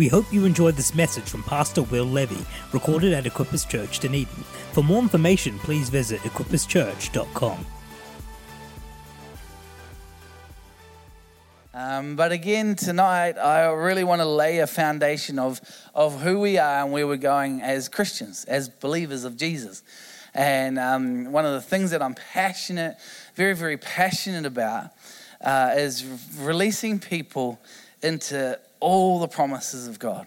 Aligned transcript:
We 0.00 0.08
hope 0.08 0.32
you 0.32 0.46
enjoyed 0.46 0.76
this 0.76 0.94
message 0.94 1.24
from 1.28 1.42
Pastor 1.42 1.82
Will 1.82 2.06
Levy, 2.06 2.42
recorded 2.72 3.12
at 3.12 3.24
Equippers 3.24 3.68
Church, 3.68 3.98
Dunedin. 3.98 4.44
For 4.72 4.82
more 4.82 5.02
information, 5.02 5.58
please 5.58 5.90
visit 5.90 6.20
equipperschurch.com. 6.20 7.66
Um, 11.74 12.16
but 12.16 12.32
again, 12.32 12.76
tonight, 12.76 13.36
I 13.36 13.66
really 13.66 14.02
want 14.02 14.22
to 14.22 14.24
lay 14.24 14.60
a 14.60 14.66
foundation 14.66 15.38
of, 15.38 15.60
of 15.94 16.22
who 16.22 16.40
we 16.40 16.56
are 16.56 16.82
and 16.82 16.92
where 16.92 17.06
we're 17.06 17.18
going 17.18 17.60
as 17.60 17.90
Christians, 17.90 18.46
as 18.46 18.70
believers 18.70 19.24
of 19.24 19.36
Jesus. 19.36 19.82
And 20.32 20.78
um, 20.78 21.30
one 21.30 21.44
of 21.44 21.52
the 21.52 21.60
things 21.60 21.90
that 21.90 22.00
I'm 22.00 22.14
passionate, 22.14 22.96
very, 23.34 23.54
very 23.54 23.76
passionate 23.76 24.46
about, 24.46 24.92
uh, 25.42 25.74
is 25.76 26.06
releasing 26.38 26.98
people 27.00 27.60
into 28.02 28.58
all 28.80 29.20
the 29.20 29.28
promises 29.28 29.86
of 29.86 29.98
God. 29.98 30.26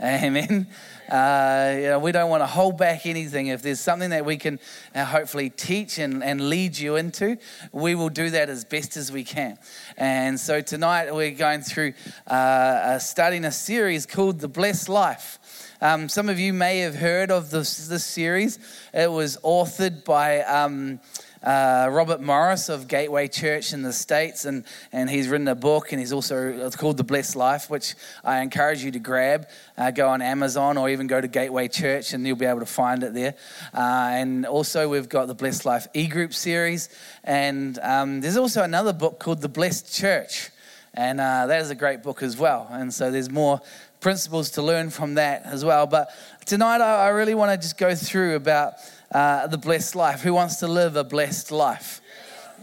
Amen. 0.00 0.68
Uh, 1.10 1.72
you 1.74 1.82
know, 1.88 1.98
we 1.98 2.12
don't 2.12 2.30
want 2.30 2.42
to 2.42 2.46
hold 2.46 2.78
back 2.78 3.04
anything. 3.04 3.48
If 3.48 3.62
there's 3.62 3.80
something 3.80 4.10
that 4.10 4.24
we 4.24 4.36
can 4.36 4.60
uh, 4.94 5.04
hopefully 5.04 5.50
teach 5.50 5.98
and, 5.98 6.22
and 6.22 6.48
lead 6.48 6.78
you 6.78 6.94
into, 6.94 7.36
we 7.72 7.96
will 7.96 8.08
do 8.08 8.30
that 8.30 8.48
as 8.48 8.64
best 8.64 8.96
as 8.96 9.10
we 9.10 9.24
can. 9.24 9.58
And 9.96 10.38
so 10.38 10.60
tonight 10.60 11.12
we're 11.12 11.32
going 11.32 11.62
through 11.62 11.94
uh, 12.28 13.00
starting 13.00 13.44
a 13.44 13.50
series 13.50 14.06
called 14.06 14.38
The 14.38 14.48
Blessed 14.48 14.88
Life. 14.88 15.38
Um, 15.80 16.08
some 16.08 16.28
of 16.28 16.38
you 16.38 16.52
may 16.52 16.80
have 16.80 16.94
heard 16.94 17.32
of 17.32 17.50
this, 17.50 17.88
this 17.88 18.04
series. 18.04 18.58
It 18.94 19.10
was 19.10 19.36
authored 19.38 20.04
by. 20.04 20.42
Um, 20.42 21.00
uh, 21.42 21.88
Robert 21.90 22.20
Morris 22.20 22.68
of 22.68 22.88
Gateway 22.88 23.28
Church 23.28 23.72
in 23.72 23.82
the 23.82 23.92
States, 23.92 24.44
and, 24.44 24.64
and 24.92 25.08
he's 25.08 25.28
written 25.28 25.48
a 25.48 25.54
book, 25.54 25.92
and 25.92 26.00
he's 26.00 26.12
also 26.12 26.66
it's 26.66 26.76
called 26.76 26.96
The 26.96 27.04
Blessed 27.04 27.36
Life, 27.36 27.70
which 27.70 27.94
I 28.24 28.40
encourage 28.40 28.82
you 28.82 28.90
to 28.92 28.98
grab. 28.98 29.48
Uh, 29.76 29.90
go 29.90 30.08
on 30.08 30.22
Amazon 30.22 30.76
or 30.76 30.88
even 30.88 31.06
go 31.06 31.20
to 31.20 31.28
Gateway 31.28 31.68
Church, 31.68 32.12
and 32.12 32.26
you'll 32.26 32.36
be 32.36 32.46
able 32.46 32.60
to 32.60 32.66
find 32.66 33.02
it 33.02 33.14
there. 33.14 33.34
Uh, 33.72 34.10
and 34.12 34.46
also, 34.46 34.88
we've 34.88 35.08
got 35.08 35.26
the 35.26 35.34
Blessed 35.34 35.64
Life 35.64 35.86
e 35.94 36.06
group 36.06 36.34
series, 36.34 36.88
and 37.24 37.78
um, 37.80 38.20
there's 38.20 38.36
also 38.36 38.62
another 38.62 38.92
book 38.92 39.18
called 39.18 39.40
The 39.40 39.48
Blessed 39.48 39.94
Church, 39.94 40.50
and 40.94 41.20
uh, 41.20 41.46
that 41.46 41.60
is 41.60 41.70
a 41.70 41.74
great 41.76 42.02
book 42.02 42.22
as 42.22 42.36
well. 42.36 42.66
And 42.70 42.92
so, 42.92 43.10
there's 43.10 43.30
more 43.30 43.60
principles 44.00 44.50
to 44.52 44.62
learn 44.62 44.90
from 44.90 45.14
that 45.14 45.42
as 45.44 45.64
well. 45.64 45.86
But 45.86 46.10
tonight, 46.48 46.80
I, 46.80 47.06
I 47.06 47.08
really 47.08 47.34
want 47.34 47.52
to 47.52 47.58
just 47.58 47.76
go 47.76 47.94
through 47.94 48.34
about 48.34 48.74
uh, 49.12 49.46
the 49.48 49.58
blessed 49.58 49.94
life? 49.94 50.22
Who 50.22 50.32
wants 50.32 50.56
to 50.56 50.66
live 50.66 50.96
a 50.96 51.04
blessed 51.04 51.52
life? 51.52 52.00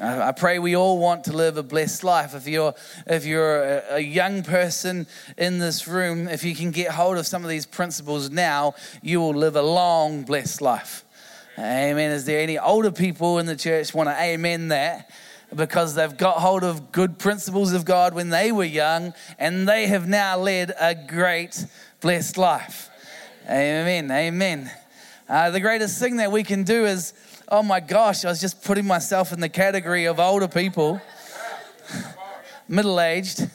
I 0.02 0.34
pray 0.34 0.60
we 0.60 0.76
all 0.76 0.98
want 0.98 1.26
to 1.26 1.34
live 1.34 1.56
a 1.56 1.64
blessed 1.64 2.04
life. 2.04 2.34
If 2.34 2.48
you're, 2.48 2.74
if 3.06 3.26
you're 3.26 3.84
a 3.92 4.00
young 4.00 4.44
person 4.44 5.08
in 5.38 5.60
this 5.60 5.88
room, 5.88 6.28
if 6.28 6.44
you 6.44 6.54
can 6.54 6.72
get 6.72 6.92
hold 6.92 7.18
of 7.18 7.28
some 7.28 7.44
of 7.44 7.50
these 7.50 7.66
principles 7.66 8.30
now, 8.30 8.74
you 9.02 9.22
will 9.22 9.36
live 9.36 9.56
a 9.56 9.62
long, 9.62 10.24
blessed 10.24 10.62
life. 10.62 11.06
Amen. 11.58 12.12
Is 12.12 12.26
there 12.26 12.42
any 12.42 12.58
older 12.58 12.92
people 12.92 13.38
in 13.38 13.46
the 13.46 13.56
church 13.56 13.94
want 13.94 14.10
to 14.10 14.20
amen 14.20 14.70
that? 14.70 15.12
Because 15.56 15.94
they've 15.94 16.18
got 16.18 16.38
hold 16.38 16.64
of 16.64 16.92
good 16.92 17.20
principles 17.20 17.72
of 17.72 17.86
God 17.86 18.16
when 18.16 18.32
they 18.32 18.52
were 18.52 18.66
young 18.66 19.14
and 19.38 19.70
they 19.70 19.88
have 19.88 20.08
now 20.10 20.38
led 20.38 20.74
a 20.78 20.96
great, 20.96 21.66
blessed 22.02 22.38
life. 22.38 22.90
Amen. 23.48 24.10
Amen. 24.10 24.72
Uh, 25.30 25.52
the 25.52 25.60
greatest 25.60 26.00
thing 26.00 26.18
that 26.18 26.32
we 26.32 26.42
can 26.42 26.64
do 26.64 26.86
is, 26.86 27.14
oh 27.48 27.62
my 27.62 27.80
gosh, 27.80 28.26
I 28.26 28.30
was 28.30 28.42
just 28.42 28.64
putting 28.64 28.88
myself 28.88 29.32
in 29.32 29.40
the 29.40 29.50
category 29.50 30.06
of 30.06 30.20
older 30.20 30.48
people, 30.48 31.00
middle 32.68 33.00
aged. 33.00 33.48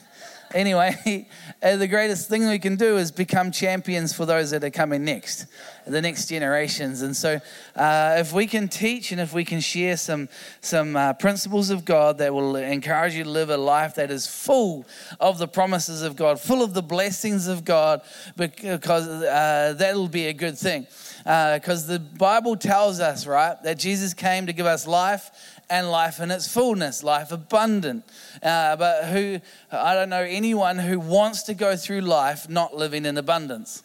Anyway, 0.52 1.28
uh, 1.62 1.76
the 1.76 1.86
greatest 1.86 2.28
thing 2.28 2.48
we 2.48 2.58
can 2.58 2.74
do 2.74 2.96
is 2.96 3.12
become 3.12 3.52
champions 3.52 4.12
for 4.12 4.26
those 4.26 4.50
that 4.50 4.64
are 4.64 4.70
coming 4.70 5.04
next, 5.04 5.46
the 5.86 6.02
next 6.02 6.26
generations. 6.26 7.02
And 7.02 7.16
so, 7.16 7.40
uh, 7.76 8.16
if 8.18 8.32
we 8.32 8.46
can 8.48 8.68
teach 8.68 9.12
and 9.12 9.20
if 9.20 9.32
we 9.32 9.44
can 9.44 9.60
share 9.60 9.96
some 9.96 10.28
some 10.60 10.96
uh, 10.96 11.12
principles 11.12 11.70
of 11.70 11.84
God 11.84 12.18
that 12.18 12.34
will 12.34 12.56
encourage 12.56 13.14
you 13.14 13.24
to 13.24 13.30
live 13.30 13.50
a 13.50 13.56
life 13.56 13.94
that 13.94 14.10
is 14.10 14.26
full 14.26 14.86
of 15.20 15.38
the 15.38 15.46
promises 15.46 16.02
of 16.02 16.16
God, 16.16 16.40
full 16.40 16.62
of 16.64 16.74
the 16.74 16.82
blessings 16.82 17.46
of 17.46 17.64
God, 17.64 18.02
because 18.36 19.06
uh, 19.06 19.74
that'll 19.78 20.08
be 20.08 20.26
a 20.26 20.32
good 20.32 20.58
thing 20.58 20.86
because 21.24 21.88
uh, 21.88 21.92
the 21.92 21.98
Bible 21.98 22.56
tells 22.56 22.98
us, 22.98 23.26
right, 23.26 23.62
that 23.62 23.78
Jesus 23.78 24.14
came 24.14 24.46
to 24.46 24.52
give 24.52 24.66
us 24.66 24.86
life 24.86 25.30
and 25.70 25.90
life 25.90 26.20
in 26.20 26.30
its 26.30 26.52
fullness, 26.52 27.02
life 27.02 27.32
abundant. 27.32 28.04
Uh, 28.42 28.76
but 28.76 29.06
who, 29.06 29.40
I 29.70 29.94
don't 29.94 30.10
know 30.10 30.22
anyone 30.22 30.78
who 30.78 30.98
wants 30.98 31.44
to 31.44 31.54
go 31.54 31.76
through 31.76 32.00
life 32.00 32.48
not 32.48 32.76
living 32.76 33.06
in 33.06 33.16
abundance, 33.16 33.82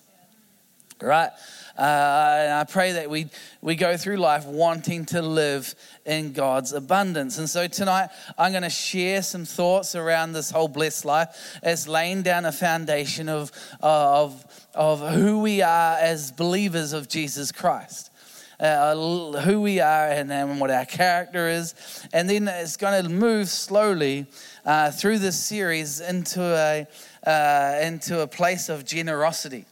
right? 1.01 1.29
Uh, 1.78 2.63
I 2.66 2.72
pray 2.72 2.94
that 2.94 3.09
we, 3.09 3.28
we 3.62 3.75
go 3.75 3.97
through 3.97 4.16
life 4.18 4.45
wanting 4.45 5.06
to 5.07 5.22
live 5.22 5.75
in 6.06 6.31
God's 6.31 6.72
abundance. 6.72 7.38
And 7.38 7.50
so 7.50 7.68
tonight, 7.68 8.09
I'm 8.38 8.51
going 8.53 8.63
to 8.63 8.69
share 8.69 9.22
some 9.22 9.44
thoughts 9.44 9.94
around 9.94 10.31
this 10.31 10.50
whole 10.50 10.69
blessed 10.69 11.03
life. 11.03 11.59
It's 11.62 11.85
laying 11.85 12.22
down 12.22 12.45
a 12.45 12.53
foundation 12.53 13.28
of, 13.28 13.51
of 13.81 14.45
of 14.75 15.00
who 15.00 15.40
we 15.40 15.62
are 15.62 15.97
as 15.97 16.31
believers 16.31 16.94
of 16.94 17.07
Jesus 17.07 17.51
Christ. 17.51 18.12
Uh, 18.59 18.95
who 19.41 19.59
we 19.59 19.81
are 19.81 20.07
and 20.07 20.59
what 20.61 20.71
our 20.71 20.85
character 20.85 21.49
is. 21.49 21.75
And 22.13 22.29
then 22.29 22.47
it's 22.47 22.77
going 22.77 23.03
to 23.03 23.09
move 23.09 23.49
slowly 23.49 24.27
uh, 24.66 24.91
through 24.91 25.19
this 25.19 25.38
series 25.38 25.99
into 25.99 26.41
a, 26.41 26.88
uh, 27.29 27.79
into 27.81 28.21
a 28.21 28.27
place 28.27 28.69
of 28.69 28.85
generosity. 28.85 29.65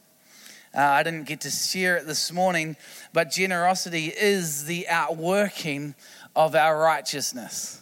Uh, 0.76 0.82
I 0.82 1.02
didn't 1.02 1.24
get 1.24 1.40
to 1.42 1.50
share 1.50 1.96
it 1.96 2.06
this 2.06 2.30
morning, 2.30 2.76
but 3.12 3.30
generosity 3.30 4.06
is 4.08 4.66
the 4.66 4.86
outworking 4.88 5.94
of 6.36 6.54
our 6.54 6.78
righteousness, 6.78 7.80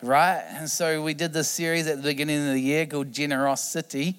right? 0.00 0.42
And 0.48 0.70
so 0.70 1.02
we 1.02 1.12
did 1.12 1.34
this 1.34 1.50
series 1.50 1.86
at 1.86 1.96
the 1.96 2.02
beginning 2.02 2.46
of 2.46 2.54
the 2.54 2.60
year 2.60 2.86
called 2.86 3.12
Generosity 3.12 4.16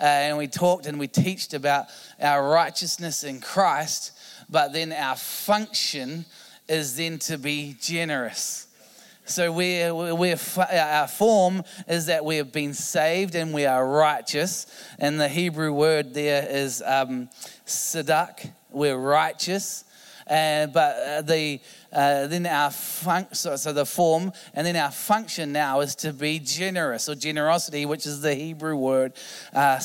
uh, 0.00 0.04
and 0.04 0.38
we 0.38 0.46
talked 0.46 0.86
and 0.86 0.98
we 0.98 1.06
teached 1.06 1.52
about 1.52 1.86
our 2.20 2.48
righteousness 2.48 3.22
in 3.22 3.38
Christ, 3.38 4.12
but 4.50 4.72
then 4.72 4.92
our 4.92 5.16
function 5.16 6.24
is 6.68 6.96
then 6.96 7.18
to 7.18 7.38
be 7.38 7.76
generous. 7.80 8.66
So 9.26 9.52
we're, 9.52 9.94
we're, 9.94 10.38
our 10.72 11.06
form 11.06 11.62
is 11.86 12.06
that 12.06 12.24
we 12.24 12.36
have 12.36 12.50
been 12.50 12.74
saved 12.74 13.36
and 13.36 13.54
we 13.54 13.64
are 13.64 13.86
righteous. 13.86 14.66
And 14.98 15.20
the 15.20 15.28
Hebrew 15.28 15.72
word 15.72 16.14
there 16.14 16.46
is 16.50 16.82
um. 16.84 17.28
We're 18.70 18.96
righteous. 18.96 19.84
And, 20.26 20.72
but 20.72 20.96
uh, 20.96 21.22
the, 21.22 21.60
uh, 21.92 22.26
then 22.28 22.46
our 22.46 22.70
fun- 22.70 23.32
so, 23.32 23.56
so 23.56 23.72
the 23.72 23.84
form, 23.84 24.32
and 24.54 24.64
then 24.66 24.76
our 24.76 24.92
function 24.92 25.52
now 25.52 25.80
is 25.80 25.96
to 25.96 26.12
be 26.12 26.38
generous 26.38 27.08
or 27.08 27.16
generosity, 27.16 27.84
which 27.84 28.06
is 28.06 28.20
the 28.20 28.34
Hebrew 28.34 28.76
word 28.76 29.12
uh. 29.52 29.78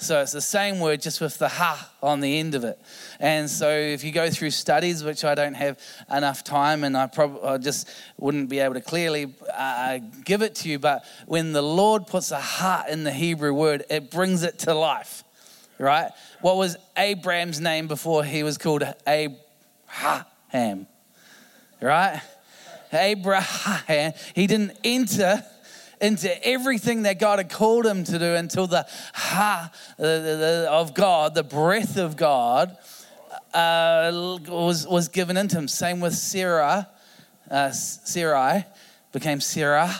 So 0.00 0.20
it's 0.22 0.32
the 0.32 0.40
same 0.40 0.80
word, 0.80 1.02
just 1.02 1.20
with 1.20 1.38
the 1.38 1.48
ha 1.48 1.90
on 2.02 2.20
the 2.20 2.38
end 2.38 2.54
of 2.54 2.64
it. 2.64 2.80
And 3.18 3.50
so 3.50 3.68
if 3.68 4.04
you 4.04 4.12
go 4.12 4.30
through 4.30 4.50
studies, 4.50 5.02
which 5.02 5.24
I 5.24 5.34
don't 5.34 5.54
have 5.54 5.78
enough 6.10 6.44
time, 6.44 6.84
and 6.84 6.96
I 6.96 7.08
probably 7.08 7.58
just 7.58 7.88
wouldn't 8.16 8.48
be 8.48 8.60
able 8.60 8.74
to 8.74 8.80
clearly 8.80 9.34
uh, 9.52 9.98
give 10.24 10.42
it 10.42 10.54
to 10.56 10.68
you, 10.68 10.78
but 10.78 11.04
when 11.26 11.52
the 11.52 11.62
Lord 11.62 12.06
puts 12.06 12.30
a 12.30 12.40
ha 12.40 12.84
in 12.88 13.04
the 13.04 13.12
Hebrew 13.12 13.52
word, 13.52 13.84
it 13.90 14.10
brings 14.10 14.44
it 14.44 14.60
to 14.60 14.74
life, 14.74 15.24
right? 15.78 16.10
What 16.40 16.56
was 16.56 16.76
Abraham's 16.96 17.60
name 17.60 17.88
before 17.88 18.24
he 18.24 18.42
was 18.42 18.56
called 18.56 18.84
Abraham? 19.06 20.24
Ham. 20.48 20.86
Right? 21.80 22.20
Abraham, 22.92 24.12
he 24.34 24.46
didn't 24.46 24.72
enter 24.82 25.44
into 26.00 26.46
everything 26.46 27.02
that 27.02 27.18
God 27.18 27.38
had 27.38 27.50
called 27.50 27.86
him 27.86 28.04
to 28.04 28.18
do 28.18 28.34
until 28.34 28.66
the 28.66 28.86
ha 29.14 29.70
of 29.98 30.94
God, 30.94 31.34
the 31.34 31.42
breath 31.42 31.96
of 31.96 32.16
God, 32.16 32.76
uh, 33.54 34.38
was, 34.48 34.86
was 34.86 35.08
given 35.08 35.36
into 35.36 35.58
him. 35.58 35.68
Same 35.68 36.00
with 36.00 36.14
Sarah. 36.14 36.88
Uh, 37.50 37.70
Sarai 37.70 38.64
became 39.12 39.40
Sarah 39.40 39.94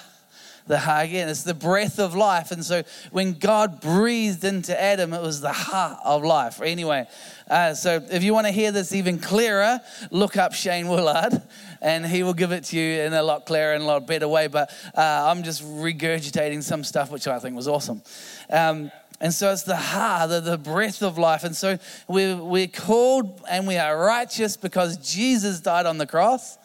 the 0.68 0.78
ha 0.78 1.00
again. 1.00 1.28
It's 1.28 1.42
the 1.42 1.54
breath 1.54 1.98
of 1.98 2.14
life. 2.14 2.52
And 2.52 2.64
so 2.64 2.84
when 3.10 3.32
God 3.32 3.80
breathed 3.80 4.44
into 4.44 4.80
Adam, 4.80 5.12
it 5.12 5.22
was 5.22 5.40
the 5.40 5.52
ha 5.52 6.00
of 6.04 6.22
life. 6.22 6.60
Anyway, 6.62 7.06
uh, 7.50 7.74
so 7.74 8.02
if 8.10 8.22
you 8.22 8.32
want 8.32 8.46
to 8.46 8.52
hear 8.52 8.70
this 8.70 8.94
even 8.94 9.18
clearer, 9.18 9.80
look 10.10 10.36
up 10.36 10.52
Shane 10.52 10.88
Willard 10.88 11.42
and 11.80 12.06
he 12.06 12.22
will 12.22 12.34
give 12.34 12.52
it 12.52 12.64
to 12.64 12.78
you 12.78 13.00
in 13.00 13.12
a 13.14 13.22
lot 13.22 13.46
clearer 13.46 13.74
and 13.74 13.82
a 13.82 13.86
lot 13.86 14.06
better 14.06 14.28
way. 14.28 14.46
But 14.46 14.70
uh, 14.94 15.00
I'm 15.00 15.42
just 15.42 15.64
regurgitating 15.64 16.62
some 16.62 16.84
stuff 16.84 17.10
which 17.10 17.26
I 17.26 17.38
think 17.38 17.56
was 17.56 17.66
awesome. 17.66 18.02
Um, 18.50 18.92
and 19.20 19.34
so 19.34 19.50
it's 19.50 19.64
the 19.64 19.76
ha, 19.76 20.26
the, 20.28 20.40
the 20.40 20.58
breath 20.58 21.02
of 21.02 21.18
life. 21.18 21.42
And 21.42 21.56
so 21.56 21.78
we're, 22.06 22.36
we're 22.36 22.68
called 22.68 23.42
and 23.50 23.66
we 23.66 23.76
are 23.76 23.98
righteous 23.98 24.56
because 24.56 24.96
Jesus 24.96 25.60
died 25.60 25.86
on 25.86 25.98
the 25.98 26.06
cross. 26.06 26.56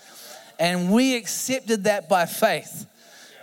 And 0.59 0.91
we 0.91 1.15
accepted 1.15 1.85
that 1.85 2.07
by 2.07 2.27
faith 2.27 2.85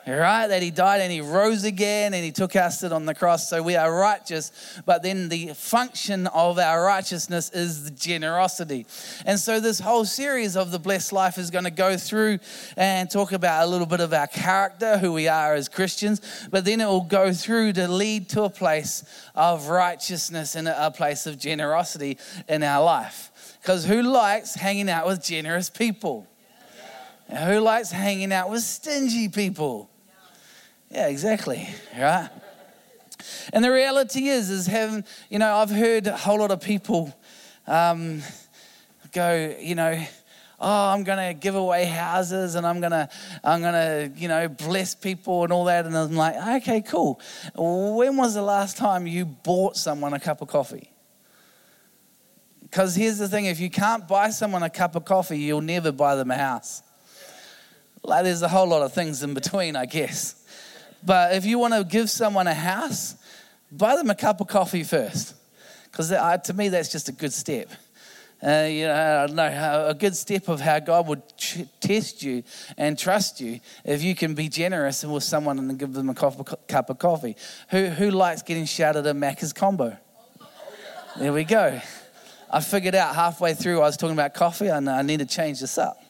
right? 0.06 0.47
That 0.47 0.62
he 0.62 0.70
died 0.70 1.00
and 1.00 1.12
he 1.12 1.20
rose 1.20 1.64
again 1.64 2.14
and 2.14 2.25
he 2.25 2.32
took 2.32 2.56
our 2.56 2.70
sin 2.70 2.93
on 2.93 3.06
the 3.06 3.14
cross. 3.14 3.49
So 3.49 3.62
we 3.62 3.76
are 3.76 3.94
righteous. 3.94 4.52
But 4.85 5.02
then 5.02 5.29
the 5.29 5.49
function 5.55 6.26
of 6.29 6.58
our 6.58 6.85
righteousness 6.85 7.50
is 7.50 7.85
the 7.85 7.91
generosity. 7.91 8.87
And 9.26 9.38
so 9.38 9.61
this 9.61 9.81
whole 9.81 10.05
series 10.05 10.56
of 10.56 10.70
the 10.70 10.79
blessed 10.79 11.12
life 11.12 11.38
is 11.38 11.50
going 11.50 11.64
to 11.64 11.70
go 11.70 11.97
through 11.97 12.38
and 12.76 13.11
talk 13.11 13.32
about 13.32 13.64
a 13.64 13.67
little 13.67 13.87
bit 13.87 14.00
of 14.00 14.12
our 14.12 14.26
character, 14.26 14.99
who 14.99 15.12
we 15.12 15.29
are 15.29 15.55
as 15.55 15.69
Christians. 15.69 16.20
But 16.50 16.64
then 16.64 16.81
it 16.81 16.87
will 16.87 17.03
go 17.03 17.32
through 17.32 17.75
to 17.75 17.88
lead 17.88 18.29
to 18.31 18.43
a 18.44 18.50
place 18.50 19.05
of 19.35 19.69
righteousness 19.69 20.55
and 20.55 20.69
a 20.69 20.91
place 20.91 21.26
of 21.26 21.38
generosity 21.38 22.19
in 22.49 22.62
our 22.62 22.82
life. 22.82 23.31
Because 23.61 23.85
who 23.85 24.03
likes 24.03 24.55
hanging 24.55 24.88
out 24.88 25.06
with 25.06 25.23
generous 25.23 25.69
people? 25.69 26.26
Who 27.31 27.61
likes 27.61 27.91
hanging 27.91 28.32
out 28.32 28.50
with 28.50 28.62
stingy 28.62 29.29
people? 29.29 29.91
Yeah, 30.91 31.06
exactly. 31.06 31.69
Right? 31.97 32.29
And 33.53 33.65
the 33.65 33.71
reality 33.71 34.29
is, 34.29 34.50
is 34.50 34.67
having, 34.67 35.05
you 35.29 35.38
know, 35.38 35.56
I've 35.56 35.71
heard 35.71 36.06
a 36.06 36.17
whole 36.17 36.38
lot 36.38 36.50
of 36.50 36.61
people 36.61 37.17
um, 37.67 38.23
go, 39.12 39.55
you 39.61 39.75
know, 39.75 40.03
oh, 40.61 40.88
I'm 40.88 41.05
going 41.05 41.35
to 41.35 41.38
give 41.38 41.55
away 41.55 41.85
houses 41.85 42.55
and 42.55 42.67
I'm 42.67 42.81
going 42.81 42.93
to, 42.93 43.09
I'm 43.44 43.62
to, 43.62 44.12
you 44.17 44.29
know, 44.29 44.49
bless 44.49 44.94
people 44.94 45.44
and 45.44 45.53
all 45.53 45.65
that. 45.67 45.87
And 45.87 45.97
I'm 45.97 46.15
like, 46.15 46.62
okay, 46.62 46.81
cool. 46.82 47.21
When 47.55 48.17
was 48.17 48.35
the 48.35 48.43
last 48.43 48.77
time 48.77 49.06
you 49.06 49.25
bought 49.25 49.77
someone 49.77 50.12
a 50.12 50.21
cup 50.21 50.43
of 50.43 50.49
coffee? 50.49 50.91
Because 52.62 52.94
here's 52.94 53.19
the 53.19 53.29
thing 53.29 53.47
if 53.47 53.59
you 53.59 53.71
can't 53.71 54.06
buy 54.06 54.31
someone 54.31 54.62
a 54.62 54.71
cup 54.71 54.94
of 54.94 55.05
coffee, 55.05 55.38
you'll 55.38 55.61
never 55.61 55.91
buy 55.93 56.15
them 56.15 56.31
a 56.31 56.37
house. 56.37 56.82
Like, 58.02 58.25
there's 58.25 58.43
a 58.43 58.49
whole 58.49 58.67
lot 58.67 58.82
of 58.82 58.93
things 58.93 59.23
in 59.23 59.35
between, 59.35 59.76
I 59.76 59.87
guess. 59.87 60.37
But 61.05 61.35
if 61.35 61.44
you 61.44 61.58
want 61.58 61.75
to 61.75 61.85
give 61.85 62.11
someone 62.11 62.47
a 62.47 62.55
house, 62.55 63.14
buy 63.70 63.97
them 63.97 64.11
a 64.11 64.14
cup 64.14 64.41
of 64.41 64.49
coffee 64.49 64.85
first. 64.85 65.35
Because 65.91 66.08
to 66.08 66.52
me, 66.55 66.69
that's 66.69 66.91
just 66.91 67.08
a 67.08 67.12
good 67.12 67.32
step. 67.32 67.69
Uh, 68.43 68.67
you 68.70 68.87
know, 68.87 69.23
I 69.23 69.26
don't 69.26 69.37
know, 69.37 69.87
a 69.88 69.94
good 69.94 70.17
step 70.17 70.49
of 70.49 70.61
how 70.61 70.79
God 70.79 71.06
would 71.08 71.23
ch- 71.37 71.67
test 71.79 72.23
you 72.23 72.43
and 72.79 72.99
trust 72.99 73.38
you 73.38 73.61
if 73.85 74.03
you 74.03 74.14
can 74.14 74.32
be 74.32 74.49
generous 74.49 75.05
with 75.05 75.25
someone 75.25 75.58
and 75.58 75.79
give 75.79 75.93
them 75.93 76.08
a 76.08 76.14
cup 76.14 76.88
of 76.88 76.99
coffee. 76.99 77.37
Who, 77.69 77.87
who 77.88 78.11
likes 78.11 78.41
getting 78.41 78.64
shouted 78.64 79.06
at 79.06 79.14
Macca's 79.14 79.53
combo? 79.53 79.94
There 81.19 81.35
we 81.35 81.44
go. 81.44 81.81
I 82.50 82.61
figured 82.61 82.94
out 82.94 83.14
halfway 83.14 83.53
through 83.53 83.79
I 83.79 83.82
was 83.82 83.99
talking 83.99 84.14
about 84.14 84.32
coffee. 84.32 84.69
and 84.69 84.88
I 84.88 85.03
need 85.03 85.19
to 85.19 85.26
change 85.26 85.61
this 85.61 85.76
up. 85.76 86.03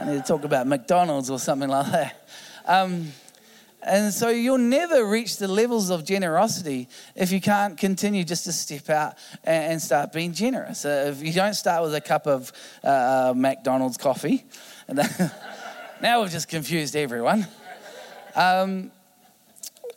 I 0.00 0.04
need 0.06 0.16
to 0.16 0.22
talk 0.22 0.44
about 0.44 0.66
McDonald's 0.66 1.30
or 1.30 1.38
something 1.38 1.68
like 1.68 1.90
that. 1.92 2.28
Um, 2.66 3.12
and 3.86 4.12
so 4.12 4.30
you'll 4.30 4.58
never 4.58 5.04
reach 5.04 5.36
the 5.36 5.46
levels 5.46 5.90
of 5.90 6.04
generosity 6.04 6.88
if 7.14 7.30
you 7.30 7.40
can't 7.40 7.76
continue 7.76 8.24
just 8.24 8.44
to 8.44 8.52
step 8.52 8.88
out 8.88 9.14
and 9.44 9.80
start 9.80 10.12
being 10.12 10.32
generous. 10.32 10.84
Uh, 10.84 11.12
if 11.14 11.22
you 11.22 11.32
don't 11.32 11.54
start 11.54 11.82
with 11.82 11.94
a 11.94 12.00
cup 12.00 12.26
of 12.26 12.50
uh, 12.82 12.88
uh 12.88 13.34
McDonald's 13.36 13.98
coffee, 13.98 14.44
now 16.00 16.22
we've 16.22 16.30
just 16.30 16.48
confused 16.48 16.96
everyone. 16.96 17.46
Um, 18.34 18.90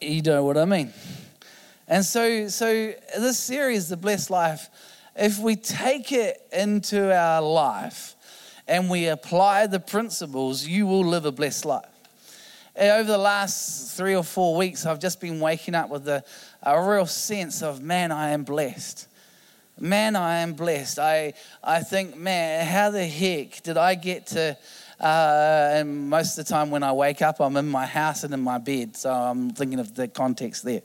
you 0.02 0.22
know 0.22 0.44
what 0.44 0.58
I 0.58 0.66
mean. 0.66 0.92
And 1.88 2.04
so, 2.04 2.50
so 2.50 2.94
this 3.18 3.40
series, 3.40 3.88
The 3.88 3.98
Blessed 3.98 4.30
Life, 4.30 4.70
if 5.16 5.40
we 5.40 5.56
take 5.56 6.12
it 6.12 6.46
into 6.52 7.16
our 7.16 7.42
life 7.42 8.17
and 8.68 8.90
we 8.90 9.08
apply 9.08 9.68
the 9.68 9.80
principles, 9.80 10.66
you 10.66 10.86
will 10.86 11.06
live 11.06 11.26
a 11.26 11.32
blessed 11.32 11.66
life. 11.66 11.86
Eh, 12.76 12.96
over 12.96 13.12
the 13.12 13.18
last 13.18 13.98
three 13.98 14.16
or 14.16 14.24
four 14.24 14.56
weeks, 14.56 14.86
I've 14.86 15.00
just 15.00 15.20
been 15.20 15.40
waking 15.40 15.74
up 15.74 15.90
with 15.90 16.08
a, 16.08 16.24
a 16.62 16.80
real 16.80 17.06
sense 17.06 17.64
of, 17.64 17.82
man, 17.82 18.12
I 18.12 18.30
am 18.30 18.44
blessed. 18.44 19.08
Man, 19.80 20.16
I 20.16 20.38
am 20.38 20.54
blessed. 20.54 21.00
I, 21.00 21.34
I 21.64 21.82
think, 21.82 22.18
man, 22.18 22.66
how 22.66 22.92
the 22.92 23.06
heck 23.06 23.64
did 23.64 23.78
I 23.78 23.96
get 23.96 24.28
to. 24.28 24.58
Uh, 25.00 25.70
and 25.74 26.10
most 26.10 26.38
of 26.38 26.46
the 26.46 26.52
time 26.52 26.72
when 26.72 26.84
I 26.84 26.92
wake 26.92 27.22
up, 27.22 27.40
I'm 27.40 27.56
in 27.58 27.68
my 27.68 27.86
house 27.86 28.24
and 28.24 28.34
in 28.34 28.42
my 28.42 28.58
bed. 28.58 28.96
So 28.96 29.12
I'm 29.12 29.52
thinking 29.52 29.80
of 29.80 29.96
the 29.96 30.08
context 30.08 30.64
there. 30.64 30.82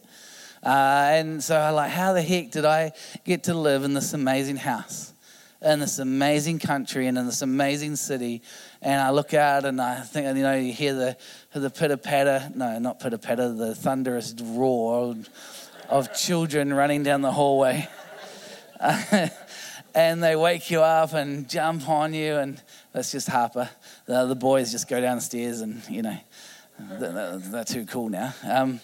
Uh, 0.63 1.09
and 1.13 1.43
so 1.43 1.59
I'm 1.59 1.75
like, 1.75 1.91
how 1.91 2.13
the 2.13 2.23
heck 2.23 2.51
did 2.51 2.65
I 2.65 2.93
get 3.25 3.45
to 3.45 3.55
live 3.55 3.85
in 3.85 3.95
this 3.95 4.13
amazing 4.13 4.57
house? 4.57 5.12
In 5.65 5.81
this 5.81 5.99
amazing 5.99 6.59
country 6.59 7.07
and 7.07 7.17
in 7.17 7.27
this 7.27 7.43
amazing 7.43 7.97
city. 7.97 8.43
And 8.81 9.01
I 9.01 9.11
look 9.11 9.33
out 9.35 9.65
and 9.65 9.81
I 9.81 10.01
think, 10.01 10.37
you 10.37 10.43
know, 10.43 10.55
you 10.55 10.73
hear 10.73 10.95
the, 10.95 11.17
the 11.55 11.71
pitter 11.71 11.97
patter, 11.97 12.51
no, 12.55 12.79
not 12.79 13.01
pitter 13.01 13.19
patter, 13.19 13.53
the 13.53 13.75
thunderous 13.75 14.35
roar 14.41 15.15
of 15.89 16.15
children 16.15 16.73
running 16.73 17.03
down 17.03 17.23
the 17.23 17.33
hallway. 17.33 17.89
and 19.95 20.23
they 20.23 20.35
wake 20.35 20.71
you 20.71 20.81
up 20.81 21.13
and 21.13 21.49
jump 21.49 21.89
on 21.89 22.13
you. 22.15 22.37
And 22.37 22.61
that's 22.93 23.13
just 23.13 23.29
Harper. 23.29 23.71
The, 24.07 24.27
the 24.27 24.37
boys 24.37 24.73
just 24.73 24.89
go 24.89 25.01
downstairs 25.01 25.61
and, 25.61 25.83
you 25.89 26.03
know, 26.03 26.19
they're, 26.79 27.39
they're 27.39 27.65
too 27.65 27.85
cool 27.87 28.09
now. 28.09 28.35
Um, 28.45 28.81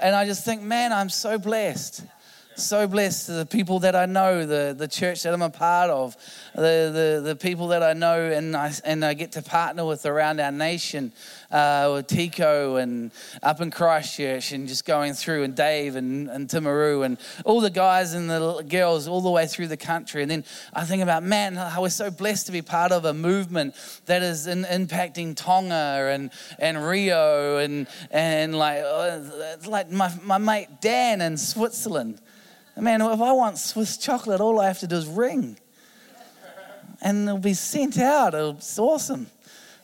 and 0.00 0.16
I 0.16 0.26
just 0.26 0.44
think, 0.44 0.62
man, 0.62 0.92
I'm 0.92 1.08
so 1.08 1.38
blessed 1.38 2.02
so 2.56 2.86
blessed 2.86 3.26
the 3.26 3.46
people 3.46 3.80
that 3.80 3.96
I 3.96 4.06
know, 4.06 4.46
the, 4.46 4.74
the 4.76 4.88
church 4.88 5.22
that 5.22 5.34
I'm 5.34 5.42
a 5.42 5.50
part 5.50 5.90
of, 5.90 6.16
the, 6.54 7.20
the, 7.22 7.22
the 7.24 7.36
people 7.36 7.68
that 7.68 7.82
I 7.82 7.92
know 7.92 8.20
and 8.20 8.56
I, 8.56 8.72
and 8.84 9.04
I 9.04 9.14
get 9.14 9.32
to 9.32 9.42
partner 9.42 9.84
with 9.84 10.06
around 10.06 10.40
our 10.40 10.52
nation, 10.52 11.12
uh, 11.50 11.90
with 11.94 12.06
Tico 12.06 12.76
and 12.76 13.10
up 13.42 13.60
in 13.60 13.70
Christchurch 13.70 14.52
and 14.52 14.68
just 14.68 14.84
going 14.84 15.14
through, 15.14 15.44
and 15.44 15.54
Dave 15.54 15.96
and, 15.96 16.28
and 16.28 16.48
Timaru 16.48 17.04
and 17.04 17.18
all 17.44 17.60
the 17.60 17.70
guys 17.70 18.14
and 18.14 18.30
the 18.30 18.62
girls 18.68 19.08
all 19.08 19.20
the 19.20 19.30
way 19.30 19.46
through 19.46 19.68
the 19.68 19.76
country. 19.76 20.22
And 20.22 20.30
then 20.30 20.44
I 20.72 20.84
think 20.84 21.02
about, 21.02 21.22
man, 21.22 21.54
how 21.54 21.82
we're 21.82 21.90
so 21.90 22.10
blessed 22.10 22.46
to 22.46 22.52
be 22.52 22.62
part 22.62 22.92
of 22.92 23.04
a 23.04 23.14
movement 23.14 23.74
that 24.06 24.22
is 24.22 24.46
in, 24.46 24.64
impacting 24.64 25.36
Tonga 25.36 26.10
and, 26.12 26.30
and 26.58 26.86
Rio 26.86 27.58
and, 27.58 27.86
and 28.10 28.56
like, 28.56 28.82
uh, 28.84 29.20
like 29.66 29.90
my, 29.90 30.12
my 30.22 30.38
mate 30.38 30.68
Dan 30.80 31.20
in 31.20 31.36
Switzerland. 31.36 32.20
Man, 32.76 33.00
if 33.02 33.20
I 33.20 33.32
want 33.32 33.58
Swiss 33.58 33.96
chocolate, 33.96 34.40
all 34.40 34.60
I 34.60 34.66
have 34.66 34.80
to 34.80 34.88
do 34.88 34.96
is 34.96 35.06
ring. 35.06 35.56
And 37.00 37.28
it'll 37.28 37.38
be 37.38 37.54
sent 37.54 37.98
out. 37.98 38.34
It's 38.34 38.78
awesome. 38.78 39.28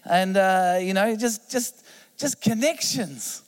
And, 0.04 0.36
uh, 0.36 0.78
you 0.80 0.92
know, 0.92 1.14
just, 1.14 1.50
just, 1.50 1.86
just 2.16 2.40
connections. 2.40 3.42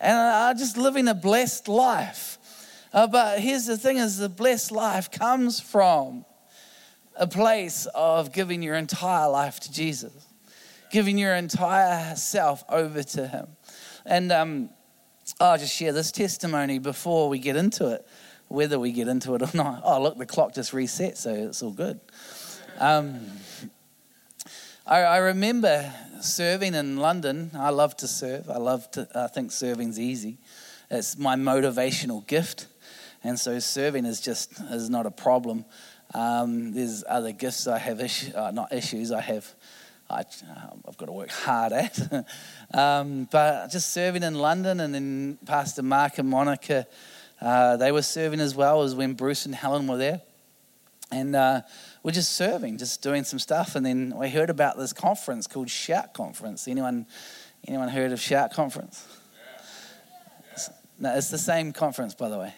And 0.00 0.16
I 0.16 0.52
just 0.54 0.76
living 0.76 1.06
a 1.06 1.14
blessed 1.14 1.68
life. 1.68 2.38
Uh, 2.92 3.06
but 3.06 3.38
here's 3.38 3.66
the 3.66 3.76
thing 3.76 3.98
is 3.98 4.18
the 4.18 4.28
blessed 4.28 4.72
life 4.72 5.10
comes 5.10 5.60
from 5.60 6.24
a 7.14 7.26
place 7.26 7.86
of 7.94 8.32
giving 8.32 8.62
your 8.62 8.74
entire 8.74 9.30
life 9.30 9.60
to 9.60 9.72
Jesus, 9.72 10.12
giving 10.90 11.18
your 11.18 11.34
entire 11.34 12.16
self 12.16 12.64
over 12.68 13.02
to 13.02 13.28
him. 13.28 13.46
And 14.04 14.32
um, 14.32 14.70
I'll 15.38 15.58
just 15.58 15.74
share 15.74 15.92
this 15.92 16.10
testimony 16.10 16.80
before 16.80 17.28
we 17.28 17.38
get 17.38 17.54
into 17.54 17.86
it 17.88 18.04
whether 18.52 18.78
we 18.78 18.92
get 18.92 19.08
into 19.08 19.34
it 19.34 19.42
or 19.42 19.56
not. 19.56 19.80
Oh, 19.84 20.00
look, 20.00 20.18
the 20.18 20.26
clock 20.26 20.54
just 20.54 20.72
reset, 20.72 21.16
so 21.16 21.32
it's 21.32 21.62
all 21.62 21.72
good. 21.72 21.98
Um, 22.78 23.26
I, 24.86 25.00
I, 25.00 25.16
remember 25.18 25.92
serving 26.20 26.74
in 26.74 26.98
London. 26.98 27.50
I 27.54 27.70
love 27.70 27.96
to 27.98 28.08
serve. 28.08 28.50
I 28.50 28.58
love 28.58 28.90
to. 28.92 29.08
I 29.14 29.28
think 29.28 29.52
serving's 29.52 29.98
easy. 29.98 30.38
It's 30.90 31.16
my 31.16 31.36
motivational 31.36 32.26
gift, 32.26 32.66
and 33.24 33.38
so 33.38 33.58
serving 33.58 34.04
is 34.04 34.20
just 34.20 34.60
is 34.70 34.90
not 34.90 35.06
a 35.06 35.10
problem. 35.10 35.64
Um, 36.12 36.72
there's 36.72 37.04
other 37.08 37.32
gifts 37.32 37.66
I 37.66 37.78
have 37.78 38.00
issues, 38.00 38.34
uh, 38.34 38.50
not 38.50 38.72
issues. 38.72 39.12
I 39.12 39.20
have. 39.22 39.54
I, 40.10 40.24
have 40.84 40.98
got 40.98 41.06
to 41.06 41.12
work 41.12 41.30
hard 41.30 41.72
at. 41.72 42.26
um, 42.74 43.28
but 43.30 43.68
just 43.68 43.94
serving 43.94 44.22
in 44.22 44.34
London, 44.34 44.80
and 44.80 44.94
then 44.94 45.38
Pastor 45.46 45.82
Mark 45.82 46.18
and 46.18 46.28
Monica 46.28 46.86
uh, 47.42 47.76
they 47.76 47.90
were 47.90 48.02
serving 48.02 48.40
as 48.40 48.54
well 48.54 48.82
as 48.82 48.94
when 48.94 49.14
Bruce 49.14 49.46
and 49.46 49.54
Helen 49.54 49.88
were 49.88 49.96
there. 49.96 50.20
And 51.10 51.34
uh, 51.34 51.62
we're 52.02 52.12
just 52.12 52.32
serving, 52.36 52.78
just 52.78 53.02
doing 53.02 53.24
some 53.24 53.38
stuff. 53.38 53.74
And 53.74 53.84
then 53.84 54.14
we 54.16 54.30
heard 54.30 54.48
about 54.48 54.78
this 54.78 54.92
conference 54.92 55.46
called 55.46 55.68
Shout 55.68 56.14
Conference. 56.14 56.68
Anyone, 56.68 57.06
anyone 57.66 57.88
heard 57.88 58.12
of 58.12 58.20
Shout 58.20 58.52
Conference? 58.52 59.04
No, 60.98 61.16
it's 61.16 61.30
the 61.30 61.38
same 61.38 61.72
conference, 61.72 62.14
by 62.14 62.28
the 62.28 62.38
way, 62.38 62.54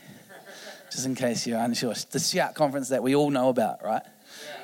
just 0.92 1.06
in 1.06 1.14
case 1.14 1.46
you're 1.46 1.58
unsure. 1.58 1.94
The 2.10 2.18
Shout 2.18 2.54
Conference 2.54 2.90
that 2.90 3.02
we 3.02 3.14
all 3.14 3.30
know 3.30 3.48
about, 3.48 3.82
right? 3.82 4.02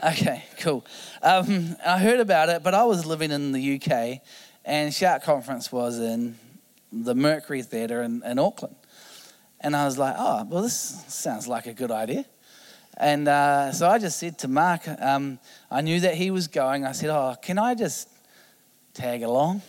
Okay, 0.05 0.45
cool. 0.59 0.85
Um, 1.23 1.77
I 1.85 1.99
heard 1.99 2.21
about 2.21 2.51
it, 2.51 2.63
but 2.63 2.75
I 2.75 2.85
was 2.85 3.07
living 3.07 3.31
in 3.31 3.53
the 3.53 3.81
UK, 3.81 4.21
and 4.67 4.93
Shout 4.93 5.23
Conference 5.23 5.73
was 5.73 5.99
in 5.99 6.39
the 6.93 7.15
Mercury 7.15 7.63
Theatre 7.63 8.03
in, 8.03 8.23
in 8.23 8.39
Auckland. 8.39 8.77
And 9.61 9.77
I 9.77 9.85
was 9.85 9.99
like, 9.99 10.15
oh, 10.19 10.47
well, 10.49 10.63
this 10.63 11.05
sounds 11.09 11.47
like 11.47 11.67
a 11.67 11.75
good 11.75 11.91
idea. 11.91 12.25
And 12.97 13.29
uh, 13.29 13.73
so 13.73 13.89
I 13.89 13.99
just 13.99 14.19
said 14.19 14.39
to 14.41 14.49
Mark, 14.49 14.83
um, 15.01 15.39
I 15.71 15.81
knew 15.81 16.01
that 16.01 16.15
he 16.15 16.31
was 16.31 16.49
going. 16.49 16.85
I 16.85 16.93
said, 16.93 17.11
oh, 17.11 17.37
can 17.41 17.59
I 17.59 17.75
just 17.75 18.09
tag 18.95 19.23
along? 19.23 19.63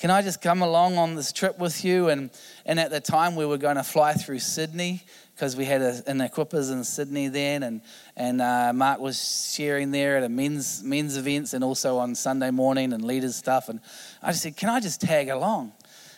can 0.00 0.10
I 0.10 0.22
just 0.22 0.40
come 0.40 0.62
along 0.62 0.96
on 0.96 1.14
this 1.14 1.30
trip 1.30 1.58
with 1.58 1.84
you? 1.84 2.08
And, 2.08 2.30
and 2.64 2.80
at 2.80 2.90
the 2.90 3.00
time, 3.00 3.36
we 3.36 3.44
were 3.44 3.58
going 3.58 3.76
to 3.76 3.82
fly 3.82 4.14
through 4.14 4.38
Sydney 4.38 5.02
because 5.34 5.56
we 5.56 5.66
had 5.66 5.82
a, 5.82 6.02
an 6.06 6.20
Equippers 6.20 6.72
in 6.72 6.84
Sydney 6.84 7.28
then. 7.28 7.62
And, 7.62 7.82
and 8.16 8.40
uh, 8.40 8.72
Mark 8.72 8.98
was 8.98 9.52
sharing 9.54 9.90
there 9.90 10.16
at 10.16 10.22
a 10.22 10.30
men's, 10.30 10.82
men's 10.82 11.18
events 11.18 11.52
and 11.52 11.62
also 11.62 11.98
on 11.98 12.14
Sunday 12.14 12.50
morning 12.50 12.94
and 12.94 13.04
leaders 13.04 13.36
stuff. 13.36 13.68
And 13.68 13.78
I 14.22 14.30
just 14.30 14.42
said, 14.42 14.56
Can 14.56 14.70
I 14.70 14.80
just 14.80 15.02
tag 15.02 15.28
along? 15.28 15.72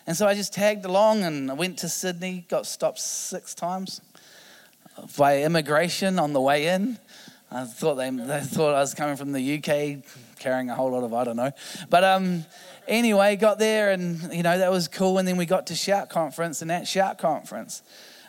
And 0.07 0.17
so 0.17 0.27
I 0.27 0.35
just 0.35 0.53
tagged 0.53 0.85
along 0.85 1.23
and 1.23 1.51
I 1.51 1.55
went 1.55 1.79
to 1.79 1.89
Sydney, 1.89 2.45
got 2.49 2.67
stopped 2.67 2.99
six 2.99 3.55
times 3.55 4.01
by 5.17 5.43
immigration 5.43 6.19
on 6.19 6.33
the 6.33 6.41
way 6.41 6.67
in. 6.67 6.99
I 7.51 7.65
thought 7.65 7.97
they, 7.97 8.11
they 8.11 8.41
thought 8.41 8.75
I 8.75 8.81
was 8.81 8.95
coming 8.95 9.17
from 9.17 9.33
the 9.33 9.59
UK 9.59 10.03
carrying 10.39 10.71
a 10.71 10.75
whole 10.75 10.91
lot 10.91 11.05
of, 11.05 11.15
I 11.15 11.25
don't 11.25 11.37
know. 11.37 11.53
But 11.89 12.03
um, 12.03 12.45
anyway, 12.89 13.37
got 13.37 13.59
there 13.59 13.93
and, 13.93 14.33
you 14.33 14.43
know, 14.43 14.59
that 14.59 14.71
was 14.71 14.89
cool. 14.89 15.19
And 15.19 15.29
then 15.29 15.37
we 15.37 15.47
got 15.47 15.69
to 15.69 15.75
Shout 15.75 16.09
Conference, 16.09 16.63
and 16.63 16.73
at 16.73 16.89
Shout 16.89 17.19
Conference, 17.19 17.83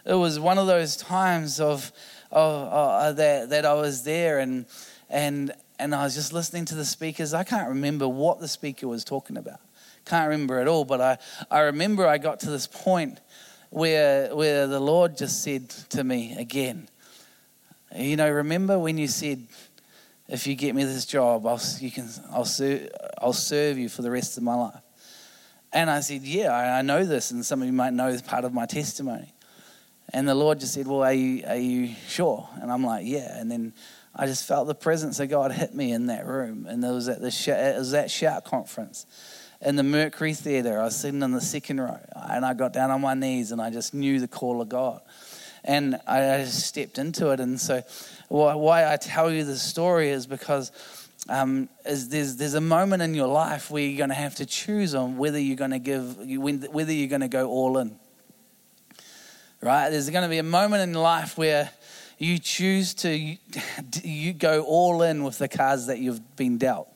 it 0.06 0.13
was 0.13 0.39
one 0.39 0.58
of 0.58 0.68
those 0.68 0.96
times 0.96 1.60
of, 1.60 1.92
of 2.32 2.68
uh, 2.68 3.13
that, 3.13 3.50
that 3.50 3.65
I 3.65 3.74
was 3.74 4.03
there 4.03 4.39
and, 4.39 4.65
and, 5.10 5.53
and 5.80 5.96
I 5.96 6.03
was 6.03 6.13
just 6.13 6.34
listening 6.34 6.65
to 6.65 6.75
the 6.75 6.86
speakers. 6.86 7.34
I 7.34 7.44
can't 7.44 7.70
remember 7.70 8.08
what 8.08 8.39
the 8.39 8.48
speaker 8.48 8.88
was 8.88 9.03
talking 9.03 9.38
about. 9.38 9.60
Can't 10.05 10.29
remember 10.29 10.60
at 10.60 10.67
all, 10.67 10.86
but 10.86 11.01
I, 11.01 11.17
I 11.50 11.60
remember 11.62 12.05
I 12.05 12.17
got 12.17 12.41
to 12.41 12.50
this 12.50 12.67
point 12.67 13.19
where, 13.69 14.36
where 14.36 14.67
the 14.67 14.79
Lord 14.79 15.17
just 15.17 15.43
said 15.43 15.69
to 15.89 16.03
me 16.03 16.36
again, 16.38 16.89
You 17.95 18.17
know, 18.17 18.29
remember 18.29 18.77
when 18.77 18.98
you 18.98 19.07
said, 19.07 19.48
if 20.27 20.45
you 20.48 20.55
get 20.55 20.75
me 20.75 20.83
this 20.83 21.05
job, 21.05 21.45
I'll, 21.45 21.62
you 21.79 21.91
can, 21.91 22.10
I'll, 22.31 22.45
serve, 22.45 22.89
I'll 23.17 23.33
serve 23.33 23.77
you 23.77 23.89
for 23.89 24.01
the 24.01 24.12
rest 24.12 24.38
of 24.38 24.43
my 24.43 24.55
life. 24.55 24.81
And 25.72 25.89
I 25.89 26.01
said, 26.01 26.22
Yeah, 26.22 26.51
I, 26.51 26.79
I 26.79 26.81
know 26.81 27.05
this, 27.05 27.31
and 27.31 27.45
some 27.45 27.62
of 27.62 27.67
you 27.67 27.74
might 27.74 27.93
know 27.93 28.07
as 28.07 28.22
part 28.22 28.45
of 28.45 28.53
my 28.53 28.65
testimony. 28.65 29.33
And 30.13 30.27
the 30.27 30.36
Lord 30.36 30.60
just 30.60 30.74
said, 30.74 30.86
Well, 30.86 31.03
are 31.03 31.13
you, 31.13 31.43
are 31.48 31.55
you 31.55 31.95
sure? 32.07 32.48
And 32.62 32.72
I'm 32.72 32.83
like, 32.83 33.05
Yeah. 33.05 33.39
And 33.39 33.50
then 33.50 33.74
I 34.15 34.27
just 34.27 34.45
felt 34.45 34.67
the 34.67 34.75
presence 34.75 35.19
of 35.19 35.29
God 35.29 35.51
hit 35.51 35.74
me 35.74 35.91
in 35.91 36.07
that 36.07 36.27
room. 36.27 36.67
And 36.67 36.83
it 36.83 36.91
was 36.91 37.07
at, 37.07 37.22
the 37.22 37.27
it 37.27 37.79
was 37.79 37.91
that 37.91 38.12
shout 38.12 38.43
conference 38.43 39.07
in 39.63 39.75
the 39.75 39.84
Mercury 39.84 40.34
Theatre. 40.34 40.79
I 40.79 40.86
was 40.86 40.96
sitting 40.96 41.22
in 41.22 41.32
the 41.32 41.41
second 41.41 41.79
row, 41.79 42.00
and 42.15 42.46
I 42.46 42.53
got 42.53 42.74
down 42.74 42.91
on 42.91 43.01
my 43.01 43.13
knees, 43.13 43.51
and 43.51 43.62
I 43.62 43.70
just 43.70 43.93
knew 43.93 44.20
the 44.20 44.27
call 44.27 44.62
of 44.62 44.70
God. 44.70 45.01
And 45.63 45.96
I 46.05 46.43
just 46.43 46.67
stepped 46.67 46.98
into 46.98 47.29
it. 47.29 47.39
And 47.39 47.60
so 47.60 47.84
why 48.27 48.91
I 48.91 48.98
tell 48.98 49.32
you 49.32 49.46
this 49.46 49.62
story 49.62 50.10
is 50.10 50.27
because 50.27 50.72
um, 51.29 51.70
is 51.86 52.10
there's, 52.10 52.36
there's 52.36 52.53
a 52.53 52.62
moment 52.62 53.01
in 53.01 53.13
your 53.13 53.27
life 53.27 53.72
where 53.72 53.82
you're 53.82 53.98
going 53.98 54.10
to 54.10 54.15
have 54.15 54.36
to 54.36 54.46
choose 54.46 54.93
on 54.93 55.17
whether 55.17 55.39
you're 55.39 55.55
going 55.55 55.72
to 55.72 55.79
give, 55.79 56.17
whether 56.17 56.91
you're 56.91 57.08
going 57.08 57.22
to 57.22 57.29
go 57.29 57.50
all 57.50 57.77
in. 57.77 57.98
Right? 59.62 59.89
There's 59.89 60.10
going 60.10 60.24
to 60.24 60.29
be 60.29 60.39
a 60.39 60.43
moment 60.43 60.82
in 60.82 60.93
life 60.93 61.38
where 61.38 61.70
you 62.17 62.39
choose 62.39 62.93
to 62.96 63.38
you 64.03 64.34
go 64.34 64.63
all 64.63 65.01
in 65.01 65.24
with 65.24 65.38
the 65.38 65.48
cards 65.48 65.88
that 65.88 66.00
you've 66.00 66.36
been 66.36 66.58
dealt. 66.58 66.93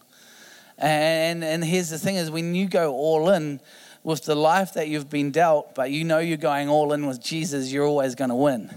And, 0.77 1.43
and 1.43 1.63
here's 1.63 1.89
the 1.89 1.97
thing 1.97 2.15
is 2.15 2.29
when 2.29 2.53
you 2.53 2.67
go 2.67 2.93
all 2.93 3.29
in 3.29 3.59
with 4.03 4.23
the 4.23 4.35
life 4.35 4.73
that 4.75 4.87
you've 4.87 5.09
been 5.09 5.31
dealt, 5.31 5.75
but 5.75 5.91
you 5.91 6.03
know 6.03 6.19
you're 6.19 6.37
going 6.37 6.69
all 6.69 6.93
in 6.93 7.07
with 7.07 7.21
Jesus, 7.21 7.71
you're 7.73 7.85
always 7.85 8.15
going 8.15 8.29
to 8.29 8.35
win. 8.35 8.71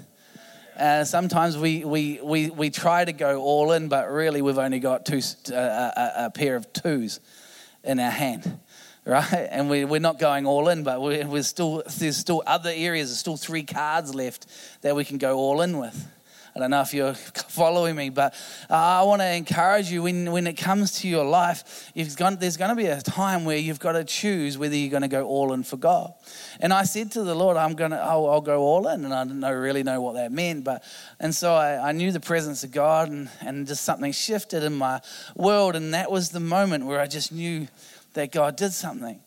Uh, 0.77 1.05
sometimes 1.05 1.59
we, 1.59 1.85
we, 1.85 2.19
we, 2.23 2.49
we 2.49 2.71
try 2.71 3.05
to 3.05 3.13
go 3.13 3.43
all 3.43 3.73
in, 3.73 3.89
but 3.89 4.11
really 4.11 4.41
we've 4.41 4.59
only 4.59 4.81
got 4.81 5.05
two, 5.05 5.21
uh, 5.53 5.91
a, 5.95 6.13
a, 6.25 6.31
pair 6.31 6.57
of 6.57 6.73
twos 6.73 7.21
in 7.85 8.01
our 8.01 8.11
hand, 8.11 8.59
right? 9.05 9.49
And 9.51 9.69
we, 9.69 9.85
we're 9.85 10.01
not 10.01 10.19
going 10.19 10.47
all 10.47 10.69
in, 10.69 10.83
but 10.83 11.03
we're, 11.03 11.27
we're 11.27 11.43
still, 11.43 11.83
there's 11.99 12.17
still 12.17 12.43
other 12.47 12.73
areas, 12.75 13.11
there's 13.11 13.19
still 13.19 13.37
three 13.37 13.63
cards 13.63 14.15
left 14.15 14.47
that 14.81 14.97
we 14.97 15.05
can 15.05 15.19
go 15.19 15.37
all 15.37 15.61
in 15.61 15.77
with. 15.77 16.09
I 16.55 16.59
don't 16.59 16.71
know 16.71 16.81
if 16.81 16.93
you're 16.93 17.15
following 17.49 17.95
me, 17.95 18.11
but 18.11 18.35
uh, 18.69 18.75
I 18.75 19.03
want 19.03 19.23
to 19.23 19.35
encourage 19.35 19.91
you 19.91 20.03
when, 20.03 20.33
when 20.33 20.47
it 20.47 20.55
comes 20.55 21.01
to 21.01 21.09
your 21.09 21.25
life, 21.25 21.93
gone, 22.17 22.37
there's 22.37 22.57
going 22.57 22.71
to 22.71 22.77
be 22.77 22.87
a 22.87 23.01
time 23.01 23.45
where 23.45 23.57
you've 23.57 23.79
got 23.79 23.93
to 23.93 24.05
choose 24.05 24.59
whether 24.59 24.75
you're 24.75 24.91
going 24.91 25.03
to 25.03 25.09
go 25.09 25.27
all 25.27 25.53
in 25.53 25.63
for 25.63 25.77
God. 25.77 26.13
And 26.59 26.73
I 26.73 26.83
said 26.83 27.13
to 27.13 27.23
the 27.23 27.35
Lord, 27.35 27.57
I'm 27.57 27.75
going 27.75 27.93
to, 27.93 27.99
I'll, 27.99 28.29
I'll 28.29 28.41
go 28.41 28.63
all 28.63 28.89
in. 28.89 29.05
And 29.05 29.15
I 29.15 29.25
didn't 29.25 29.41
know, 29.41 29.53
really 29.53 29.83
know 29.83 30.01
what 30.01 30.15
that 30.15 30.33
meant. 30.33 30.65
But, 30.65 30.83
and 31.19 31.35
so 31.35 31.55
I, 31.55 31.91
I 31.91 31.93
knew 31.93 32.13
the 32.13 32.21
presence 32.21 32.65
of 32.65 32.73
God 32.73 33.11
and, 33.11 33.31
and 33.41 33.67
just 33.67 33.85
something 33.85 34.13
shifted 34.13 34.63
in 34.63 34.75
my 34.75 35.01
world. 35.37 35.77
And 35.77 35.95
that 35.95 36.11
was 36.11 36.31
the 36.31 36.41
moment 36.41 36.87
where 36.87 37.01
I 37.01 37.07
just 37.07 37.33
knew 37.33 37.69
that 38.15 38.33
God 38.33 38.57
did 38.57 38.73
something. 38.73 39.21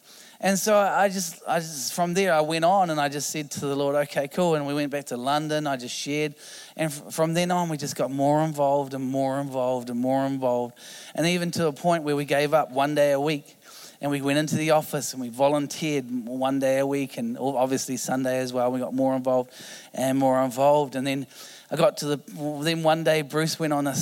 And 0.44 0.60
so 0.60 0.78
I 0.78 1.08
just, 1.08 1.42
I 1.48 1.60
just, 1.60 1.94
from 1.94 2.14
there, 2.14 2.34
I 2.34 2.42
went 2.42 2.66
on 2.66 2.90
and 2.90 3.00
I 3.00 3.08
just 3.08 3.30
said 3.30 3.50
to 3.52 3.62
the 3.62 3.78
Lord, 3.78 3.96
okay, 3.96 4.28
cool. 4.28 4.56
And 4.56 4.68
we 4.68 4.74
went 4.74 4.92
back 4.92 5.06
to 5.06 5.16
London. 5.16 5.66
I 5.66 5.78
just 5.78 5.96
shared. 5.96 6.36
And 6.76 6.92
from 6.92 7.34
then 7.34 7.50
on, 7.50 7.70
we 7.70 7.78
just 7.78 7.96
got 7.96 8.12
more 8.12 8.44
involved 8.44 8.94
and 8.94 9.06
more 9.06 9.40
involved 9.40 9.90
and 9.90 9.98
more 9.98 10.26
involved. 10.26 10.78
And 11.16 11.26
even 11.26 11.50
to 11.52 11.68
a 11.68 11.72
point 11.72 12.04
where 12.04 12.18
we 12.18 12.26
gave 12.26 12.54
up 12.54 12.72
one 12.72 12.94
day 12.94 13.14
a 13.14 13.20
week. 13.22 13.56
And 14.02 14.12
we 14.12 14.22
went 14.22 14.38
into 14.38 14.58
the 14.58 14.72
office 14.72 15.14
and 15.14 15.22
we 15.22 15.30
volunteered 15.30 16.04
one 16.28 16.60
day 16.60 16.80
a 16.80 16.86
week 16.86 17.16
and 17.16 17.38
obviously 17.40 17.96
Sunday 17.96 18.40
as 18.40 18.52
well. 18.52 18.70
We 18.70 18.82
got 18.82 18.94
more 18.94 19.16
involved 19.16 19.50
and 19.94 20.18
more 20.18 20.44
involved. 20.44 20.98
And 20.98 21.08
then 21.08 21.26
I 21.72 21.78
got 21.78 21.96
to 22.00 22.18
the, 22.18 22.62
then 22.62 22.84
one 22.84 23.06
day 23.06 23.22
Bruce 23.22 23.58
went 23.58 23.72
on 23.72 23.88
a, 23.88 23.96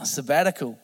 a 0.00 0.06
sabbatical 0.06 0.78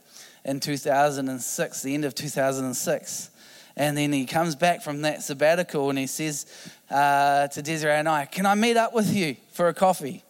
in 0.45 0.59
2006, 0.59 1.83
the 1.83 1.95
end 1.95 2.05
of 2.05 2.17
2006. 2.17 3.31
And 3.77 3.97
then 3.97 4.13
he 4.13 4.25
comes 4.25 4.55
back 4.55 4.83
from 4.83 5.03
that 5.03 5.23
sabbatical 5.23 5.91
and 5.91 5.99
he 5.99 6.07
says 6.07 6.47
uh, 6.91 7.49
to 7.49 7.63
Desiree 7.63 7.93
and 7.93 8.09
I, 8.09 8.27
Can 8.27 8.47
I 8.47 8.55
meet 8.55 8.77
up 8.77 8.95
with 8.95 9.13
you 9.13 9.37
for 9.53 9.69
a 9.69 9.75
coffee? 9.75 10.23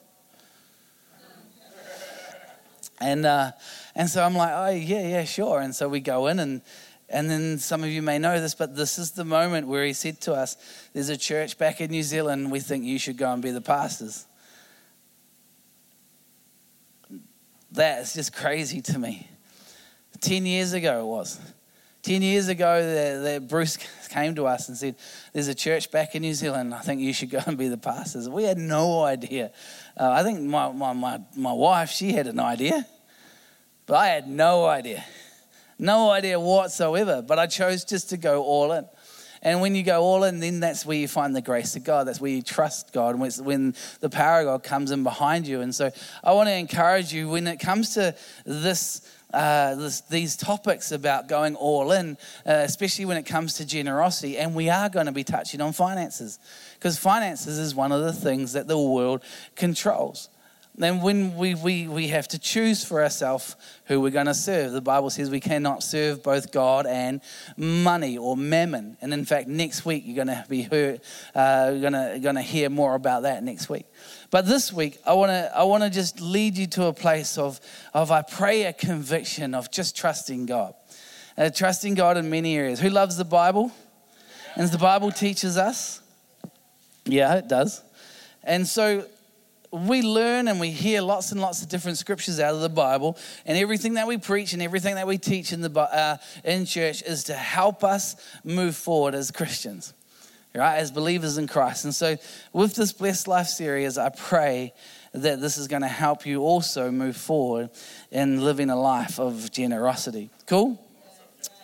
And, 3.00 3.26
uh, 3.26 3.52
and 3.94 4.08
so 4.08 4.24
I'm 4.24 4.34
like, 4.34 4.52
Oh, 4.52 4.70
yeah, 4.70 5.06
yeah, 5.06 5.24
sure. 5.24 5.60
And 5.60 5.74
so 5.74 5.88
we 5.88 6.00
go 6.00 6.26
in 6.28 6.38
and 6.38 6.62
and 7.10 7.30
then 7.30 7.58
some 7.58 7.84
of 7.84 7.90
you 7.90 8.02
may 8.02 8.18
know 8.18 8.40
this, 8.40 8.54
but 8.54 8.74
this 8.74 8.98
is 8.98 9.12
the 9.12 9.24
moment 9.24 9.68
where 9.68 9.84
he 9.84 9.92
said 9.92 10.20
to 10.22 10.32
us, 10.32 10.56
There's 10.92 11.10
a 11.10 11.16
church 11.16 11.58
back 11.58 11.80
in 11.80 11.90
New 11.90 12.02
Zealand. 12.02 12.50
We 12.50 12.60
think 12.60 12.84
you 12.84 12.98
should 12.98 13.18
go 13.18 13.30
and 13.30 13.42
be 13.42 13.50
the 13.50 13.60
pastors. 13.60 14.26
That's 17.70 18.14
just 18.14 18.34
crazy 18.34 18.80
to 18.80 18.98
me. 18.98 19.28
10 20.20 20.46
years 20.46 20.72
ago 20.72 21.02
it 21.02 21.06
was. 21.06 21.38
10 22.04 22.20
years 22.20 22.48
ago, 22.48 23.40
Bruce 23.48 23.78
came 24.10 24.34
to 24.34 24.46
us 24.46 24.68
and 24.68 24.76
said, 24.76 24.94
There's 25.32 25.48
a 25.48 25.54
church 25.54 25.90
back 25.90 26.14
in 26.14 26.20
New 26.20 26.34
Zealand. 26.34 26.74
I 26.74 26.80
think 26.80 27.00
you 27.00 27.14
should 27.14 27.30
go 27.30 27.40
and 27.46 27.56
be 27.56 27.68
the 27.68 27.78
pastors. 27.78 28.28
We 28.28 28.44
had 28.44 28.58
no 28.58 29.02
idea. 29.02 29.52
Uh, 29.98 30.10
I 30.10 30.22
think 30.22 30.42
my, 30.42 30.70
my, 30.70 30.92
my, 30.92 31.20
my 31.34 31.52
wife, 31.52 31.90
she 31.90 32.12
had 32.12 32.26
an 32.26 32.38
idea, 32.38 32.86
but 33.86 33.94
I 33.94 34.08
had 34.08 34.28
no 34.28 34.66
idea. 34.66 35.02
No 35.78 36.10
idea 36.10 36.38
whatsoever. 36.38 37.22
But 37.22 37.38
I 37.38 37.46
chose 37.46 37.84
just 37.84 38.10
to 38.10 38.18
go 38.18 38.44
all 38.44 38.72
in. 38.72 38.86
And 39.40 39.62
when 39.62 39.74
you 39.74 39.82
go 39.82 40.02
all 40.02 40.24
in, 40.24 40.40
then 40.40 40.60
that's 40.60 40.84
where 40.84 40.96
you 40.96 41.08
find 41.08 41.34
the 41.34 41.42
grace 41.42 41.74
of 41.74 41.84
God. 41.84 42.06
That's 42.06 42.20
where 42.20 42.30
you 42.30 42.42
trust 42.42 42.92
God. 42.92 43.18
And 43.18 43.46
when 43.46 43.74
the 44.00 44.10
power 44.10 44.40
of 44.40 44.46
God 44.46 44.62
comes 44.62 44.90
in 44.90 45.04
behind 45.04 45.46
you. 45.46 45.62
And 45.62 45.74
so 45.74 45.90
I 46.22 46.32
want 46.32 46.48
to 46.48 46.54
encourage 46.54 47.12
you 47.14 47.30
when 47.30 47.46
it 47.46 47.60
comes 47.60 47.94
to 47.94 48.14
this 48.44 49.10
uh, 49.34 49.74
this, 49.74 50.00
these 50.02 50.36
topics 50.36 50.92
about 50.92 51.28
going 51.28 51.56
all 51.56 51.92
in, 51.92 52.16
uh, 52.46 52.52
especially 52.64 53.04
when 53.04 53.16
it 53.16 53.24
comes 53.24 53.54
to 53.54 53.66
generosity. 53.66 54.38
And 54.38 54.54
we 54.54 54.70
are 54.70 54.88
going 54.88 55.06
to 55.06 55.12
be 55.12 55.24
touching 55.24 55.60
on 55.60 55.72
finances 55.72 56.38
because 56.74 56.98
finances 56.98 57.58
is 57.58 57.74
one 57.74 57.92
of 57.92 58.02
the 58.02 58.12
things 58.12 58.52
that 58.52 58.68
the 58.68 58.78
world 58.78 59.22
controls. 59.56 60.28
Then, 60.76 61.02
when 61.02 61.36
we, 61.36 61.54
we, 61.54 61.86
we 61.86 62.08
have 62.08 62.26
to 62.28 62.38
choose 62.38 62.84
for 62.84 63.00
ourselves 63.00 63.54
who 63.84 64.00
we're 64.00 64.10
going 64.10 64.26
to 64.26 64.34
serve, 64.34 64.72
the 64.72 64.80
Bible 64.80 65.08
says 65.08 65.30
we 65.30 65.38
cannot 65.38 65.84
serve 65.84 66.24
both 66.24 66.50
God 66.50 66.84
and 66.86 67.20
money 67.56 68.18
or 68.18 68.36
mammon. 68.36 68.96
And 69.00 69.14
in 69.14 69.24
fact, 69.24 69.46
next 69.46 69.84
week 69.84 70.02
you're 70.04 70.16
going 70.24 70.36
to 70.36 70.44
be 70.48 70.62
heard, 70.62 71.00
uh, 71.32 71.74
going 71.74 72.34
to 72.34 72.42
hear 72.42 72.70
more 72.70 72.96
about 72.96 73.22
that 73.22 73.44
next 73.44 73.68
week. 73.68 73.86
But 74.32 74.46
this 74.46 74.72
week, 74.72 74.98
I 75.06 75.12
want 75.12 75.30
to 75.30 75.52
I 75.56 75.62
want 75.62 75.84
to 75.84 75.90
just 75.90 76.20
lead 76.20 76.58
you 76.58 76.66
to 76.68 76.86
a 76.86 76.92
place 76.92 77.38
of, 77.38 77.60
of 77.92 78.10
I 78.10 78.22
pray 78.22 78.64
a 78.64 78.72
conviction 78.72 79.54
of 79.54 79.70
just 79.70 79.96
trusting 79.96 80.46
God. 80.46 80.74
Uh, 81.38 81.50
trusting 81.50 81.94
God 81.94 82.16
in 82.16 82.30
many 82.30 82.56
areas. 82.56 82.80
Who 82.80 82.90
loves 82.90 83.16
the 83.16 83.24
Bible? 83.24 83.70
And 84.56 84.68
the 84.68 84.78
Bible 84.78 85.12
teaches 85.12 85.56
us. 85.56 86.00
Yeah, 87.04 87.34
it 87.34 87.46
does. 87.46 87.82
And 88.42 88.66
so 88.66 89.06
we 89.74 90.02
learn 90.02 90.48
and 90.48 90.60
we 90.60 90.70
hear 90.70 91.00
lots 91.02 91.32
and 91.32 91.40
lots 91.40 91.62
of 91.62 91.68
different 91.68 91.98
scriptures 91.98 92.38
out 92.38 92.54
of 92.54 92.60
the 92.60 92.68
Bible, 92.68 93.18
and 93.44 93.58
everything 93.58 93.94
that 93.94 94.06
we 94.06 94.18
preach 94.18 94.52
and 94.52 94.62
everything 94.62 94.94
that 94.94 95.06
we 95.06 95.18
teach 95.18 95.52
in 95.52 95.60
the 95.60 95.80
uh, 95.80 96.16
in 96.44 96.64
church 96.64 97.02
is 97.02 97.24
to 97.24 97.34
help 97.34 97.82
us 97.82 98.16
move 98.44 98.76
forward 98.76 99.14
as 99.14 99.30
Christians 99.30 99.92
right, 100.54 100.76
as 100.76 100.90
believers 100.90 101.36
in 101.36 101.46
Christ. 101.46 101.84
And 101.84 101.94
so, 101.94 102.16
with 102.52 102.74
this 102.74 102.92
Blessed 102.92 103.26
Life 103.26 103.48
series, 103.48 103.98
I 103.98 104.10
pray 104.10 104.72
that 105.12 105.40
this 105.40 105.58
is 105.58 105.68
going 105.68 105.82
to 105.82 105.88
help 105.88 106.26
you 106.26 106.42
also 106.42 106.90
move 106.90 107.16
forward 107.16 107.70
in 108.10 108.42
living 108.42 108.70
a 108.70 108.76
life 108.76 109.18
of 109.18 109.50
generosity. 109.50 110.30
Cool? 110.46 110.80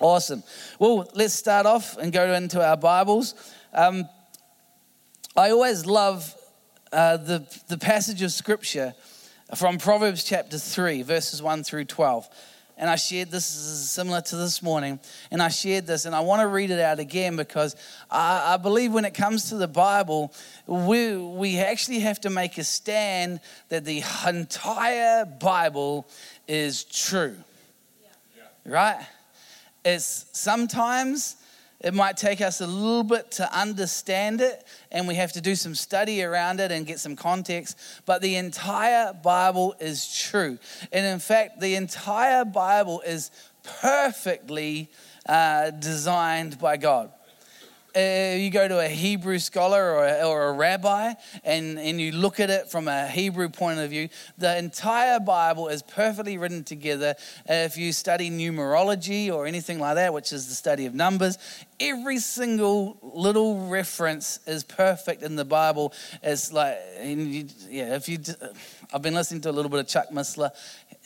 Awesome. 0.00 0.42
Well, 0.78 1.08
let's 1.14 1.34
start 1.34 1.66
off 1.66 1.96
and 1.98 2.12
go 2.12 2.32
into 2.34 2.64
our 2.64 2.76
Bibles. 2.76 3.34
Um, 3.72 4.08
I 5.36 5.50
always 5.50 5.86
love 5.86 6.34
uh, 6.92 7.16
the, 7.16 7.44
the 7.68 7.78
passage 7.78 8.22
of 8.22 8.32
Scripture 8.32 8.94
from 9.54 9.78
Proverbs 9.78 10.24
chapter 10.24 10.58
3, 10.58 11.02
verses 11.02 11.42
1 11.42 11.64
through 11.64 11.84
12. 11.84 12.28
And 12.76 12.88
I 12.88 12.96
shared 12.96 13.30
this 13.30 13.54
is 13.54 13.90
similar 13.90 14.22
to 14.22 14.36
this 14.36 14.62
morning. 14.62 14.98
And 15.30 15.42
I 15.42 15.48
shared 15.48 15.86
this, 15.86 16.06
and 16.06 16.14
I 16.14 16.20
want 16.20 16.40
to 16.40 16.46
read 16.46 16.70
it 16.70 16.80
out 16.80 16.98
again 16.98 17.36
because 17.36 17.76
I, 18.10 18.54
I 18.54 18.56
believe 18.56 18.92
when 18.92 19.04
it 19.04 19.12
comes 19.12 19.50
to 19.50 19.56
the 19.56 19.68
Bible, 19.68 20.32
we, 20.66 21.16
we 21.16 21.58
actually 21.58 22.00
have 22.00 22.20
to 22.22 22.30
make 22.30 22.56
a 22.56 22.64
stand 22.64 23.40
that 23.68 23.84
the 23.84 24.02
entire 24.26 25.26
Bible 25.26 26.08
is 26.48 26.84
true. 26.84 27.36
Yeah. 28.02 28.42
Right? 28.64 29.06
It's 29.84 30.26
sometimes 30.32 31.36
it 31.80 31.94
might 31.94 32.16
take 32.16 32.40
us 32.40 32.60
a 32.60 32.66
little 32.66 33.02
bit 33.02 33.30
to 33.32 33.58
understand 33.58 34.40
it, 34.40 34.64
and 34.90 35.08
we 35.08 35.14
have 35.14 35.32
to 35.32 35.40
do 35.40 35.54
some 35.54 35.74
study 35.74 36.22
around 36.22 36.60
it 36.60 36.70
and 36.70 36.86
get 36.86 37.00
some 37.00 37.16
context. 37.16 37.78
But 38.04 38.22
the 38.22 38.36
entire 38.36 39.12
Bible 39.12 39.74
is 39.80 40.14
true. 40.14 40.58
And 40.92 41.06
in 41.06 41.18
fact, 41.18 41.60
the 41.60 41.74
entire 41.74 42.44
Bible 42.44 43.00
is 43.00 43.30
perfectly 43.62 44.90
uh, 45.26 45.70
designed 45.70 46.58
by 46.58 46.76
God 46.76 47.12
uh, 47.96 48.36
you 48.36 48.50
go 48.50 48.68
to 48.68 48.78
a 48.78 48.88
Hebrew 48.88 49.38
scholar 49.38 49.94
or 49.94 50.06
a, 50.06 50.22
or 50.24 50.48
a 50.48 50.52
rabbi 50.52 51.14
and, 51.44 51.78
and 51.78 52.00
you 52.00 52.12
look 52.12 52.40
at 52.40 52.50
it 52.50 52.70
from 52.70 52.88
a 52.88 53.06
Hebrew 53.08 53.48
point 53.48 53.78
of 53.80 53.90
view, 53.90 54.08
the 54.38 54.56
entire 54.56 55.20
Bible 55.20 55.68
is 55.68 55.82
perfectly 55.82 56.38
written 56.38 56.64
together. 56.64 57.14
Uh, 57.48 57.54
if 57.54 57.76
you 57.76 57.92
study 57.92 58.30
numerology 58.30 59.32
or 59.32 59.46
anything 59.46 59.78
like 59.78 59.96
that, 59.96 60.12
which 60.12 60.32
is 60.32 60.48
the 60.48 60.54
study 60.54 60.86
of 60.86 60.94
numbers, 60.94 61.38
every 61.78 62.18
single 62.18 62.98
little 63.02 63.66
reference 63.66 64.40
is 64.46 64.64
perfect 64.64 65.22
in 65.22 65.36
the 65.36 65.44
Bible. 65.44 65.92
It's 66.22 66.52
like, 66.52 66.78
you, 67.02 67.46
yeah, 67.68 67.96
if 67.96 68.08
you, 68.08 68.18
I've 68.92 69.02
been 69.02 69.14
listening 69.14 69.40
to 69.42 69.50
a 69.50 69.52
little 69.52 69.70
bit 69.70 69.78
of 69.78 69.86
Chuck 69.86 70.10
Missler 70.10 70.50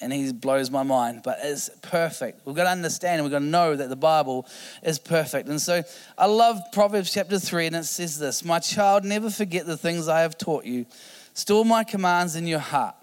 and 0.00 0.12
he 0.12 0.32
blows 0.32 0.70
my 0.70 0.82
mind, 0.82 1.20
but 1.22 1.38
it's 1.42 1.68
perfect. 1.82 2.46
We've 2.46 2.56
got 2.56 2.64
to 2.64 2.70
understand 2.70 3.20
and 3.20 3.24
we've 3.24 3.32
got 3.32 3.40
to 3.40 3.44
know 3.44 3.76
that 3.76 3.88
the 3.88 3.96
Bible 3.96 4.46
is 4.82 4.98
perfect. 4.98 5.48
And 5.48 5.60
so 5.60 5.82
I 6.16 6.26
love 6.26 6.58
Proverbs 6.72 7.12
chapter 7.12 7.38
3, 7.38 7.66
and 7.66 7.76
it 7.76 7.84
says 7.84 8.18
this 8.18 8.44
My 8.44 8.58
child, 8.58 9.04
never 9.04 9.28
forget 9.28 9.66
the 9.66 9.76
things 9.76 10.08
I 10.08 10.20
have 10.20 10.38
taught 10.38 10.64
you, 10.64 10.86
store 11.34 11.64
my 11.64 11.84
commands 11.84 12.36
in 12.36 12.46
your 12.46 12.58
heart. 12.58 12.96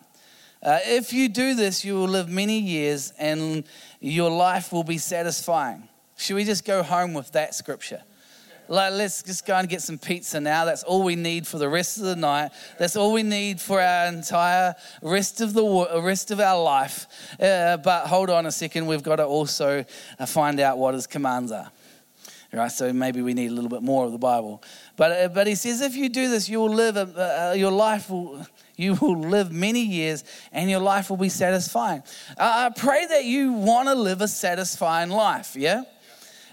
Uh, 0.64 0.80
if 0.84 1.14
you 1.14 1.30
do 1.30 1.56
this, 1.56 1.86
you 1.86 1.96
will 1.96 2.08
live 2.08 2.30
many 2.30 2.60
years 2.60 3.14
and 3.18 3.64
your 4.00 4.30
life 4.30 4.72
will 4.72 4.84
be 4.84 4.98
satisfying. 4.98 5.88
Should 6.18 6.36
we 6.36 6.44
just 6.44 6.66
go 6.66 6.84
home 6.84 7.14
with 7.14 7.32
that 7.32 7.56
scripture? 7.56 8.04
Like, 8.72 8.94
let's 8.94 9.22
just 9.22 9.46
go 9.46 9.58
and 9.58 9.68
get 9.68 9.82
some 9.82 9.98
pizza 9.98 10.40
now. 10.40 10.64
That's 10.64 10.84
all 10.84 11.04
we 11.04 11.18
need 11.18 11.46
for 11.46 11.58
the 11.58 11.68
rest 11.68 11.98
of 11.98 12.04
the 12.06 12.16
night. 12.16 12.52
That's 12.80 12.96
all 12.96 13.12
we 13.12 13.22
need 13.22 13.60
for 13.60 13.82
our 13.82 14.06
entire 14.08 14.76
rest 15.02 15.42
of 15.42 15.54
the 15.54 16.00
rest 16.02 16.32
of 16.32 16.40
our 16.40 16.64
life. 16.64 17.06
Uh, 17.38 17.76
but 17.76 18.08
hold 18.08 18.30
on 18.30 18.46
a 18.46 18.52
second, 18.52 18.88
we've 18.88 19.04
got 19.04 19.18
to 19.18 19.26
also 19.26 19.84
uh, 20.18 20.26
find 20.26 20.62
out 20.62 20.78
what 20.78 20.94
his 20.94 21.06
commands 21.06 21.52
are. 21.52 21.70
Right, 22.54 22.72
so 22.72 22.94
maybe 22.94 23.22
we 23.22 23.34
need 23.34 23.52
a 23.52 23.54
little 23.54 23.70
bit 23.70 23.82
more 23.82 24.06
of 24.06 24.14
the 24.14 24.18
Bible. 24.18 24.64
But, 24.96 25.12
uh, 25.12 25.28
but 25.28 25.48
he 25.48 25.56
says, 25.56 25.82
if 25.82 25.98
you 25.98 26.08
do 26.08 26.30
this, 26.30 26.48
you 26.48 26.62
will 26.62 26.74
live, 26.74 26.96
uh, 26.96 27.54
your 27.58 27.72
life 27.72 28.10
will, 28.10 28.48
you 28.78 28.94
will 28.96 29.20
live 29.20 29.52
many 29.52 29.82
years 29.82 30.24
and 30.54 30.70
your 30.70 30.80
life 30.80 31.10
will 31.10 31.18
be 31.18 31.28
satisfying. 31.28 32.04
Uh, 32.38 32.70
I 32.72 32.80
pray 32.80 33.06
that 33.06 33.26
you 33.26 33.52
want 33.52 33.90
to 33.90 33.96
live 33.96 34.22
a 34.22 34.30
satisfying 34.30 35.10
life, 35.10 35.58
yeah? 35.58 35.84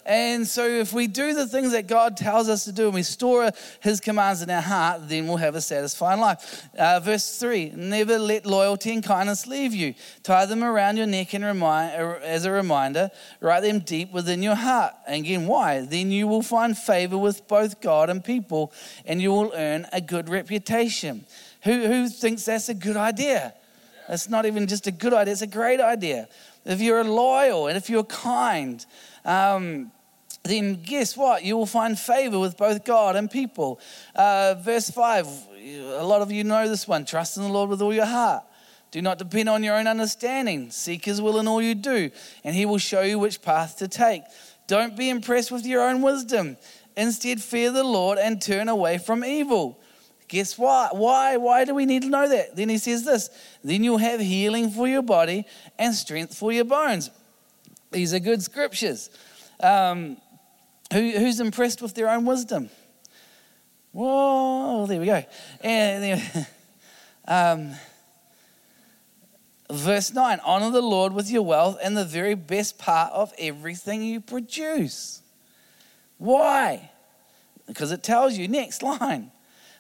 And 0.09 0.49
so, 0.49 0.67
if 0.67 0.95
we 0.95 1.07
do 1.07 1.35
the 1.35 1.47
things 1.47 1.73
that 1.73 1.87
God 1.87 2.17
tells 2.17 2.49
us 2.49 2.65
to 2.65 2.73
do 2.73 2.87
and 2.87 2.95
we 2.95 3.03
store 3.03 3.51
His 3.81 4.01
commands 4.01 4.41
in 4.41 4.49
our 4.49 4.63
heart, 4.63 5.07
then 5.07 5.29
we'll 5.29 5.37
have 5.37 5.55
a 5.55 5.61
satisfying 5.61 6.19
life. 6.19 6.67
Uh, 6.79 6.99
verse 6.99 7.39
3 7.39 7.73
Never 7.77 8.19
let 8.19 8.47
loyalty 8.47 8.91
and 8.95 9.05
kindness 9.05 9.47
leave 9.47 9.75
you. 9.75 9.95
Tie 10.23 10.47
them 10.47 10.65
around 10.65 10.97
your 10.97 11.07
neck 11.07 11.35
and 11.35 11.45
remind, 11.45 12.01
uh, 12.01 12.21
as 12.23 12.47
a 12.47 12.51
reminder. 12.51 13.11
Write 13.41 13.61
them 13.61 13.81
deep 13.81 14.11
within 14.11 14.43
your 14.43 14.55
heart. 14.55 14.95
And 15.07 15.27
again, 15.27 15.47
why? 15.47 15.83
Then 15.83 16.11
you 16.11 16.27
will 16.27 16.41
find 16.41 16.77
favor 16.77 17.19
with 17.19 17.47
both 17.47 17.83
God 17.83 18.09
and 18.09 18.25
people, 18.25 18.73
and 19.05 19.21
you 19.21 19.31
will 19.31 19.53
earn 19.55 19.87
a 19.93 20.01
good 20.01 20.31
reputation. 20.31 21.27
Who, 21.65 21.87
who 21.87 22.09
thinks 22.09 22.47
that's 22.47 22.71
a 22.71 22.75
good 22.75 22.97
idea? 22.97 23.53
It's 24.09 24.31
not 24.31 24.47
even 24.47 24.69
just 24.69 24.87
a 24.87 24.91
good 24.91 25.13
idea, 25.13 25.33
it's 25.33 25.43
a 25.43 25.47
great 25.47 25.81
idea. 25.81 26.29
If 26.65 26.81
you're 26.81 27.05
loyal 27.05 27.67
and 27.67 27.77
if 27.77 27.91
you're 27.91 28.05
kind, 28.05 28.85
um, 29.27 29.93
then 30.49 30.83
guess 30.83 31.17
what? 31.17 31.45
You 31.45 31.57
will 31.57 31.67
find 31.67 31.99
favor 31.99 32.39
with 32.39 32.57
both 32.57 32.85
God 32.85 33.17
and 33.17 33.31
people. 33.31 33.81
Uh, 34.15 34.55
verse 34.55 34.91
5, 34.91 35.27
a 35.99 36.05
lot 36.05 36.23
of 36.23 36.33
you 36.33 36.45
know 36.45 36.69
this 36.69 36.89
one 36.89 37.05
trust 37.05 37.37
in 37.37 37.43
the 37.43 37.49
Lord 37.49 37.71
with 37.71 37.83
all 37.83 37.93
your 37.93 38.07
heart. 38.07 38.45
Do 38.91 39.03
not 39.03 39.19
depend 39.19 39.49
on 39.49 39.63
your 39.63 39.77
own 39.77 39.87
understanding. 39.87 40.71
Seek 40.71 41.05
his 41.05 41.21
will 41.21 41.39
in 41.39 41.47
all 41.47 41.61
you 41.61 41.75
do, 41.75 42.11
and 42.43 42.57
he 42.57 42.65
will 42.65 42.79
show 42.79 43.03
you 43.03 43.19
which 43.19 43.43
path 43.43 43.77
to 43.79 43.89
take. 43.89 44.23
Don't 44.67 44.97
be 44.97 45.11
impressed 45.11 45.51
with 45.51 45.67
your 45.67 45.83
own 45.83 46.01
wisdom. 46.01 46.57
Instead, 46.97 47.43
fear 47.43 47.71
the 47.71 47.85
Lord 47.85 48.19
and 48.19 48.41
turn 48.41 48.69
away 48.69 48.99
from 48.99 49.25
evil. 49.25 49.79
Guess 50.29 50.59
what? 50.59 50.97
Why? 50.97 51.37
Why 51.37 51.65
do 51.65 51.75
we 51.75 51.87
need 51.87 52.03
to 52.03 52.09
know 52.09 52.29
that? 52.29 52.55
Then 52.55 52.69
he 52.69 52.79
says 52.79 53.05
this 53.05 53.31
then 53.65 53.83
you'll 53.83 53.99
have 53.99 54.21
healing 54.21 54.71
for 54.71 54.87
your 54.87 55.03
body 55.03 55.47
and 55.79 55.95
strength 55.95 56.37
for 56.37 56.53
your 56.53 56.65
bones. 56.65 57.11
These 57.91 58.13
are 58.13 58.19
good 58.19 58.43
scriptures. 58.43 59.11
Um, 59.61 60.19
who, 60.93 61.11
who's 61.11 61.41
impressed 61.41 61.83
with 61.83 61.95
their 61.95 62.09
own 62.09 62.25
wisdom? 62.25 62.71
Whoa, 63.93 64.87
there 64.87 65.01
we 65.01 65.07
go. 65.07 65.25
And, 65.61 66.47
um, 67.29 67.75
verse 69.71 70.13
9 70.13 70.41
honor 70.45 70.71
the 70.71 70.83
Lord 70.83 71.13
with 71.13 71.31
your 71.31 71.43
wealth 71.43 71.79
and 71.83 71.97
the 71.97 72.05
very 72.05 72.35
best 72.35 72.79
part 72.79 73.13
of 73.13 73.33
everything 73.39 74.03
you 74.03 74.21
produce. 74.21 75.23
Why? 76.17 76.91
Because 77.67 77.93
it 77.93 78.03
tells 78.03 78.37
you, 78.37 78.49
next 78.49 78.83
line. 78.83 79.31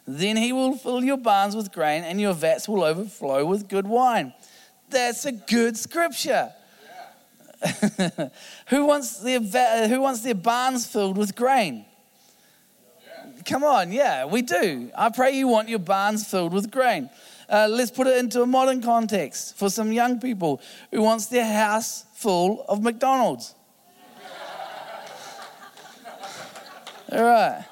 Then 0.06 0.36
he 0.36 0.52
will 0.52 0.76
fill 0.76 1.04
your 1.04 1.18
barns 1.18 1.54
with 1.54 1.72
grain 1.72 2.02
and 2.02 2.20
your 2.20 2.32
vats 2.32 2.68
will 2.68 2.82
overflow 2.82 3.44
with 3.44 3.68
good 3.68 3.86
wine. 3.86 4.32
That's 4.88 5.26
a 5.26 5.32
good 5.32 5.76
scripture. 5.76 6.50
who, 8.68 8.86
wants 8.86 9.18
their, 9.18 9.88
who 9.88 10.00
wants 10.00 10.20
their 10.20 10.34
barns 10.34 10.86
filled 10.86 11.16
with 11.16 11.34
grain? 11.34 11.84
Come 13.44 13.64
on, 13.64 13.92
yeah, 13.92 14.26
we 14.26 14.42
do. 14.42 14.90
I 14.96 15.10
pray 15.10 15.32
you 15.32 15.48
want 15.48 15.68
your 15.68 15.78
barns 15.78 16.28
filled 16.28 16.52
with 16.52 16.70
grain. 16.70 17.10
Uh, 17.48 17.66
let's 17.70 17.90
put 17.90 18.06
it 18.06 18.18
into 18.18 18.42
a 18.42 18.46
modern 18.46 18.82
context 18.82 19.56
for 19.56 19.70
some 19.70 19.90
young 19.90 20.20
people 20.20 20.60
who 20.92 21.02
wants 21.02 21.26
their 21.26 21.50
house 21.50 22.04
full 22.14 22.64
of 22.68 22.82
McDonald's. 22.82 23.54
All 27.12 27.22
right. 27.22 27.64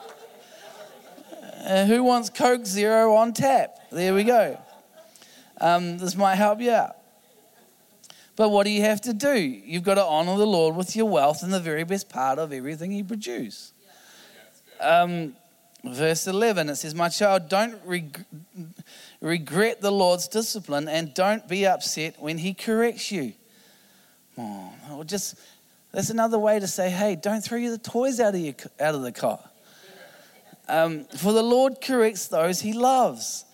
Uh, 1.64 1.84
who 1.84 2.02
wants 2.02 2.30
Coke 2.30 2.64
Zero 2.64 3.14
on 3.14 3.32
tap? 3.32 3.78
There 3.90 4.14
we 4.14 4.24
go. 4.24 4.58
Um, 5.60 5.98
this 5.98 6.16
might 6.16 6.36
help 6.36 6.60
you 6.60 6.70
out. 6.70 6.96
But 8.36 8.50
what 8.50 8.64
do 8.64 8.70
you 8.70 8.82
have 8.82 9.00
to 9.02 9.14
do? 9.14 9.34
You've 9.34 9.82
got 9.82 9.94
to 9.94 10.04
honor 10.04 10.36
the 10.36 10.46
Lord 10.46 10.76
with 10.76 10.94
your 10.94 11.06
wealth 11.06 11.42
and 11.42 11.52
the 11.52 11.60
very 11.60 11.84
best 11.84 12.08
part 12.08 12.38
of 12.38 12.52
everything 12.52 12.92
you 12.92 13.02
produce. 13.02 13.72
Um, 14.78 15.34
verse 15.82 16.26
11, 16.26 16.68
it 16.68 16.76
says, 16.76 16.94
My 16.94 17.08
child, 17.08 17.48
don't 17.48 17.80
reg- 17.84 18.24
regret 19.22 19.80
the 19.80 19.90
Lord's 19.90 20.28
discipline 20.28 20.86
and 20.86 21.14
don't 21.14 21.48
be 21.48 21.66
upset 21.66 22.16
when 22.20 22.38
he 22.38 22.52
corrects 22.52 23.10
you. 23.10 23.32
Oh, 24.38 25.02
just 25.06 25.36
that's 25.92 26.10
another 26.10 26.38
way 26.38 26.60
to 26.60 26.66
say, 26.66 26.90
hey, 26.90 27.16
don't 27.16 27.42
throw 27.42 27.70
the 27.70 27.78
toys 27.78 28.20
out 28.20 28.34
of, 28.34 28.40
your, 28.40 28.54
out 28.78 28.94
of 28.94 29.00
the 29.00 29.12
cot. 29.12 29.50
Um, 30.68 31.04
for 31.04 31.32
the 31.32 31.42
Lord 31.42 31.80
corrects 31.80 32.26
those 32.26 32.60
he 32.60 32.74
loves, 32.74 33.46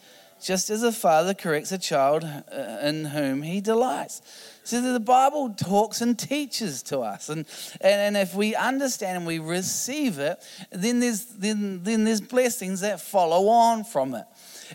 just 0.42 0.68
as 0.68 0.82
a 0.82 0.90
father 0.90 1.34
corrects 1.34 1.70
a 1.70 1.78
child 1.78 2.24
uh, 2.24 2.78
in 2.82 3.04
whom 3.04 3.42
he 3.42 3.60
delights. 3.60 4.22
So 4.64 4.80
the 4.92 5.00
Bible 5.00 5.50
talks 5.50 6.00
and 6.00 6.18
teaches 6.18 6.82
to 6.84 7.00
us. 7.00 7.28
And, 7.28 7.46
and, 7.80 8.00
and 8.00 8.16
if 8.16 8.34
we 8.34 8.54
understand 8.54 9.18
and 9.18 9.26
we 9.26 9.38
receive 9.38 10.18
it, 10.18 10.42
then 10.70 11.00
there's, 11.00 11.24
then, 11.24 11.82
then 11.82 12.04
there's 12.04 12.20
blessings 12.20 12.80
that 12.80 13.00
follow 13.00 13.48
on 13.48 13.84
from 13.84 14.14
it. 14.14 14.24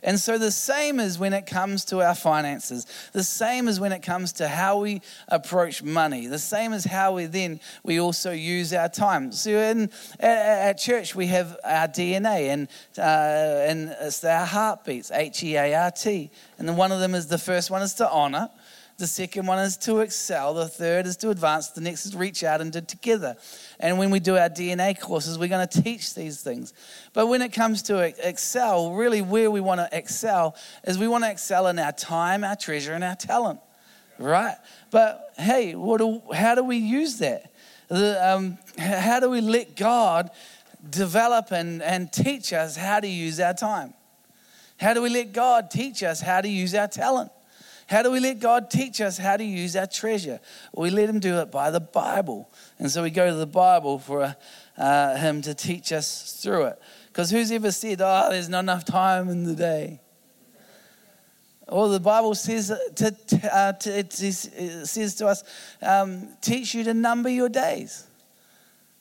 And 0.04 0.20
so 0.20 0.38
the 0.38 0.52
same 0.52 1.00
is 1.00 1.18
when 1.18 1.34
it 1.34 1.46
comes 1.46 1.86
to 1.86 2.02
our 2.02 2.16
finances. 2.16 2.86
The 3.14 3.24
same 3.24 3.68
is 3.68 3.80
when 3.80 3.92
it 3.92 4.02
comes 4.02 4.34
to 4.34 4.48
how 4.48 4.82
we 4.82 5.02
approach 5.28 5.82
money. 5.84 6.28
The 6.28 6.40
same 6.40 6.74
is 6.74 6.84
how 6.84 7.14
we 7.16 7.26
then 7.26 7.60
we 7.84 8.00
also 8.00 8.32
use 8.32 8.74
our 8.74 8.90
time. 8.90 9.32
So 9.32 9.52
in 9.52 9.90
at, 10.20 10.78
church 10.78 11.16
we 11.16 11.28
have 11.28 11.58
our 11.64 11.88
DNA 11.88 12.50
and 12.50 12.68
uh, 12.98 13.02
and 13.02 13.96
it's 14.00 14.24
our 14.24 14.46
heartbeats, 14.46 15.10
H 15.12 15.44
E 15.44 15.56
A 15.56 15.74
R 15.86 15.92
T. 15.92 16.30
And 16.60 16.78
one 16.78 16.92
of 16.92 17.00
them 17.00 17.16
is 17.16 17.28
the 17.28 17.38
first 17.38 17.72
one 17.72 17.82
is 17.82 17.96
to 17.96 18.10
honor. 18.10 18.50
The 18.98 19.06
second 19.06 19.46
one 19.46 19.60
is 19.60 19.78
to 19.78 20.00
excel. 20.00 20.56
The 20.56 20.68
third 20.68 21.06
is 21.06 21.18
to 21.18 21.30
advance. 21.30 21.70
The 21.70 21.82
next 21.82 22.08
is 22.08 22.16
reach 22.16 22.44
out 22.44 22.62
and 22.62 22.72
do 22.72 22.82
together. 22.82 23.38
And 23.80 24.00
when 24.00 24.10
we 24.10 24.20
do 24.20 24.38
our 24.38 24.50
DNA 24.50 25.00
courses, 25.00 25.38
we're 25.38 25.50
going 25.50 25.68
to 25.68 25.82
teach 25.84 26.16
these 26.16 26.42
things. 26.42 26.74
But 27.14 27.28
when 27.28 27.44
it 27.44 27.54
comes 27.54 27.84
to 27.84 28.00
excel, 28.00 28.94
really 28.94 29.22
where 29.22 29.52
we 29.52 29.62
want 29.62 29.82
to 29.82 29.90
excel 29.96 30.56
is 30.84 30.98
we 30.98 31.08
want 31.08 31.26
to 31.26 31.30
excel 31.30 31.68
in 31.68 31.78
our 31.78 31.92
time, 31.92 32.44
our 32.44 32.56
treasure, 32.56 32.94
and 32.94 33.04
our 33.04 33.16
talent, 33.16 33.60
right? 34.18 34.56
But 34.90 35.32
hey, 35.38 35.76
what 35.76 36.00
do, 36.00 36.24
how 36.34 36.56
do 36.56 36.64
we 36.64 36.78
use 36.78 37.20
that? 37.20 37.52
The, 37.90 38.28
um, 38.28 38.58
how 38.80 39.20
do 39.20 39.30
we 39.30 39.42
let 39.42 39.76
God 39.76 40.32
develop 40.90 41.52
and, 41.52 41.84
and 41.84 42.12
teach 42.12 42.52
us 42.52 42.76
how 42.76 43.00
to 43.00 43.08
use 43.08 43.40
our 43.40 43.54
time? 43.54 43.94
How 44.80 44.96
do 44.96 45.04
we 45.04 45.10
let 45.10 45.34
God 45.34 45.70
teach 45.70 46.02
us 46.02 46.20
how 46.20 46.42
to 46.42 46.50
use 46.50 46.74
our 46.74 46.88
talent? 46.88 47.32
How 47.88 48.04
do 48.04 48.12
we 48.12 48.20
let 48.20 48.40
God 48.40 48.70
teach 48.70 49.00
us 49.00 49.18
how 49.18 49.38
to 49.38 49.44
use 49.44 49.76
our 49.76 49.88
treasure? 49.88 50.40
Well, 50.74 50.84
we 50.84 50.90
let 50.90 51.10
Him 51.10 51.20
do 51.20 51.38
it 51.38 51.52
by 51.52 51.72
the 51.72 51.80
Bible. 51.80 52.50
And 52.80 52.92
so 52.92 53.02
we 53.02 53.10
go 53.10 53.30
to 53.30 53.36
the 53.36 53.48
Bible 53.48 53.98
for 53.98 54.36
uh, 54.78 55.16
Him 55.16 55.42
to 55.44 55.54
teach 55.54 55.94
us 55.94 56.40
through 56.44 56.66
it. 56.66 56.82
Because 57.08 57.32
who's 57.32 57.52
ever 57.52 57.72
said, 57.72 58.02
oh, 58.02 58.28
there's 58.30 58.50
not 58.50 58.60
enough 58.60 58.84
time 58.84 59.30
in 59.30 59.46
the 59.46 59.56
day? 59.56 60.02
Well, 61.70 61.90
the 61.90 62.00
Bible 62.00 62.36
says 62.36 62.72
to, 62.96 63.16
uh, 63.54 63.74
to 63.74 64.00
it 64.00 64.14
says 64.14 65.16
to 65.16 65.28
us, 65.28 65.44
um, 65.82 66.30
teach 66.42 66.74
you 66.74 66.84
to 66.86 66.94
number 66.94 67.30
your 67.30 67.50
days. 67.50 68.06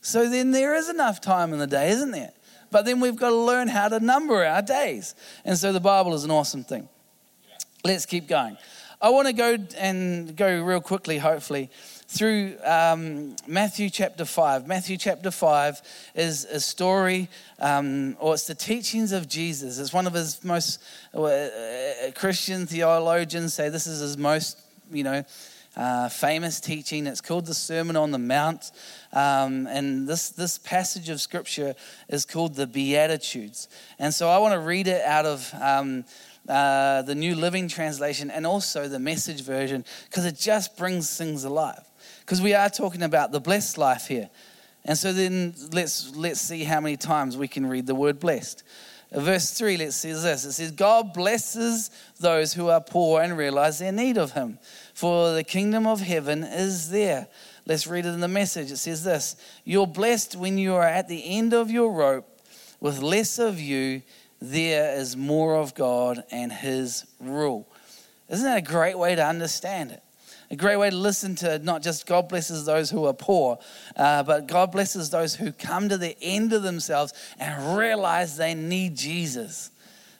So 0.00 0.28
then 0.28 0.52
there 0.52 0.74
is 0.74 0.88
enough 0.88 1.20
time 1.20 1.52
in 1.52 1.58
the 1.58 1.66
day, 1.66 1.90
isn't 1.90 2.12
there? 2.12 2.32
But 2.70 2.84
then 2.84 3.00
we've 3.00 3.16
got 3.16 3.30
to 3.30 3.36
learn 3.36 3.68
how 3.68 3.88
to 3.88 4.00
number 4.00 4.44
our 4.44 4.62
days. 4.62 5.14
And 5.44 5.56
so 5.56 5.72
the 5.72 5.80
Bible 5.80 6.14
is 6.14 6.24
an 6.24 6.30
awesome 6.30 6.64
thing. 6.64 6.88
Let's 7.84 8.06
keep 8.06 8.26
going. 8.26 8.56
I 9.06 9.10
want 9.10 9.28
to 9.28 9.32
go 9.32 9.56
and 9.78 10.36
go 10.36 10.64
real 10.64 10.80
quickly, 10.80 11.18
hopefully, 11.18 11.70
through 12.08 12.56
um, 12.64 13.36
Matthew 13.46 13.88
chapter 13.88 14.24
5. 14.24 14.66
Matthew 14.66 14.96
chapter 14.96 15.30
5 15.30 15.80
is 16.16 16.44
a 16.46 16.58
story, 16.58 17.28
um, 17.60 18.16
or 18.18 18.34
it's 18.34 18.48
the 18.48 18.54
teachings 18.56 19.12
of 19.12 19.28
Jesus. 19.28 19.78
It's 19.78 19.92
one 19.92 20.08
of 20.08 20.12
his 20.12 20.42
most, 20.42 20.82
uh, 21.14 21.22
uh 21.22 21.50
Christian 22.16 22.66
theologians 22.66 23.54
say 23.54 23.68
this 23.68 23.86
is 23.86 24.00
his 24.00 24.18
most, 24.18 24.58
you 24.90 25.04
know, 25.04 25.24
uh, 25.76 26.08
famous 26.08 26.58
teaching. 26.58 27.06
It's 27.06 27.20
called 27.20 27.46
the 27.46 27.54
Sermon 27.54 27.96
on 27.96 28.10
the 28.10 28.18
Mount. 28.18 28.72
Um, 29.12 29.68
and 29.68 30.08
this, 30.08 30.30
this 30.30 30.58
passage 30.58 31.10
of 31.10 31.20
scripture 31.20 31.74
is 32.08 32.24
called 32.24 32.56
the 32.56 32.66
Beatitudes. 32.66 33.68
And 33.98 34.12
so 34.12 34.28
I 34.28 34.38
want 34.38 34.54
to 34.54 34.60
read 34.60 34.88
it 34.88 35.04
out 35.04 35.26
of 35.26 35.54
um, 35.60 36.04
uh, 36.48 37.02
the 37.02 37.14
New 37.14 37.34
Living 37.34 37.68
Translation 37.68 38.30
and 38.30 38.46
also 38.46 38.88
the 38.88 38.98
message 38.98 39.42
version 39.42 39.84
because 40.08 40.24
it 40.24 40.38
just 40.38 40.76
brings 40.76 41.16
things 41.16 41.44
alive. 41.44 41.84
Because 42.20 42.40
we 42.40 42.54
are 42.54 42.68
talking 42.68 43.02
about 43.02 43.32
the 43.32 43.40
blessed 43.40 43.78
life 43.78 44.06
here. 44.06 44.30
And 44.84 44.96
so 44.96 45.12
then 45.12 45.54
let's, 45.72 46.14
let's 46.14 46.40
see 46.40 46.64
how 46.64 46.80
many 46.80 46.96
times 46.96 47.36
we 47.36 47.48
can 47.48 47.66
read 47.66 47.86
the 47.86 47.94
word 47.94 48.20
blessed. 48.20 48.62
Verse 49.12 49.50
3, 49.52 49.76
let's 49.76 49.96
see 49.96 50.12
this. 50.12 50.44
It 50.44 50.52
says, 50.52 50.72
God 50.72 51.12
blesses 51.12 51.90
those 52.18 52.52
who 52.52 52.68
are 52.68 52.80
poor 52.80 53.22
and 53.22 53.36
realize 53.36 53.78
their 53.78 53.92
need 53.92 54.18
of 54.18 54.32
Him, 54.32 54.58
for 54.94 55.32
the 55.32 55.44
kingdom 55.44 55.86
of 55.86 56.00
heaven 56.00 56.42
is 56.42 56.90
there. 56.90 57.28
Let's 57.66 57.86
read 57.86 58.06
it 58.06 58.10
in 58.10 58.20
the 58.20 58.28
message. 58.28 58.70
It 58.70 58.76
says 58.76 59.04
this 59.04 59.36
You're 59.64 59.86
blessed 59.86 60.36
when 60.36 60.58
you 60.58 60.74
are 60.74 60.82
at 60.82 61.08
the 61.08 61.36
end 61.36 61.52
of 61.52 61.70
your 61.70 61.92
rope, 61.92 62.26
with 62.80 63.00
less 63.00 63.38
of 63.38 63.60
you, 63.60 64.02
there 64.40 64.96
is 64.98 65.16
more 65.16 65.56
of 65.56 65.74
God 65.74 66.24
and 66.30 66.52
His 66.52 67.04
rule. 67.20 67.66
Isn't 68.28 68.44
that 68.44 68.58
a 68.58 68.62
great 68.62 68.98
way 68.98 69.14
to 69.14 69.24
understand 69.24 69.92
it? 69.92 70.02
a 70.50 70.56
great 70.56 70.76
way 70.76 70.90
to 70.90 70.96
listen 70.96 71.34
to 71.36 71.58
not 71.58 71.82
just 71.82 72.06
God 72.06 72.28
blesses 72.28 72.64
those 72.64 72.90
who 72.90 73.06
are 73.06 73.12
poor, 73.12 73.58
uh, 73.96 74.22
but 74.22 74.46
God 74.46 74.72
blesses 74.72 75.10
those 75.10 75.34
who 75.34 75.52
come 75.52 75.88
to 75.88 75.98
the 75.98 76.16
end 76.22 76.52
of 76.52 76.62
themselves 76.62 77.12
and 77.38 77.76
realize 77.76 78.36
they 78.36 78.54
need 78.54 78.96
Jesus. 78.96 79.70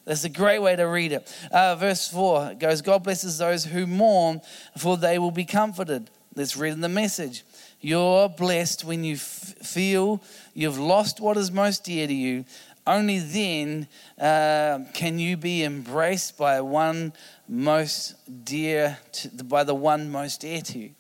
That's 0.05 0.25
a 0.25 0.29
great 0.29 0.61
way 0.61 0.77
to 0.77 0.85
read 0.85 1.13
it. 1.13 1.33
Uh, 1.51 1.75
verse 1.77 2.09
4 2.09 2.55
goes, 2.55 2.81
God 2.81 3.03
blesses 3.03 3.39
those 3.39 3.65
who 3.65 3.87
mourn, 3.87 4.41
for 4.77 4.97
they 4.97 5.19
will 5.19 5.33
be 5.33 5.45
comforted. 5.45 6.11
Let's 6.35 6.57
read 6.57 6.73
in 6.73 6.81
the 6.81 6.89
message. 6.89 7.45
You're 7.81 8.29
blessed 8.29 8.85
when 8.85 9.05
you 9.05 9.15
f- 9.15 9.55
feel 9.63 10.23
you've 10.55 10.79
lost 10.79 11.21
what 11.21 11.37
is 11.37 11.51
most 11.51 11.85
dear 11.85 12.07
to 12.07 12.15
you. 12.15 12.45
Only 12.87 13.19
then 13.19 13.89
uh, 14.21 14.81
can 14.95 15.19
you 15.19 15.37
be 15.37 15.65
embraced 15.65 16.39
by 16.39 16.61
one 16.61 17.13
most 17.49 18.15
dear 18.45 18.99
to, 19.13 19.29
by 19.45 19.65
the 19.65 19.75
one 19.75 20.11
most 20.11 20.43
dear 20.43 20.61
to 20.61 20.79
you. 20.79 20.91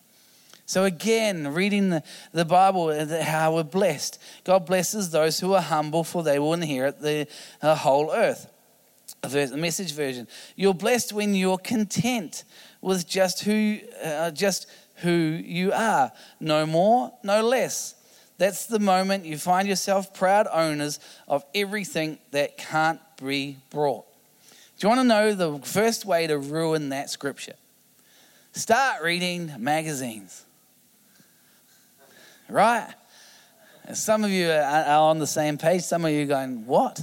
So 0.66 0.82
again, 0.82 1.54
reading 1.54 1.90
the, 1.90 2.02
the 2.32 2.44
Bible, 2.44 2.88
uh, 2.88 3.22
how 3.22 3.54
we're 3.54 3.62
blessed. 3.62 4.20
God 4.42 4.66
blesses 4.66 5.10
those 5.10 5.38
who 5.38 5.54
are 5.54 5.62
humble, 5.62 6.02
for 6.02 6.24
they 6.24 6.40
will 6.40 6.54
inherit 6.54 7.00
the 7.00 7.28
uh, 7.62 7.76
whole 7.76 8.12
earth. 8.12 8.50
The 9.22 9.56
message 9.56 9.92
version. 9.92 10.26
You're 10.56 10.74
blessed 10.74 11.12
when 11.12 11.34
you're 11.34 11.58
content 11.58 12.42
with 12.80 13.08
just 13.08 13.44
who, 13.44 13.78
uh, 14.02 14.32
just 14.32 14.66
who 14.96 15.10
you 15.10 15.72
are. 15.72 16.10
No 16.40 16.66
more, 16.66 17.12
no 17.22 17.46
less. 17.46 17.94
That's 18.38 18.66
the 18.66 18.78
moment 18.78 19.24
you 19.24 19.38
find 19.38 19.66
yourself 19.66 20.12
proud 20.12 20.46
owners 20.52 21.00
of 21.26 21.44
everything 21.54 22.18
that 22.32 22.58
can't 22.58 23.00
be 23.22 23.56
brought. 23.70 24.04
Do 24.78 24.86
you 24.86 24.88
want 24.90 25.00
to 25.00 25.04
know 25.04 25.34
the 25.34 25.58
first 25.66 26.04
way 26.04 26.26
to 26.26 26.36
ruin 26.38 26.90
that 26.90 27.08
scripture? 27.08 27.54
Start 28.52 29.02
reading 29.02 29.52
magazines. 29.58 30.44
Right? 32.48 32.92
Some 33.94 34.24
of 34.24 34.30
you 34.30 34.50
are 34.50 34.98
on 34.98 35.18
the 35.18 35.26
same 35.26 35.56
page. 35.56 35.82
Some 35.82 36.04
of 36.04 36.10
you 36.10 36.26
going, 36.26 36.66
What? 36.66 37.02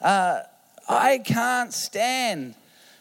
Uh, 0.00 0.40
I 0.88 1.18
can't 1.18 1.72
stand 1.72 2.54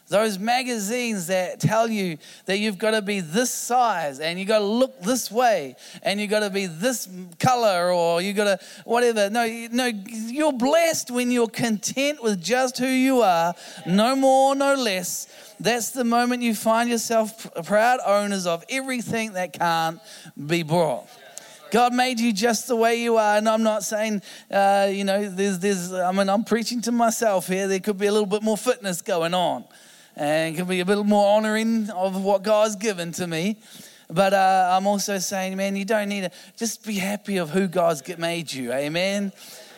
those 0.09 0.39
magazines 0.39 1.27
that 1.27 1.59
tell 1.59 1.87
you 1.87 2.17
that 2.45 2.57
you've 2.57 2.79
got 2.79 2.91
to 2.91 3.01
be 3.01 3.19
this 3.19 3.53
size 3.53 4.19
and 4.19 4.39
you've 4.39 4.47
got 4.47 4.59
to 4.59 4.65
look 4.65 4.99
this 5.01 5.31
way 5.31 5.75
and 6.01 6.19
you've 6.19 6.31
got 6.31 6.39
to 6.39 6.49
be 6.49 6.65
this 6.65 7.07
color 7.39 7.91
or 7.91 8.19
you've 8.19 8.35
got 8.35 8.59
to 8.59 8.65
whatever. 8.85 9.29
No, 9.29 9.45
no, 9.71 9.85
you're 9.85 10.51
blessed 10.51 11.11
when 11.11 11.29
you're 11.29 11.47
content 11.47 12.23
with 12.23 12.41
just 12.41 12.79
who 12.79 12.87
you 12.87 13.21
are, 13.21 13.53
no 13.85 14.15
more, 14.15 14.55
no 14.55 14.73
less. 14.73 15.27
That's 15.59 15.91
the 15.91 16.03
moment 16.03 16.41
you 16.41 16.55
find 16.55 16.89
yourself 16.89 17.47
proud 17.65 17.99
owners 18.03 18.47
of 18.47 18.65
everything 18.67 19.33
that 19.33 19.53
can't 19.53 19.99
be 20.47 20.63
brought. 20.63 21.07
God 21.69 21.93
made 21.93 22.19
you 22.19 22.33
just 22.33 22.67
the 22.67 22.75
way 22.75 22.99
you 22.99 23.17
are. 23.17 23.37
And 23.37 23.47
I'm 23.47 23.61
not 23.61 23.83
saying, 23.83 24.23
uh, 24.49 24.89
you 24.91 25.03
know, 25.03 25.29
there's, 25.29 25.59
there's, 25.59 25.93
I 25.93 26.11
mean, 26.11 26.27
I'm 26.27 26.43
preaching 26.43 26.81
to 26.81 26.91
myself 26.91 27.47
here. 27.47 27.67
There 27.67 27.79
could 27.79 27.99
be 27.99 28.07
a 28.07 28.11
little 28.11 28.25
bit 28.25 28.41
more 28.41 28.57
fitness 28.57 29.03
going 29.03 29.35
on 29.35 29.65
and 30.19 30.53
can 30.57 30.67
be 30.67 30.81
a 30.81 30.85
little 30.85 31.05
more 31.05 31.37
honoring 31.37 31.89
of 31.91 32.21
what 32.21 32.43
God's 32.43 32.75
given 32.75 33.13
to 33.13 33.25
me. 33.25 33.55
But 34.09 34.33
uh, 34.33 34.75
I'm 34.75 34.85
also 34.85 35.17
saying, 35.17 35.55
man, 35.55 35.77
you 35.77 35.85
don't 35.85 36.09
need 36.09 36.21
to 36.21 36.31
just 36.57 36.85
be 36.85 36.95
happy 36.95 37.37
of 37.37 37.51
who 37.51 37.67
God's 37.67 38.03
made 38.17 38.51
you. 38.51 38.73
Amen. 38.73 39.31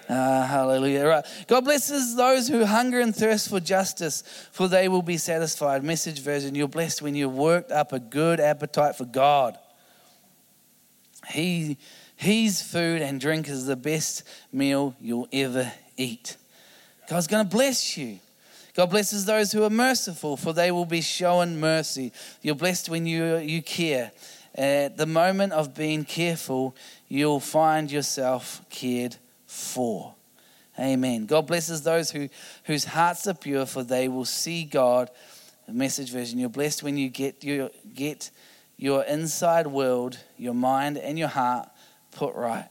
Uh, 0.09 0.45
hallelujah. 0.45 1.05
Right. 1.05 1.25
God 1.47 1.63
blesses 1.63 2.15
those 2.15 2.47
who 2.47 2.65
hunger 2.65 2.99
and 2.99 3.15
thirst 3.15 3.49
for 3.49 3.59
justice, 3.59 4.23
for 4.51 4.67
they 4.67 4.87
will 4.87 5.03
be 5.03 5.17
satisfied. 5.17 5.83
Message 5.83 6.19
version 6.19 6.55
You're 6.55 6.67
blessed 6.67 7.03
when 7.03 7.13
you've 7.13 7.35
worked 7.35 7.71
up 7.71 7.93
a 7.93 7.99
good 7.99 8.39
appetite 8.39 8.95
for 8.95 9.05
God. 9.05 9.59
He, 11.29 11.77
his 12.15 12.63
food 12.63 13.03
and 13.03 13.21
drink 13.21 13.47
is 13.47 13.67
the 13.67 13.75
best 13.75 14.23
meal 14.51 14.95
you'll 14.99 15.29
ever 15.31 15.71
eat. 15.97 16.35
God's 17.07 17.27
going 17.27 17.45
to 17.45 17.49
bless 17.49 17.95
you. 17.95 18.19
God 18.73 18.89
blesses 18.89 19.25
those 19.25 19.51
who 19.51 19.63
are 19.63 19.69
merciful, 19.69 20.37
for 20.37 20.53
they 20.53 20.71
will 20.71 20.85
be 20.85 21.01
shown 21.01 21.59
mercy. 21.59 22.13
You're 22.41 22.55
blessed 22.55 22.89
when 22.89 23.05
you, 23.05 23.37
you 23.37 23.61
care. 23.61 24.11
At 24.55 24.97
the 24.97 25.05
moment 25.05 25.53
of 25.53 25.73
being 25.73 26.05
careful, 26.05 26.75
you'll 27.07 27.39
find 27.39 27.91
yourself 27.91 28.61
cared 28.69 29.17
for. 29.45 30.15
Amen. 30.79 31.25
God 31.25 31.47
blesses 31.47 31.83
those 31.83 32.11
who, 32.11 32.29
whose 32.63 32.85
hearts 32.85 33.27
are 33.27 33.33
pure, 33.33 33.65
for 33.65 33.83
they 33.83 34.07
will 34.07 34.25
see 34.25 34.63
God. 34.63 35.09
The 35.67 35.73
message 35.73 36.11
version. 36.11 36.39
You're 36.39 36.49
blessed 36.49 36.81
when 36.81 36.97
you 36.97 37.09
get 37.09 37.43
your, 37.43 37.69
get 37.93 38.31
your 38.77 39.03
inside 39.03 39.67
world, 39.67 40.17
your 40.37 40.53
mind, 40.53 40.97
and 40.97 41.19
your 41.19 41.27
heart 41.27 41.69
put 42.11 42.35
right. 42.35 42.67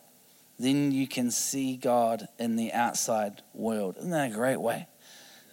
Then 0.58 0.92
you 0.92 1.06
can 1.06 1.30
see 1.30 1.76
God 1.76 2.28
in 2.38 2.56
the 2.56 2.72
outside 2.72 3.42
world. 3.54 3.96
Isn't 3.98 4.10
that 4.10 4.32
a 4.32 4.34
great 4.34 4.60
way? 4.60 4.86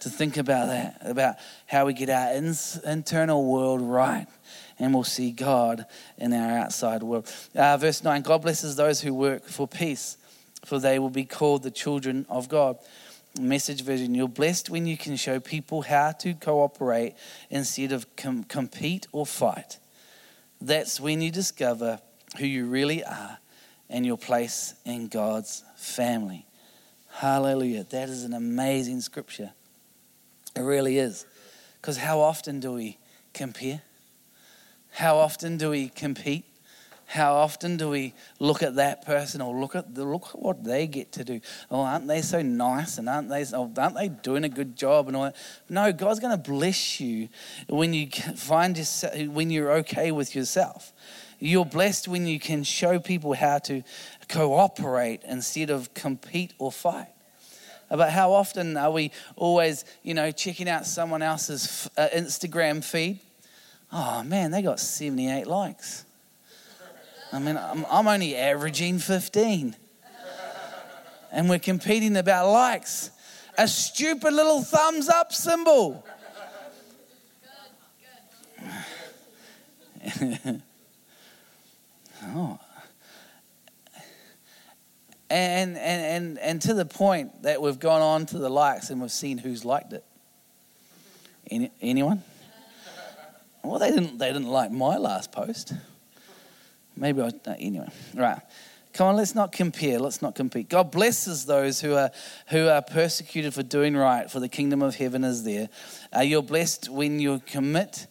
To 0.02 0.10
think 0.10 0.38
about 0.38 0.68
that, 0.68 0.98
about 1.02 1.36
how 1.66 1.86
we 1.86 1.94
get 1.94 2.10
our 2.10 2.34
in, 2.34 2.56
internal 2.86 3.46
world 3.46 3.82
right 3.82 4.28
and 4.80 4.94
we'll 4.94 5.04
see 5.04 5.32
God 5.32 5.86
in 6.18 6.34
our 6.34 6.58
outside 6.60 7.04
world. 7.04 7.32
Uh, 7.56 7.78
verse 7.78 8.04
9 8.04 8.22
God 8.22 8.42
blesses 8.42 8.76
those 8.76 9.02
who 9.02 9.14
work 9.14 9.46
for 9.46 9.68
peace, 9.68 10.18
for 10.66 10.80
they 10.80 11.00
will 11.00 11.10
be 11.10 11.26
called 11.26 11.64
the 11.64 11.72
children 11.72 12.26
of 12.30 12.50
God. 12.50 12.78
Message 13.40 13.84
version 13.84 14.16
You're 14.16 14.28
blessed 14.28 14.70
when 14.70 14.88
you 14.88 14.98
can 14.98 15.16
show 15.16 15.40
people 15.40 15.84
how 15.84 16.12
to 16.14 16.34
cooperate 16.34 17.16
instead 17.50 17.92
of 17.92 18.16
com- 18.16 18.44
compete 18.44 19.08
or 19.12 19.26
fight. 19.26 19.80
That's 20.60 21.00
when 21.00 21.22
you 21.22 21.32
discover 21.32 22.00
who 22.40 22.46
you 22.46 22.66
really 22.66 23.04
are 23.04 23.38
and 23.90 24.06
your 24.06 24.18
place 24.18 24.74
in 24.86 25.08
God's 25.08 25.64
family. 25.76 26.46
Hallelujah. 27.12 27.84
That 27.84 28.10
is 28.10 28.24
an 28.24 28.34
amazing 28.34 29.02
scripture. 29.02 29.52
It 30.58 30.62
really 30.62 30.98
is. 30.98 31.26
Because 31.80 31.98
how 31.98 32.20
often 32.20 32.60
do 32.60 32.74
we 32.74 32.98
compare? 33.34 33.82
How 34.91 35.17
often 35.17 35.58
do 35.58 35.70
we 35.70 35.89
compete? 35.89 36.46
How 37.06 37.36
often 37.36 37.78
do 37.78 37.89
we 37.89 38.13
look 38.39 38.63
at 38.63 38.76
that 38.76 39.06
person 39.06 39.39
or 39.39 39.56
look 39.56 39.76
at 39.76 39.96
the, 39.96 40.04
look 40.04 40.30
at 40.34 40.41
what 40.41 40.63
they 40.63 40.88
get 40.88 41.13
to 41.13 41.24
do? 41.24 41.39
Oh, 41.72 41.82
aren't 41.82 42.08
they 42.08 42.22
so 42.22 42.41
nice 42.41 42.98
and 42.98 43.08
aren't 43.08 43.30
they 43.30 43.46
oh, 43.54 43.72
aren't 43.78 43.96
they 43.96 44.10
doing 44.10 44.43
a 44.43 44.50
good 44.50 44.76
job 44.76 45.08
and 45.08 45.15
all 45.15 45.24
that? 45.24 45.36
No, 45.70 45.93
God's 45.93 46.20
going 46.20 46.36
to 46.36 46.50
bless 46.50 47.00
you 47.00 47.30
when 47.70 47.93
you 47.93 48.10
find 48.36 48.78
yourself 48.78 49.15
when 49.28 49.52
you're 49.52 49.72
okay 49.74 50.12
with 50.12 50.36
yourself. 50.36 50.91
You're 51.39 51.65
blessed 51.65 52.10
when 52.10 52.28
you 52.28 52.39
can 52.39 52.63
show 52.63 53.00
people 53.00 53.34
how 53.36 53.60
to 53.60 53.84
cooperate 54.28 55.22
instead 55.24 55.70
of 55.70 55.93
compete 55.93 56.54
or 56.58 56.72
fight. 56.72 57.08
But 57.89 58.12
how 58.12 58.34
often 58.34 58.76
are 58.76 58.91
we 58.91 59.12
always, 59.36 59.86
you 60.04 60.13
know, 60.13 60.32
checking 60.32 60.67
out 60.67 60.86
someone 60.86 61.21
else's 61.21 61.89
uh, 61.97 62.08
Instagram 62.13 62.84
feed? 62.84 63.19
Oh 63.91 64.23
man, 64.23 64.52
they 64.52 64.62
got 64.62 64.80
78 64.80 65.47
likes. 65.47 66.04
I 67.32 67.39
mean, 67.39 67.58
I'm, 67.58 67.86
I'm 67.89 68.08
only 68.08 68.36
averaging 68.36 69.00
15. 69.00 69.76
And 71.32 71.50
we're 71.50 71.60
competing 71.60 72.15
about 72.17 72.52
likes. 72.52 73.12
A 73.58 73.67
stupid 73.67 74.34
little 74.34 74.62
thumbs 74.62 75.10
up 75.10 75.34
symbol. 75.34 76.06
oh. 82.23 82.60
And, 85.30 85.78
and, 85.78 85.78
and, 85.78 86.40
and 86.40 86.62
to 86.62 86.74
the 86.74 86.86
point 86.86 87.44
that 87.44 87.62
we've 87.62 87.80
gone 87.80 88.02
on 88.02 88.26
to 88.28 88.38
the 88.38 88.50
likes 88.50 88.90
and 88.90 89.02
we've 89.02 89.12
seen 89.12 89.38
who's 89.38 89.66
liked 89.66 89.94
it. 89.94 90.06
Any, 91.50 91.72
anyone? 91.82 92.24
Well, 93.63 93.80
they 93.80 93.92
didn't, 93.92 94.18
they 94.18 94.28
didn't 94.28 94.48
like 94.48 94.72
my 94.72 94.98
last 94.98 95.32
post. 95.32 95.74
Maybe 96.96 97.22
I, 97.22 97.28
uh, 97.28 97.56
anyway, 97.60 97.90
right. 98.16 98.40
Come 98.94 99.08
on, 99.08 99.16
let's 99.16 99.36
not 99.36 99.52
compare. 99.52 100.00
Let's 100.00 100.24
not 100.24 100.34
compete. 100.34 100.70
God 100.70 100.90
blesses 100.90 101.46
those 101.46 101.80
who 101.80 101.94
are 101.94 102.10
who 102.48 102.68
are 102.68 102.82
persecuted 102.82 103.54
for 103.54 103.62
doing 103.62 103.96
right, 103.96 104.32
for 104.32 104.40
the 104.40 104.50
kingdom 104.50 104.82
of 104.82 104.96
heaven 104.96 105.24
is 105.24 105.44
there. 105.44 105.70
Uh, 106.16 106.22
you're 106.22 106.42
blessed 106.42 106.90
when 106.90 107.20
you 107.20 107.40
commit 107.46 108.08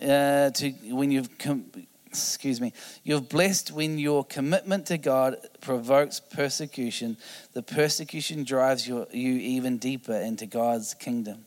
uh, 0.00 0.50
to 0.50 0.70
when 0.90 1.10
you've 1.10 1.36
com- 1.38 1.64
excuse 2.08 2.60
me. 2.60 2.72
You're 3.04 3.20
blessed 3.20 3.72
when 3.72 3.98
your 3.98 4.24
commitment 4.24 4.86
to 4.86 4.98
God 4.98 5.36
provokes 5.60 6.20
persecution. 6.20 7.16
The 7.52 7.62
persecution 7.62 8.44
drives 8.44 8.88
you, 8.88 9.06
you 9.12 9.34
even 9.34 9.78
deeper 9.78 10.14
into 10.14 10.46
God's 10.46 10.94
kingdom. 10.94 11.44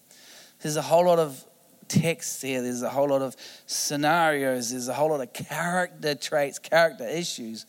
There's 0.61 0.77
a 0.77 0.81
whole 0.81 1.05
lot 1.05 1.19
of 1.19 1.43
text 1.87 2.41
here. 2.41 2.61
There's 2.61 2.83
a 2.83 2.89
whole 2.89 3.09
lot 3.09 3.21
of 3.21 3.35
scenarios. 3.65 4.71
There's 4.71 4.87
a 4.87 4.93
whole 4.93 5.09
lot 5.09 5.21
of 5.21 5.33
character 5.33 6.15
traits, 6.15 6.59
character 6.59 7.07
issues. 7.07 7.65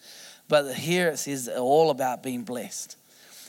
But 0.48 0.74
here 0.74 1.08
it 1.08 1.18
says 1.18 1.48
all 1.48 1.90
about 1.90 2.22
being 2.22 2.42
blessed. 2.42 2.96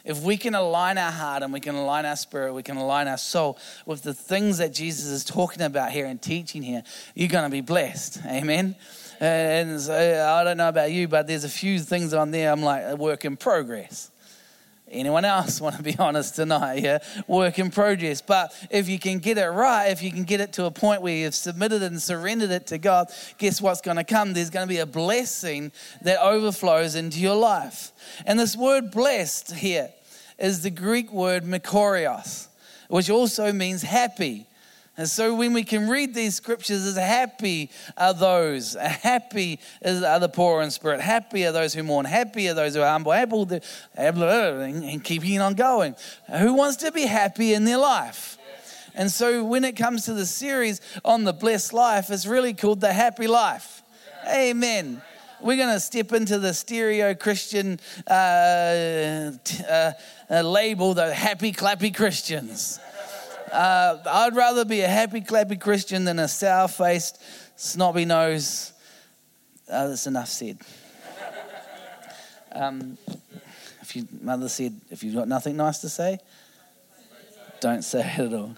If 0.06 0.22
we 0.22 0.36
can 0.36 0.54
align 0.54 0.98
our 0.98 1.12
heart 1.12 1.44
and 1.44 1.54
we 1.54 1.62
can 1.62 1.76
align 1.76 2.06
our 2.06 2.18
spirit, 2.18 2.54
we 2.54 2.64
can 2.64 2.76
align 2.76 3.08
our 3.08 3.18
soul 3.18 3.58
with 3.86 4.04
the 4.04 4.14
things 4.14 4.58
that 4.58 4.74
Jesus 4.74 5.06
is 5.06 5.24
talking 5.24 5.62
about 5.62 5.92
here 5.92 6.06
and 6.06 6.22
teaching 6.22 6.62
here, 6.62 6.84
you're 7.16 7.30
going 7.30 7.46
to 7.46 7.50
be 7.50 7.62
blessed. 7.62 8.20
Amen. 8.26 8.76
And 9.24 9.80
so 9.80 9.94
I 9.94 10.44
don't 10.44 10.58
know 10.58 10.68
about 10.68 10.92
you, 10.92 11.08
but 11.08 11.28
there's 11.28 11.46
a 11.46 11.50
few 11.50 11.80
things 11.80 12.14
on 12.14 12.32
there 12.32 12.52
I'm 12.52 12.62
like 12.62 12.84
a 12.84 12.98
work 12.98 13.24
in 13.24 13.38
progress. 13.38 14.12
Anyone 14.92 15.24
else 15.24 15.62
want 15.62 15.78
to 15.78 15.82
be 15.82 15.96
honest 16.00 16.36
tonight? 16.36 16.84
Yeah, 16.84 16.98
work 17.26 17.58
in 17.58 17.72
progress. 17.72 18.22
But 18.22 18.54
if 18.70 18.90
you 18.90 19.00
can 19.00 19.20
get 19.20 19.38
it 19.38 19.48
right, 19.48 19.88
if 19.88 20.04
you 20.04 20.12
can 20.12 20.26
get 20.26 20.42
it 20.42 20.52
to 20.54 20.66
a 20.66 20.72
point 20.72 21.02
where 21.02 21.16
you've 21.16 21.36
submitted 21.36 21.82
and 21.82 22.02
surrendered 22.02 22.52
it 22.52 22.68
to 22.68 22.78
God, 22.78 23.08
guess 23.38 23.62
what's 23.62 23.80
going 23.80 23.96
to 23.96 24.04
come? 24.04 24.34
There's 24.34 24.50
going 24.50 24.68
to 24.68 24.74
be 24.74 24.80
a 24.80 24.86
blessing 24.86 25.72
that 26.02 26.22
overflows 26.22 26.96
into 26.96 27.22
your 27.22 27.38
life. 27.38 27.94
And 28.26 28.38
this 28.38 28.58
word 28.58 28.92
blessed 28.92 29.54
here 29.54 29.90
is 30.38 30.64
the 30.64 30.70
Greek 30.70 31.14
word 31.14 31.46
makarios, 31.46 32.48
which 32.90 33.10
also 33.10 33.54
means 33.54 33.84
happy. 33.84 34.48
And 34.96 35.08
so 35.08 35.34
when 35.34 35.54
we 35.54 35.64
can 35.64 35.90
read 35.90 36.14
these 36.14 36.36
scriptures 36.36 36.86
as 36.86 36.96
happy 36.96 37.72
are 37.98 38.14
those, 38.14 38.76
happy 38.76 39.60
are 39.84 40.20
the 40.20 40.30
poor 40.30 40.62
in 40.62 40.70
spirit, 40.70 41.02
happy 41.02 41.48
are 41.48 41.52
those 41.52 41.74
who 41.74 41.82
mourn, 41.82 42.06
happy 42.06 42.48
are 42.48 42.54
those 42.54 42.76
who 42.76 42.82
are 42.82 42.92
humble, 42.92 43.12
able 43.14 43.48
to, 43.48 43.60
and 43.96 45.04
keeping 45.04 45.42
on 45.42 45.56
going. 45.56 45.96
Who 46.38 46.54
wants 46.54 46.78
to 46.78 46.92
be 46.92 47.08
happy 47.08 47.54
in 47.54 47.66
their 47.66 47.80
life? 47.80 48.38
And 48.94 49.10
so 49.10 49.44
when 49.44 49.64
it 49.64 49.76
comes 49.76 50.06
to 50.06 50.14
the 50.14 50.28
series 50.28 50.80
on 51.04 51.24
the 51.24 51.34
blessed 51.34 51.74
life, 51.74 52.12
it's 52.12 52.28
really 52.28 52.54
called 52.54 52.80
the 52.80 52.94
happy 52.94 53.26
life. 53.26 53.82
Amen 54.28 55.02
we're 55.42 55.58
going 55.58 55.74
to 55.74 55.80
step 55.80 56.14
into 56.14 56.40
the 56.40 56.54
stereo 56.54 57.14
Christian 57.14 57.78
uh, 58.08 59.32
t- 59.44 59.64
uh, 59.70 59.92
uh, 60.30 60.42
label, 60.42 60.94
the 60.94 61.14
happy 61.14 61.52
clappy 61.52 61.94
Christians. 61.94 62.80
Uh, 63.54 64.02
I'd 64.08 64.36
rather 64.36 64.66
be 64.66 64.82
a 64.82 64.88
happy, 64.88 65.22
clappy 65.22 65.60
Christian 65.60 66.06
than 66.06 66.18
a 66.18 66.28
sour 66.28 66.68
faced, 66.68 67.22
snobby 67.56 68.04
nose. 68.04 68.74
Uh, 69.70 69.89
that's 69.89 70.08
enough 70.08 70.28
said. 70.28 70.58
Um, 72.52 72.98
if 73.82 73.96
your 73.96 74.06
mother 74.22 74.50
said, 74.50 74.74
if 74.89 75.04
you've 75.04 75.13
got 75.13 75.28
nothing 75.28 75.56
nice 75.56 75.78
to 75.80 75.89
say, 75.89 76.18
don't 77.62 77.84
say 77.84 78.00
it 78.00 78.20
at 78.20 78.34
all. 78.34 78.56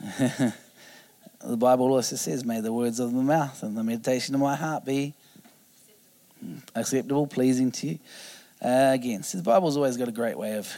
the 1.42 1.56
Bible 1.56 1.86
also 1.90 2.16
says, 2.16 2.44
May 2.44 2.60
the 2.60 2.72
words 2.72 3.00
of 3.00 3.14
my 3.14 3.22
mouth 3.22 3.62
and 3.62 3.78
the 3.78 3.82
meditation 3.82 4.34
of 4.34 4.42
my 4.42 4.56
heart 4.56 4.84
be 4.84 5.14
acceptable, 6.74 7.26
pleasing 7.26 7.72
to 7.72 7.86
you. 7.86 7.98
Uh, 8.62 8.90
again, 8.92 9.22
so 9.22 9.38
the 9.38 9.44
Bible's 9.44 9.78
always 9.78 9.96
got 9.96 10.08
a 10.08 10.12
great 10.12 10.36
way 10.36 10.58
of 10.58 10.70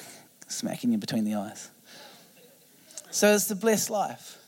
smacking 0.47 0.93
you 0.93 0.99
between 0.99 1.25
the 1.25 1.35
eyes. 1.35 1.71
So 3.11 3.35
it's 3.35 3.47
the 3.47 3.55
blessed 3.55 3.91
life. 3.91 4.39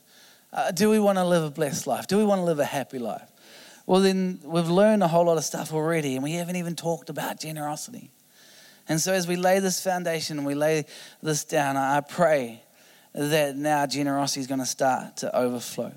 Uh, 0.53 0.71
do 0.71 0.91
we 0.91 0.99
want 0.99 1.19
to 1.19 1.25
live 1.25 1.45
a 1.45 1.51
blessed 1.51 1.87
life? 1.87 2.07
Do 2.07 2.17
we 2.17 2.25
want 2.25 2.41
to 2.41 2.45
live 2.45 2.59
a 2.59 2.65
happy 2.65 2.99
life? 2.99 3.31
Well, 3.87 4.01
then 4.01 4.41
we've 4.45 4.69
learned 4.69 5.03
a 5.03 5.09
whole 5.09 5.27
lot 5.27 5.39
of 5.39 5.45
stuff 5.45 5.73
already, 5.73 6.15
and 6.15 6.23
we 6.23 6.33
haven't 6.33 6.57
even 6.57 6.77
talked 6.77 7.09
about 7.09 7.41
generosity. 7.41 8.11
And 8.89 9.01
so, 9.01 9.13
as 9.13 9.27
we 9.27 9.37
lay 9.37 9.61
this 9.61 9.83
foundation 9.83 10.39
and 10.39 10.47
we 10.47 10.55
lay 10.55 10.87
this 11.23 11.45
down, 11.45 11.77
I 11.77 12.01
pray 12.01 12.63
that 13.15 13.57
now 13.57 13.87
generosity 13.87 14.41
is 14.41 14.47
going 14.47 14.61
to 14.61 14.67
start 14.67 15.19
to 15.19 15.35
overflow. 15.37 15.93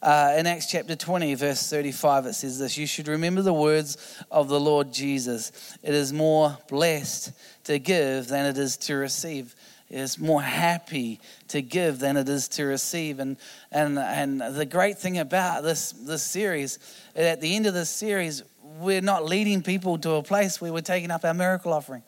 Uh, 0.00 0.34
in 0.36 0.46
Acts 0.46 0.66
chapter 0.66 0.94
20, 0.94 1.34
verse 1.34 1.68
35, 1.68 2.26
it 2.26 2.34
says 2.34 2.58
this 2.58 2.78
You 2.78 2.86
should 2.86 3.08
remember 3.08 3.42
the 3.42 3.52
words 3.52 3.96
of 4.30 4.48
the 4.48 4.60
Lord 4.60 4.92
Jesus. 4.92 5.76
It 5.82 5.94
is 5.94 6.12
more 6.12 6.56
blessed 6.68 7.32
to 7.64 7.80
give 7.80 8.28
than 8.28 8.46
it 8.46 8.58
is 8.58 8.76
to 8.78 8.94
receive 8.94 9.56
is 9.90 10.18
more 10.18 10.42
happy 10.42 11.20
to 11.48 11.62
give 11.62 11.98
than 11.98 12.16
it 12.16 12.28
is 12.28 12.48
to 12.48 12.64
receive. 12.64 13.20
And, 13.20 13.36
and, 13.70 13.98
and 13.98 14.40
the 14.40 14.66
great 14.66 14.98
thing 14.98 15.18
about 15.18 15.62
this, 15.62 15.92
this 15.92 16.22
series, 16.22 16.78
at 17.16 17.40
the 17.40 17.56
end 17.56 17.66
of 17.66 17.74
this 17.74 17.90
series, 17.90 18.42
we're 18.62 19.00
not 19.00 19.24
leading 19.24 19.62
people 19.62 19.98
to 19.98 20.12
a 20.12 20.22
place 20.22 20.60
where 20.60 20.72
we're 20.72 20.80
taking 20.80 21.10
up 21.10 21.24
our 21.24 21.34
miracle 21.34 21.72
offering. 21.72 22.02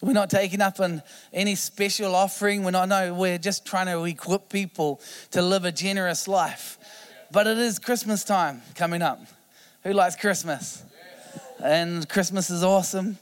We're 0.00 0.12
not 0.12 0.30
taking 0.30 0.60
up 0.60 0.78
an, 0.78 1.02
any 1.32 1.54
special 1.54 2.14
offering. 2.14 2.62
We're 2.62 2.70
not, 2.70 2.88
no, 2.88 3.14
we're 3.14 3.38
just 3.38 3.64
trying 3.64 3.86
to 3.86 4.04
equip 4.04 4.48
people 4.48 5.00
to 5.32 5.42
live 5.42 5.64
a 5.64 5.72
generous 5.72 6.28
life. 6.28 6.78
But 7.32 7.46
it 7.46 7.58
is 7.58 7.78
Christmas 7.78 8.22
time 8.22 8.62
coming 8.74 9.02
up. 9.02 9.20
Who 9.82 9.92
likes 9.92 10.14
Christmas? 10.14 10.84
And 11.62 12.08
Christmas 12.08 12.50
is 12.50 12.62
awesome. 12.62 13.18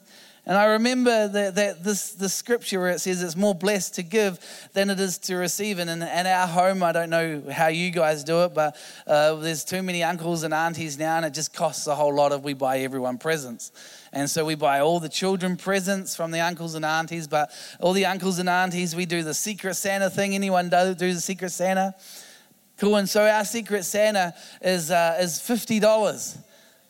And 0.46 0.58
I 0.58 0.66
remember 0.66 1.26
that, 1.26 1.54
that 1.54 1.82
this, 1.82 2.12
this 2.12 2.34
scripture 2.34 2.78
where 2.78 2.90
it 2.90 3.00
says 3.00 3.22
it's 3.22 3.34
more 3.34 3.54
blessed 3.54 3.94
to 3.94 4.02
give 4.02 4.38
than 4.74 4.90
it 4.90 5.00
is 5.00 5.16
to 5.18 5.36
receive. 5.36 5.78
And 5.78 5.88
in, 5.88 6.02
in 6.02 6.26
our 6.26 6.46
home, 6.46 6.82
I 6.82 6.92
don't 6.92 7.08
know 7.08 7.42
how 7.50 7.68
you 7.68 7.90
guys 7.90 8.24
do 8.24 8.44
it, 8.44 8.52
but 8.52 8.76
uh, 9.06 9.36
there's 9.36 9.64
too 9.64 9.82
many 9.82 10.02
uncles 10.02 10.42
and 10.42 10.52
aunties 10.52 10.98
now, 10.98 11.16
and 11.16 11.24
it 11.24 11.32
just 11.32 11.54
costs 11.54 11.86
a 11.86 11.94
whole 11.94 12.14
lot 12.14 12.32
of 12.32 12.44
we 12.44 12.52
buy 12.52 12.80
everyone 12.80 13.16
presents. 13.16 13.72
And 14.12 14.28
so 14.28 14.44
we 14.44 14.54
buy 14.54 14.80
all 14.80 15.00
the 15.00 15.08
children 15.08 15.56
presents 15.56 16.14
from 16.14 16.30
the 16.30 16.40
uncles 16.40 16.74
and 16.74 16.84
aunties, 16.84 17.26
but 17.26 17.50
all 17.80 17.94
the 17.94 18.04
uncles 18.04 18.38
and 18.38 18.48
aunties, 18.48 18.94
we 18.94 19.06
do 19.06 19.22
the 19.22 19.34
Secret 19.34 19.74
Santa 19.74 20.10
thing. 20.10 20.34
Anyone 20.34 20.68
do, 20.68 20.94
do 20.94 21.14
the 21.14 21.20
Secret 21.20 21.50
Santa? 21.50 21.94
Cool. 22.76 22.96
And 22.96 23.08
so 23.08 23.24
our 23.26 23.46
Secret 23.46 23.84
Santa 23.84 24.34
is, 24.60 24.90
uh, 24.90 25.16
is 25.20 25.38
$50, 25.38 26.36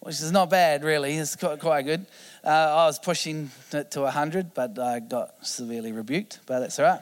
which 0.04 0.20
is 0.20 0.30
not 0.30 0.50
bad, 0.50 0.84
really. 0.84 1.14
It's 1.14 1.34
quite, 1.34 1.58
quite 1.58 1.82
good. 1.82 2.04
Uh, 2.44 2.48
I 2.48 2.86
was 2.86 2.98
pushing 2.98 3.50
it 3.72 3.90
to 3.92 4.02
100, 4.02 4.52
but 4.52 4.78
I 4.78 5.00
got 5.00 5.46
severely 5.46 5.92
rebuked, 5.92 6.40
but 6.44 6.60
that's 6.60 6.78
all 6.78 6.84
right. 6.84 7.00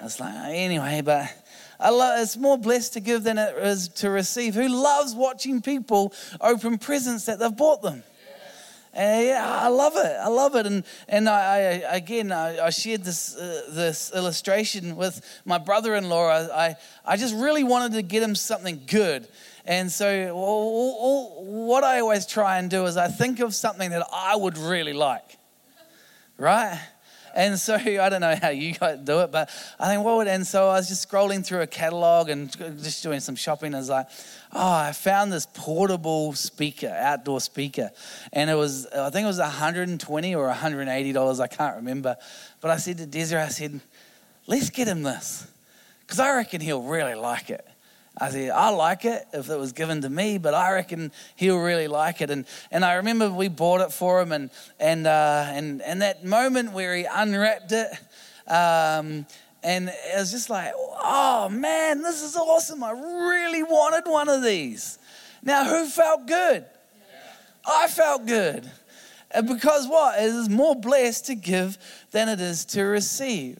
I 0.00 0.02
was 0.02 0.18
like, 0.18 0.34
anyway, 0.48 1.00
but 1.00 1.32
it's 1.80 2.36
more 2.36 2.58
blessed 2.58 2.94
to 2.94 3.00
give 3.00 3.22
than 3.22 3.38
it 3.38 3.56
is 3.58 3.88
to 4.00 4.10
receive. 4.10 4.56
Who 4.56 4.68
loves 4.68 5.14
watching 5.14 5.62
people 5.62 6.12
open 6.40 6.78
presents 6.78 7.26
that 7.26 7.38
they've 7.38 7.56
bought 7.56 7.82
them? 7.82 8.02
And 8.96 9.26
yeah, 9.26 9.44
I 9.44 9.68
love 9.68 9.94
it. 9.96 10.16
I 10.20 10.28
love 10.28 10.54
it. 10.54 10.66
And 10.66 10.84
and 11.08 11.28
I, 11.28 11.82
I 11.90 11.96
again 11.96 12.30
I, 12.30 12.66
I, 12.66 12.70
shared 12.70 13.02
this 13.02 13.34
uh, 13.34 13.62
this 13.70 14.12
illustration 14.14 14.94
with 14.94 15.20
my 15.44 15.58
brother-in-law. 15.58 16.28
I, 16.28 16.66
I, 16.66 16.76
I 17.04 17.16
just 17.16 17.34
really 17.34 17.64
wanted 17.64 17.94
to 17.94 18.02
get 18.02 18.22
him 18.22 18.36
something 18.36 18.82
good. 18.86 19.26
And 19.64 19.90
so 19.90 20.30
all, 20.30 20.98
all, 21.00 21.44
what 21.66 21.84
I 21.84 22.00
always 22.00 22.26
try 22.26 22.58
and 22.58 22.68
do 22.68 22.84
is 22.84 22.96
I 22.96 23.08
think 23.08 23.40
of 23.40 23.54
something 23.54 23.90
that 23.90 24.06
I 24.12 24.36
would 24.36 24.58
really 24.58 24.92
like, 24.92 25.38
right? 26.36 26.78
And 27.34 27.58
so 27.58 27.74
I 27.74 28.08
don't 28.08 28.20
know 28.20 28.36
how 28.40 28.50
you 28.50 28.74
guys 28.74 29.00
do 29.00 29.20
it, 29.20 29.32
but 29.32 29.50
I 29.80 29.88
think 29.88 30.04
what 30.04 30.18
would, 30.18 30.28
and 30.28 30.46
so 30.46 30.68
I 30.68 30.74
was 30.74 30.88
just 30.88 31.08
scrolling 31.08 31.44
through 31.44 31.62
a 31.62 31.66
catalog 31.66 32.28
and 32.28 32.48
just 32.80 33.02
doing 33.02 33.18
some 33.18 33.34
shopping. 33.34 33.74
I 33.74 33.78
was 33.78 33.88
like, 33.88 34.06
oh, 34.52 34.72
I 34.72 34.92
found 34.92 35.32
this 35.32 35.46
portable 35.52 36.34
speaker, 36.34 36.88
outdoor 36.96 37.40
speaker. 37.40 37.90
And 38.32 38.50
it 38.50 38.54
was, 38.54 38.86
I 38.86 39.10
think 39.10 39.24
it 39.24 39.28
was 39.28 39.38
120 39.38 40.34
or 40.34 40.48
$180, 40.48 41.40
I 41.40 41.46
can't 41.48 41.76
remember. 41.76 42.16
But 42.60 42.70
I 42.70 42.76
said 42.76 42.98
to 42.98 43.06
Desiree, 43.06 43.42
I 43.42 43.48
said, 43.48 43.80
let's 44.46 44.70
get 44.70 44.86
him 44.86 45.02
this, 45.02 45.50
because 46.02 46.20
I 46.20 46.36
reckon 46.36 46.60
he'll 46.60 46.82
really 46.82 47.14
like 47.14 47.50
it. 47.50 47.66
I 48.16 48.30
said, 48.30 48.50
I 48.50 48.70
like 48.70 49.04
it 49.04 49.24
if 49.32 49.50
it 49.50 49.58
was 49.58 49.72
given 49.72 50.02
to 50.02 50.08
me, 50.08 50.38
but 50.38 50.54
I 50.54 50.72
reckon 50.72 51.10
he'll 51.34 51.58
really 51.58 51.88
like 51.88 52.20
it. 52.20 52.30
And, 52.30 52.46
and 52.70 52.84
I 52.84 52.94
remember 52.94 53.28
we 53.28 53.48
bought 53.48 53.80
it 53.80 53.92
for 53.92 54.20
him, 54.20 54.30
and, 54.30 54.50
and, 54.78 55.06
uh, 55.06 55.46
and, 55.48 55.82
and 55.82 56.00
that 56.02 56.24
moment 56.24 56.72
where 56.72 56.94
he 56.96 57.06
unwrapped 57.12 57.72
it, 57.72 57.90
um, 58.46 59.26
and 59.64 59.88
it 59.88 60.16
was 60.16 60.30
just 60.30 60.48
like, 60.48 60.72
oh 60.76 61.48
man, 61.48 62.02
this 62.02 62.22
is 62.22 62.36
awesome. 62.36 62.84
I 62.84 62.92
really 62.92 63.62
wanted 63.62 64.08
one 64.08 64.28
of 64.28 64.44
these. 64.44 64.98
Now, 65.42 65.64
who 65.64 65.86
felt 65.86 66.26
good? 66.26 66.64
I 67.66 67.88
felt 67.88 68.26
good. 68.26 68.70
And 69.30 69.48
because 69.48 69.88
what? 69.88 70.20
It 70.20 70.26
is 70.26 70.48
more 70.48 70.76
blessed 70.76 71.26
to 71.26 71.34
give 71.34 71.78
than 72.12 72.28
it 72.28 72.40
is 72.40 72.64
to 72.66 72.82
receive. 72.82 73.58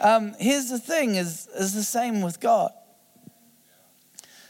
Um, 0.00 0.34
here's 0.40 0.70
the 0.70 0.78
thing 0.78 1.14
is, 1.14 1.46
is 1.54 1.74
the 1.74 1.84
same 1.84 2.20
with 2.22 2.40
God. 2.40 2.72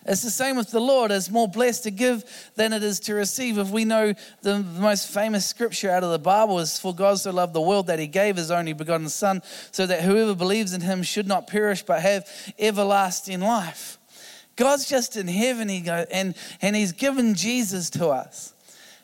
It's 0.07 0.23
the 0.23 0.31
same 0.31 0.57
with 0.57 0.71
the 0.71 0.81
Lord. 0.81 1.11
It's 1.11 1.31
more 1.31 1.49
blessed 1.49 1.85
to 1.85 1.91
give 1.91 2.25
than 2.57 2.73
it 2.73 2.83
is 2.83 3.01
to 3.01 3.15
receive. 3.15 3.59
If 3.59 3.71
we 3.71 3.85
know 3.85 4.15
the, 4.43 4.61
most 4.61 5.09
famous 5.09 5.47
scripture 5.47 5.91
out 5.91 6.05
of 6.05 6.11
the 6.11 6.19
Bible 6.19 6.59
is, 6.59 6.79
For 6.79 6.95
God 6.95 7.19
so 7.19 7.31
loved 7.31 7.55
the 7.55 7.61
world 7.61 7.87
that 7.87 7.99
he 7.99 8.07
gave 8.07 8.37
his 8.37 8.51
only 8.51 8.73
begotten 8.73 9.09
Son, 9.09 9.43
so 9.71 9.87
that 9.87 10.03
whoever 10.03 10.35
believes 10.35 10.73
in 10.73 10.83
him 10.83 11.03
should 11.03 11.27
not 11.27 11.47
perish 11.47 11.83
but 11.83 12.01
have 12.01 12.29
everlasting 12.59 13.41
life. 13.41 13.99
God's 14.57 14.89
just 14.89 15.17
in 15.17 15.27
heaven, 15.27 15.69
he 15.69 15.81
go, 15.81 16.05
and, 16.11 16.35
and 16.63 16.77
he's 16.77 16.93
given 16.93 17.35
Jesus 17.35 17.91
to 17.91 18.09
us. 18.09 18.54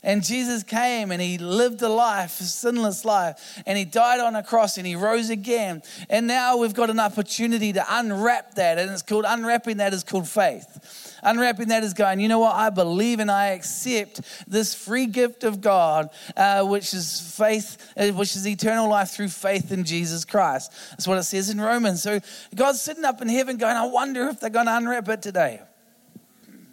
And 0.03 0.25
Jesus 0.25 0.63
came 0.63 1.11
and 1.11 1.21
he 1.21 1.37
lived 1.37 1.83
a 1.83 1.89
life, 1.89 2.41
a 2.41 2.45
sinless 2.45 3.05
life, 3.05 3.63
and 3.67 3.77
he 3.77 3.85
died 3.85 4.19
on 4.19 4.35
a 4.35 4.43
cross 4.43 4.79
and 4.79 4.87
he 4.87 4.97
rose 4.97 5.29
again. 5.29 5.83
And 6.09 6.27
now 6.27 6.57
we've 6.57 6.73
got 6.73 6.89
an 6.89 6.99
opportunity 6.99 7.75
to 7.75 7.85
unwrap 7.89 8.55
that, 8.55 8.79
and 8.79 8.91
it's 8.91 9.03
called 9.03 9.27
unwrapping 9.29 9.77
that 9.77 9.93
is 9.93 10.03
called 10.03 10.27
faith. 10.27 11.19
Unwrapping 11.23 11.69
that 11.69 11.83
is 11.83 11.93
going, 11.93 12.19
you 12.19 12.29
know 12.29 12.39
what? 12.39 12.55
I 12.55 12.71
believe 12.71 13.21
and 13.21 13.31
I 13.31 13.49
accept 13.49 14.23
this 14.49 14.75
free 14.75 15.05
gift 15.05 15.45
of 15.45 15.61
God, 15.61 16.09
uh, 16.35 16.65
which 16.65 16.95
is 16.95 17.21
faith, 17.37 17.93
uh, 17.95 18.09
which 18.09 18.37
is 18.37 18.49
eternal 18.49 18.89
life 18.89 19.11
through 19.11 19.29
faith 19.29 19.71
in 19.71 19.85
Jesus 19.85 20.25
Christ. 20.25 20.73
That's 20.93 21.07
what 21.07 21.19
it 21.19 21.25
says 21.25 21.51
in 21.51 21.61
Romans. 21.61 22.03
So 22.03 22.21
God's 22.55 22.81
sitting 22.81 23.05
up 23.05 23.21
in 23.21 23.29
heaven 23.29 23.59
going, 23.59 23.77
I 23.77 23.85
wonder 23.85 24.29
if 24.29 24.41
they're 24.41 24.49
going 24.49 24.67
to 24.67 24.77
unwrap 24.77 25.11
it 25.11 25.21
today. 25.21 25.61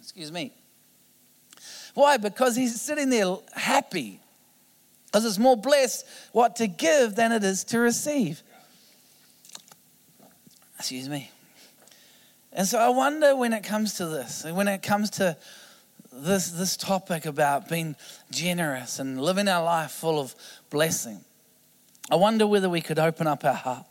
Excuse 0.00 0.32
me. 0.32 0.54
Why? 1.98 2.16
Because 2.16 2.54
he's 2.54 2.80
sitting 2.80 3.10
there 3.10 3.38
happy. 3.54 4.20
Because 5.06 5.24
it's 5.24 5.36
more 5.36 5.56
blessed 5.56 6.06
what 6.30 6.54
to 6.56 6.68
give 6.68 7.16
than 7.16 7.32
it 7.32 7.42
is 7.42 7.64
to 7.64 7.80
receive. 7.80 8.40
Excuse 10.78 11.08
me. 11.08 11.28
And 12.52 12.68
so 12.68 12.78
I 12.78 12.90
wonder 12.90 13.34
when 13.34 13.52
it 13.52 13.64
comes 13.64 13.94
to 13.94 14.06
this, 14.06 14.44
when 14.44 14.68
it 14.68 14.80
comes 14.80 15.10
to 15.10 15.36
this, 16.12 16.52
this 16.52 16.76
topic 16.76 17.26
about 17.26 17.68
being 17.68 17.96
generous 18.30 19.00
and 19.00 19.20
living 19.20 19.48
our 19.48 19.64
life 19.64 19.90
full 19.90 20.20
of 20.20 20.36
blessing, 20.70 21.18
I 22.12 22.14
wonder 22.14 22.46
whether 22.46 22.70
we 22.70 22.80
could 22.80 23.00
open 23.00 23.26
up 23.26 23.44
our 23.44 23.54
heart. 23.54 23.86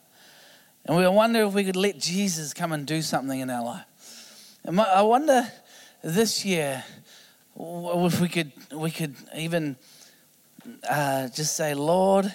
And 0.85 0.95
we 0.95 1.05
wonder 1.09 1.43
if 1.43 1.53
we 1.53 1.65
could 1.65 1.75
let 1.75 1.99
Jesus 1.99 2.53
come 2.53 2.71
and 2.71 2.87
do 2.87 3.01
something 3.01 3.41
in 3.41 3.49
our 3.49 3.65
life. 3.65 4.55
And 4.63 4.79
I 4.79 5.01
wonder 5.01 5.51
this 6.01 6.45
year 6.45 6.85
if 7.59 8.21
we 8.21 8.29
could, 8.29 8.51
we 8.71 8.91
could 8.91 9.15
even 9.35 9.77
uh, 10.87 11.27
just 11.29 11.55
say, 11.55 11.73
Lord, 11.73 12.33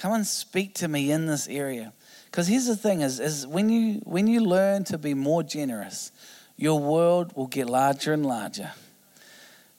come 0.00 0.12
and 0.12 0.26
speak 0.26 0.74
to 0.74 0.88
me 0.88 1.10
in 1.10 1.26
this 1.26 1.48
area. 1.48 1.92
Because 2.26 2.46
here's 2.48 2.66
the 2.66 2.76
thing: 2.76 3.00
is, 3.00 3.20
is 3.20 3.46
when 3.46 3.68
you 3.70 4.00
when 4.04 4.26
you 4.26 4.40
learn 4.40 4.84
to 4.84 4.98
be 4.98 5.14
more 5.14 5.42
generous, 5.42 6.12
your 6.56 6.78
world 6.78 7.32
will 7.34 7.46
get 7.46 7.68
larger 7.68 8.12
and 8.12 8.26
larger. 8.26 8.72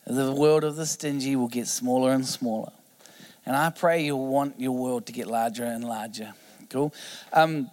The 0.07 0.31
world 0.31 0.63
of 0.63 0.75
the 0.75 0.87
stingy 0.87 1.35
will 1.35 1.49
get 1.49 1.67
smaller 1.67 2.13
and 2.13 2.25
smaller. 2.25 2.71
And 3.45 3.55
I 3.55 3.69
pray 3.69 4.03
you'll 4.03 4.27
want 4.27 4.59
your 4.59 4.71
world 4.71 5.05
to 5.05 5.11
get 5.11 5.27
larger 5.27 5.65
and 5.65 5.83
larger. 5.83 6.33
Cool. 6.69 6.93
Um, 7.31 7.69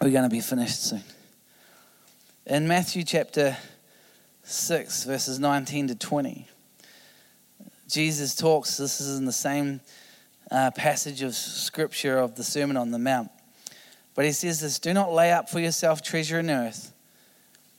we're 0.00 0.10
going 0.10 0.24
to 0.24 0.28
be 0.28 0.40
finished 0.40 0.82
soon. 0.82 1.02
In 2.46 2.66
Matthew 2.66 3.04
chapter 3.04 3.56
6, 4.50 5.04
verses 5.04 5.38
19 5.38 5.88
to 5.88 5.94
20. 5.94 6.48
Jesus 7.88 8.34
talks, 8.34 8.76
this 8.76 9.00
is 9.00 9.18
in 9.18 9.24
the 9.24 9.32
same 9.32 9.80
uh, 10.50 10.70
passage 10.72 11.22
of 11.22 11.34
scripture 11.34 12.18
of 12.18 12.34
the 12.34 12.42
Sermon 12.42 12.76
on 12.76 12.90
the 12.90 12.98
Mount. 12.98 13.30
But 14.14 14.24
he 14.24 14.32
says 14.32 14.60
this 14.60 14.78
Do 14.78 14.92
not 14.92 15.12
lay 15.12 15.32
up 15.32 15.48
for 15.48 15.60
yourself 15.60 16.02
treasure 16.02 16.40
in 16.40 16.50
earth, 16.50 16.92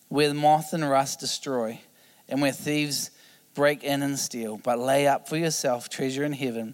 where 0.07 0.34
moth 0.34 0.73
and 0.73 0.89
rust 0.89 1.19
destroy, 1.19 1.81
and 2.29 2.41
where 2.41 2.53
thieves 2.53 3.12
break 3.53 3.84
in 3.84 4.01
and 4.01 4.17
steal, 4.17 4.57
but 4.57 4.79
lay 4.79 5.07
up 5.07 5.27
for 5.27 5.38
yourself 5.38 5.89
treasure 5.89 6.23
in 6.23 6.34
heaven, 6.34 6.73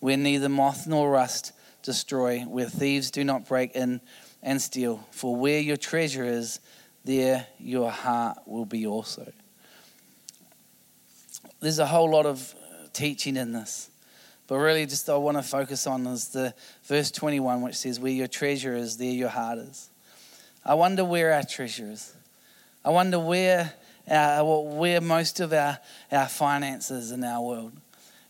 where 0.00 0.16
neither 0.16 0.48
moth 0.48 0.86
nor 0.86 1.10
rust 1.10 1.52
destroy, 1.82 2.40
where 2.40 2.68
thieves 2.68 3.10
do 3.10 3.24
not 3.24 3.48
break 3.48 3.74
in 3.74 4.00
and 4.42 4.62
steal. 4.62 5.06
For 5.10 5.34
where 5.34 5.60
your 5.60 5.76
treasure 5.76 6.24
is, 6.24 6.60
there 7.04 7.46
your 7.58 7.90
heart 7.90 8.38
will 8.46 8.64
be 8.64 8.86
also. 8.86 9.30
There's 11.60 11.78
a 11.78 11.86
whole 11.86 12.10
lot 12.10 12.26
of 12.26 12.54
teaching 12.92 13.36
in 13.36 13.52
this, 13.52 13.90
but 14.46 14.56
really, 14.56 14.84
just 14.86 15.08
I 15.08 15.16
want 15.16 15.36
to 15.36 15.42
focus 15.42 15.86
on 15.86 16.06
is 16.08 16.28
the 16.28 16.54
verse 16.84 17.10
21, 17.10 17.62
which 17.62 17.76
says, 17.76 17.98
Where 17.98 18.12
your 18.12 18.26
treasure 18.26 18.74
is, 18.74 18.96
there 18.96 19.10
your 19.10 19.28
heart 19.28 19.58
is. 19.58 19.88
I 20.64 20.74
wonder 20.74 21.04
where 21.04 21.32
our 21.32 21.42
treasure 21.42 21.90
is. 21.90 22.14
I 22.84 22.90
wonder 22.90 23.18
where, 23.18 23.72
our, 24.08 24.62
where 24.62 25.00
most 25.00 25.40
of 25.40 25.52
our, 25.52 25.78
our 26.10 26.28
finances 26.28 27.12
in 27.12 27.24
our 27.24 27.40
world. 27.40 27.72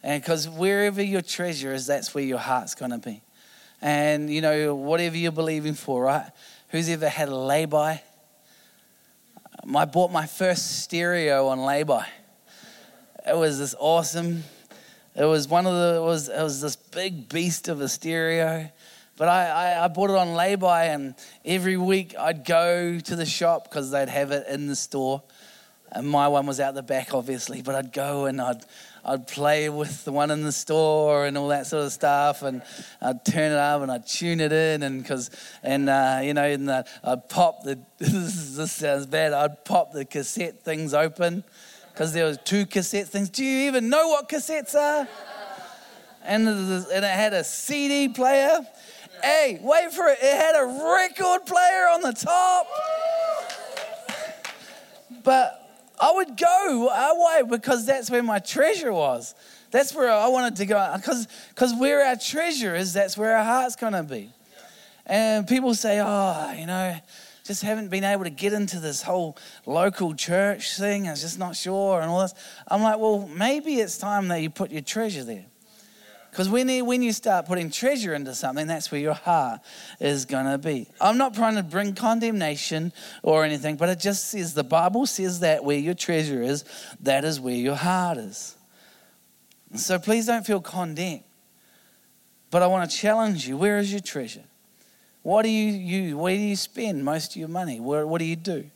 And 0.02 0.22
because 0.22 0.48
wherever 0.48 1.02
your 1.02 1.22
treasure 1.22 1.72
is, 1.72 1.86
that's 1.86 2.14
where 2.14 2.24
your 2.24 2.38
heart's 2.38 2.74
going 2.74 2.90
to 2.90 2.98
be. 2.98 3.22
And, 3.80 4.30
you 4.30 4.40
know, 4.40 4.74
whatever 4.74 5.16
you're 5.16 5.32
believing 5.32 5.74
for, 5.74 6.04
right? 6.04 6.30
Who's 6.68 6.88
ever 6.88 7.08
had 7.08 7.28
a 7.28 7.36
lay-by? 7.36 8.02
Um, 9.64 9.76
I 9.76 9.84
bought 9.84 10.10
my 10.10 10.26
first 10.26 10.82
stereo 10.82 11.46
on 11.48 11.60
lay-by. 11.60 12.06
It 13.26 13.36
was 13.36 13.58
this 13.58 13.74
awesome. 13.78 14.42
It 15.14 15.24
was 15.24 15.46
one 15.46 15.66
of 15.66 15.74
the. 15.74 16.00
It 16.00 16.04
was 16.04 16.28
it 16.28 16.42
was 16.42 16.60
this 16.60 16.74
big 16.74 17.28
beast 17.28 17.68
of 17.68 17.80
a 17.80 17.88
stereo. 17.88 18.68
But 19.16 19.28
I, 19.28 19.46
I, 19.46 19.84
I 19.84 19.88
bought 19.88 20.10
it 20.10 20.16
on 20.16 20.34
lay-by, 20.34 20.86
and 20.86 21.14
every 21.44 21.76
week 21.76 22.16
I'd 22.18 22.44
go 22.44 22.98
to 22.98 23.16
the 23.16 23.26
shop 23.26 23.68
because 23.68 23.90
they'd 23.90 24.08
have 24.08 24.32
it 24.32 24.48
in 24.48 24.66
the 24.66 24.74
store. 24.74 25.22
And 25.92 26.08
my 26.08 26.26
one 26.26 26.46
was 26.46 26.58
out 26.58 26.74
the 26.74 26.82
back, 26.82 27.14
obviously. 27.14 27.62
But 27.62 27.74
I'd 27.74 27.92
go 27.92 28.24
and 28.24 28.40
I'd 28.40 28.64
I'd 29.04 29.26
play 29.26 29.68
with 29.68 30.04
the 30.04 30.12
one 30.12 30.30
in 30.30 30.42
the 30.42 30.52
store 30.52 31.26
and 31.26 31.36
all 31.36 31.48
that 31.48 31.66
sort 31.66 31.86
of 31.86 31.92
stuff, 31.92 32.42
and 32.42 32.62
I'd 33.00 33.24
turn 33.24 33.50
it 33.50 33.58
up 33.58 33.82
and 33.82 33.90
I'd 33.90 34.06
tune 34.06 34.40
it 34.40 34.52
in, 34.52 34.84
and 34.84 35.02
because 35.02 35.30
and 35.62 35.88
uh, 35.88 36.20
you 36.22 36.34
know, 36.34 36.44
and 36.44 36.70
I'd 36.70 37.28
pop 37.28 37.64
the 37.64 37.80
this, 37.98 38.56
this 38.56 38.72
sounds 38.72 39.06
bad. 39.06 39.32
I'd 39.32 39.64
pop 39.64 39.92
the 39.92 40.04
cassette 40.04 40.62
things 40.62 40.94
open 40.94 41.42
because 41.92 42.12
there 42.12 42.24
was 42.24 42.38
two 42.44 42.64
cassette 42.64 43.08
things. 43.08 43.28
Do 43.28 43.44
you 43.44 43.66
even 43.66 43.88
know 43.88 44.08
what 44.08 44.28
cassettes 44.28 44.74
are? 44.74 45.08
And, 46.24 46.46
and 46.46 46.86
it 46.88 47.02
had 47.02 47.32
a 47.32 47.42
CD 47.42 48.08
player. 48.08 48.60
Hey, 49.20 49.58
wait 49.60 49.92
for 49.92 50.06
it! 50.08 50.18
It 50.22 50.36
had 50.36 50.54
a 50.54 50.64
record 50.64 51.46
player 51.46 51.88
on 51.92 52.02
the 52.02 52.12
top. 52.12 52.66
But 55.24 55.61
I 56.00 56.12
would 56.14 56.36
go 56.36 56.88
away 56.88 57.42
because 57.48 57.86
that's 57.86 58.10
where 58.10 58.22
my 58.22 58.38
treasure 58.38 58.92
was. 58.92 59.34
That's 59.70 59.94
where 59.94 60.10
I 60.10 60.28
wanted 60.28 60.56
to 60.56 60.66
go. 60.66 60.94
Because 60.96 61.74
where 61.78 62.04
our 62.04 62.16
treasure 62.16 62.74
is, 62.74 62.92
that's 62.92 63.16
where 63.16 63.36
our 63.36 63.44
heart's 63.44 63.76
going 63.76 63.94
to 63.94 64.02
be. 64.02 64.30
And 65.06 65.46
people 65.46 65.74
say, 65.74 66.00
oh, 66.00 66.52
you 66.52 66.66
know, 66.66 66.96
just 67.44 67.62
haven't 67.62 67.88
been 67.88 68.04
able 68.04 68.24
to 68.24 68.30
get 68.30 68.52
into 68.52 68.78
this 68.78 69.02
whole 69.02 69.36
local 69.66 70.14
church 70.14 70.76
thing. 70.76 71.08
I 71.08 71.10
was 71.10 71.22
just 71.22 71.38
not 71.38 71.56
sure 71.56 72.00
and 72.00 72.10
all 72.10 72.20
this. 72.20 72.34
I'm 72.68 72.82
like, 72.82 72.98
well, 72.98 73.28
maybe 73.28 73.76
it's 73.76 73.98
time 73.98 74.28
that 74.28 74.42
you 74.42 74.50
put 74.50 74.70
your 74.70 74.82
treasure 74.82 75.24
there. 75.24 75.46
Because 76.32 76.48
when 76.48 76.66
you, 76.66 76.82
when 76.86 77.02
you 77.02 77.12
start 77.12 77.44
putting 77.44 77.70
treasure 77.70 78.14
into 78.14 78.34
something, 78.34 78.66
that's 78.66 78.90
where 78.90 79.02
your 79.02 79.12
heart 79.12 79.60
is 80.00 80.24
going 80.24 80.46
to 80.46 80.56
be. 80.56 80.88
I'm 80.98 81.18
not 81.18 81.34
trying 81.34 81.56
to 81.56 81.62
bring 81.62 81.94
condemnation 81.94 82.94
or 83.22 83.44
anything, 83.44 83.76
but 83.76 83.90
it 83.90 84.00
just 84.00 84.30
says 84.30 84.54
the 84.54 84.64
Bible 84.64 85.04
says 85.04 85.40
that 85.40 85.62
where 85.62 85.76
your 85.76 85.92
treasure 85.92 86.42
is, 86.42 86.64
that 87.00 87.26
is 87.26 87.38
where 87.38 87.54
your 87.54 87.74
heart 87.74 88.16
is. 88.16 88.56
So 89.74 89.98
please 89.98 90.24
don't 90.24 90.46
feel 90.46 90.62
condemned. 90.62 91.24
But 92.50 92.62
I 92.62 92.66
want 92.66 92.90
to 92.90 92.96
challenge 92.96 93.46
you 93.46 93.58
where 93.58 93.76
is 93.76 93.92
your 93.92 94.00
treasure? 94.00 94.44
What 95.20 95.42
do 95.42 95.50
you, 95.50 95.70
you 95.70 96.16
where 96.16 96.34
do 96.34 96.40
you 96.40 96.56
spend 96.56 97.04
most 97.04 97.32
of 97.32 97.36
your 97.36 97.48
money? 97.48 97.78
Where, 97.78 98.06
what 98.06 98.20
do 98.20 98.24
you 98.24 98.36
do? 98.36 98.70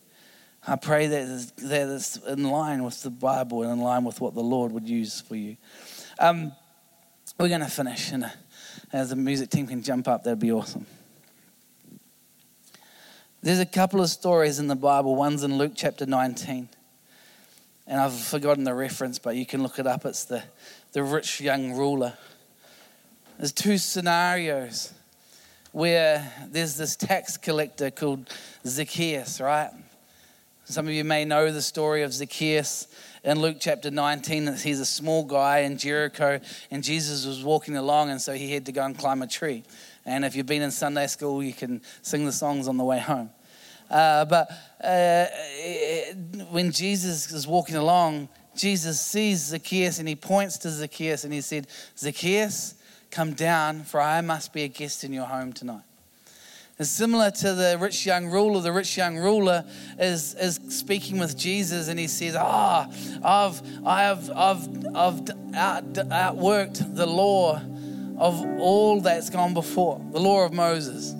I 0.69 0.77
pray 0.77 1.07
that, 1.07 1.53
that 1.57 1.89
it's 1.89 2.19
in 2.19 2.51
line 2.51 2.85
with 2.85 3.03
the 3.03 3.09
Bible 3.09 3.63
and 3.63 3.73
in 3.73 3.81
line 3.81 4.05
with 4.05 4.21
what 4.21 4.35
the 4.35 4.43
Lord 4.43 4.73
would 4.73 4.87
use 4.87 5.23
for 5.23 5.37
you. 5.37 5.57
Um, 6.19 6.53
we're 7.39 7.49
going 7.49 7.61
to 7.61 7.67
finish, 7.67 8.13
and 8.13 8.31
as 8.93 9.11
the 9.11 9.17
music 9.17 9.51
team 9.51 9.67
can 9.67 9.83
jump 9.83 10.09
up, 10.09 10.25
that'd 10.25 10.39
be 10.39 10.53
awesome. 10.53 10.87
There's 13.43 13.59
a 13.59 13.67
couple 13.67 14.01
of 14.01 14.09
stories 14.09 14.59
in 14.59 14.69
the 14.69 14.75
Bible. 14.75 15.15
One's 15.15 15.43
in 15.43 15.59
Luke 15.59 15.73
chapter 15.75 16.07
19. 16.07 16.69
And 17.87 18.01
I've 18.01 18.19
forgotten 18.19 18.65
the 18.65 18.75
reference, 18.75 19.19
but 19.19 19.37
you 19.37 19.47
can 19.47 19.63
look 19.63 19.79
it 19.79 19.87
up. 19.87 20.05
It's 20.07 20.25
the, 20.25 20.43
the 20.93 21.03
rich 21.03 21.41
young 21.41 21.75
ruler. 21.75 22.15
There's 23.39 23.53
two 23.53 23.79
scenarios 23.79 24.95
where 25.73 26.33
there's 26.49 26.77
this 26.77 26.97
tax 26.97 27.37
collector 27.37 27.91
called 27.91 28.33
Zacchaeus, 28.67 29.41
right? 29.41 29.71
Some 30.65 30.89
of 30.89 30.95
you 30.95 31.05
may 31.05 31.25
know 31.25 31.53
the 31.53 31.63
story 31.63 32.03
of 32.03 32.13
Zacchaeus 32.13 32.89
in 33.27 33.41
Luke 33.41 33.57
chapter 33.59 33.91
19. 33.91 34.55
He's 34.59 34.79
a 34.79 34.87
small 34.87 35.25
guy 35.25 35.59
in 35.59 35.77
Jericho, 35.77 36.41
and 36.71 36.83
Jesus 36.83 37.27
was 37.27 37.43
walking 37.43 37.77
along, 37.77 38.11
and 38.11 38.23
so 38.23 38.33
he 38.33 38.53
had 38.53 38.65
to 38.67 38.73
go 38.73 38.85
and 38.85 38.97
climb 38.97 39.21
a 39.21 39.27
tree. 39.27 39.65
And 40.07 40.25
if 40.25 40.37
you've 40.37 40.47
been 40.47 40.63
in 40.63 40.71
Sunday 40.71 41.09
school, 41.09 41.43
you 41.43 41.53
can 41.53 41.83
sing 42.03 42.25
the 42.25 42.33
songs 42.33 42.69
on 42.69 42.77
the 42.77 42.85
way 42.85 43.01
home. 43.01 43.31
Uh, 43.91 44.25
but 44.25 44.49
uh, 44.83 45.27
when 46.51 46.71
Jesus 46.71 47.33
is 47.33 47.47
walking 47.47 47.77
along, 47.77 48.29
Jesus 48.55 49.01
sees 49.01 49.47
Zacchaeus 49.47 49.99
and 49.99 50.09
he 50.09 50.17
points 50.17 50.59
to 50.59 50.71
Zacchaeus 50.71 51.25
and 51.25 51.33
he 51.33 51.41
said, 51.41 51.67
Zacchaeus, 51.99 52.75
come 53.11 53.35
down, 53.35 53.83
for 53.83 54.01
I 54.01 54.21
must 54.21 54.53
be 54.53 54.63
a 54.63 54.69
guest 54.69 55.05
in 55.05 55.13
your 55.13 55.27
home 55.27 55.53
tonight. 55.53 55.83
It's 56.79 56.91
similar 56.91 57.31
to 57.31 57.55
the 57.55 57.79
rich 57.81 58.05
young 58.05 58.27
ruler. 58.27 58.61
The 58.61 58.71
rich 58.71 58.99
young 58.99 59.17
ruler 59.17 59.65
is, 59.99 60.35
is 60.35 60.61
speaking 60.69 61.19
with 61.19 61.35
Jesus 61.35 61.89
and 61.89 61.99
he 61.99 62.07
says, 62.07 62.37
Ah, 62.39 62.87
oh, 62.91 63.19
I've, 63.25 63.87
I 63.87 64.03
have, 64.03 64.31
I've, 64.31 64.69
I've 64.95 65.55
out, 65.55 65.93
outworked 65.95 66.95
the 66.95 67.07
law 67.07 67.63
of 68.19 68.45
all 68.61 69.01
that's 69.01 69.31
gone 69.31 69.55
before, 69.55 70.05
the 70.13 70.21
law 70.21 70.45
of 70.45 70.53
Moses. 70.53 71.15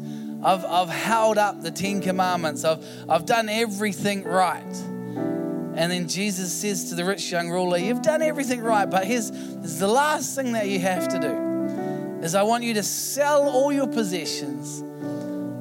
I've, 0.45 0.63
I've 0.67 0.91
held 0.91 1.39
up 1.39 1.63
the 1.63 1.71
Ten 1.71 2.03
Commandments. 2.03 2.63
I've, 2.63 2.87
I've 3.09 3.25
done 3.25 3.49
everything 3.49 4.25
right. 4.25 4.63
And 4.63 5.91
then 5.91 6.07
Jesus 6.07 6.53
says 6.53 6.91
to 6.91 6.95
the 6.95 7.05
rich 7.07 7.33
young 7.33 7.49
ruler, 7.49 7.79
You've 7.79 8.03
done 8.03 8.21
everything 8.21 8.61
right, 8.61 8.91
but 8.91 9.07
here's, 9.07 9.31
here's 9.31 9.79
the 9.79 9.89
last 9.89 10.35
thing 10.37 10.53
that 10.53 10.69
you 10.69 10.81
have 10.81 11.09
to 11.09 11.19
do 11.19 12.23
is 12.23 12.35
I 12.35 12.43
want 12.43 12.63
you 12.63 12.75
to 12.75 12.83
sell 12.83 13.49
all 13.49 13.73
your 13.73 13.87
possessions 13.87 14.83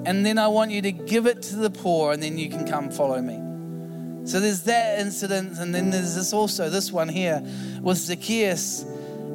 and 0.06 0.26
then 0.26 0.38
I 0.38 0.48
want 0.48 0.72
you 0.72 0.82
to 0.84 0.92
give 0.92 1.26
it 1.26 1.42
to 1.44 1.56
the 1.56 1.70
poor, 1.70 2.14
and 2.14 2.22
then 2.22 2.38
you 2.38 2.50
can 2.50 2.66
come 2.68 2.92
follow 2.92 3.22
me. 3.22 3.42
So 4.26 4.40
there's 4.40 4.64
that 4.64 5.00
incident, 5.00 5.60
and 5.60 5.74
then 5.74 5.92
there's 5.92 6.16
this 6.16 6.34
also, 6.34 6.70
this 6.70 6.92
one 6.92 7.10
here 7.10 7.44
with 7.82 7.98
Zacchaeus. 7.98 8.84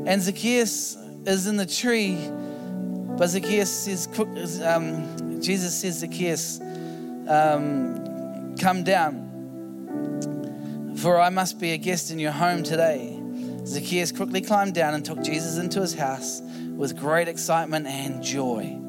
And 0.07 0.21
Zacchaeus 0.21 0.97
is 1.27 1.47
in 1.47 1.57
the 1.57 1.67
tree, 1.67 2.19
but 3.17 3.29
Zacchaeus 3.29 3.71
says, 3.71 4.09
um, 4.63 5.41
Jesus 5.41 5.77
says, 5.81 5.99
Zacchaeus, 5.99 6.61
um, 7.29 8.57
come 8.59 8.83
down, 8.83 9.29
for 10.97 11.21
I 11.21 11.29
must 11.29 11.61
be 11.61 11.73
a 11.73 11.77
guest 11.77 12.11
in 12.11 12.19
your 12.19 12.33
home 12.33 12.63
today. 12.65 13.17
Zacchaeus 13.67 14.11
quickly 14.11 14.41
climbed 14.41 14.75
down 14.75 14.95
and 14.95 15.05
took 15.05 15.23
Jesus 15.23 15.59
into 15.59 15.81
his 15.81 15.95
house 15.95 16.41
with 16.75 16.97
great 16.97 17.29
excitement 17.29 17.87
and 17.87 18.23
joy. 18.25 18.80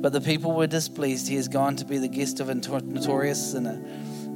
But 0.00 0.12
the 0.12 0.20
people 0.20 0.52
were 0.52 0.66
displeased. 0.66 1.28
He 1.28 1.36
has 1.36 1.48
gone 1.48 1.76
to 1.76 1.84
be 1.84 1.98
the 1.98 2.08
guest 2.08 2.40
of 2.40 2.48
a 2.48 2.54
notorious 2.54 3.52
sinner. 3.52 3.82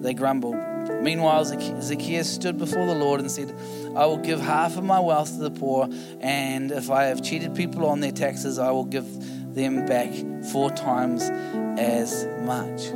They 0.01 0.15
grumbled. 0.15 0.57
Meanwhile, 1.03 1.45
Zacchaeus 1.45 2.29
stood 2.29 2.59
before 2.59 2.87
the 2.87 2.95
Lord 2.95 3.21
and 3.21 3.31
said, 3.31 3.55
I 3.97 4.07
will 4.07 4.19
give 4.19 4.41
half 4.41 4.77
of 4.77 4.85
my 4.85 4.99
wealth 4.99 5.33
to 5.35 5.39
the 5.39 5.51
poor, 5.51 5.89
and 6.21 6.73
if 6.73 6.91
I 6.91 7.05
have 7.05 7.23
cheated 7.23 7.55
people 7.55 7.87
on 7.87 8.01
their 8.01 8.11
taxes, 8.11 8.59
I 8.59 8.73
will 8.73 8.85
give 8.85 9.07
them 9.55 9.87
back 9.87 10.11
four 10.51 10.71
times 10.71 11.31
as 11.79 12.27
much. 12.41 12.87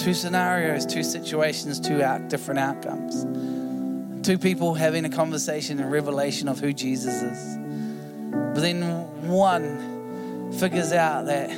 Two 0.00 0.14
scenarios, 0.14 0.86
two 0.86 1.02
situations, 1.02 1.80
two 1.80 2.02
out, 2.02 2.28
different 2.28 2.60
outcomes. 2.60 3.24
Two 4.24 4.38
people 4.38 4.74
having 4.74 5.04
a 5.04 5.10
conversation 5.10 5.80
and 5.80 5.90
revelation 5.90 6.46
of 6.46 6.60
who 6.60 6.72
Jesus 6.72 7.22
is. 7.22 7.56
But 8.30 8.60
then 8.60 8.82
one 9.28 10.52
figures 10.52 10.92
out 10.92 11.26
that 11.26 11.50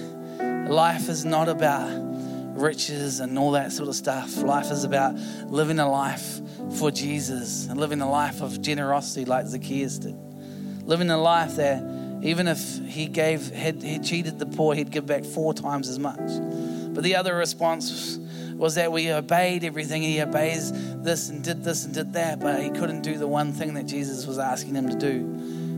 Life 0.69 1.09
is 1.09 1.25
not 1.25 1.49
about 1.49 1.91
riches 2.57 3.21
and 3.21 3.39
all 3.39 3.53
that 3.53 3.73
sort 3.73 3.89
of 3.89 3.95
stuff. 3.95 4.37
Life 4.39 4.71
is 4.71 4.85
about 4.85 5.15
living 5.49 5.79
a 5.79 5.89
life 5.89 6.41
for 6.79 6.91
Jesus 6.91 7.67
and 7.67 7.79
living 7.79 8.01
a 8.01 8.11
life 8.11 8.41
of 8.41 8.63
generosity 8.63 9.25
like 9.25 9.47
Zacchaeus 9.47 9.99
did. 9.99 10.17
Living 10.85 11.11
a 11.11 11.19
life 11.19 11.57
that 11.57 11.83
even 12.23 12.49
if 12.49 12.79
he 12.87 13.07
gave, 13.07 13.51
had, 13.51 13.83
he 13.83 13.99
cheated 13.99 14.39
the 14.39 14.47
poor, 14.47 14.75
he'd 14.75 14.91
give 14.91 15.07
back 15.07 15.25
four 15.25 15.53
times 15.53 15.89
as 15.89 15.99
much. 15.99 16.19
But 16.95 17.05
the 17.05 17.17
other 17.17 17.35
response 17.35 18.19
was 18.55 18.77
that 18.77 18.91
we 18.91 19.13
obeyed 19.13 19.65
everything. 19.65 20.03
He 20.03 20.21
obeys 20.21 20.73
this 21.03 21.29
and 21.29 21.45
did 21.45 21.63
this 21.65 21.85
and 21.85 21.93
did 21.93 22.15
that, 22.15 22.41
but 22.41 22.63
he 22.63 22.71
couldn't 22.71 23.03
do 23.03 23.19
the 23.19 23.29
one 23.29 23.53
thing 23.53 23.75
that 23.75 23.85
Jesus 23.85 24.27
was 24.27 24.39
asking 24.39 24.75
him 24.75 24.89
to 24.89 24.97
do, 24.97 25.25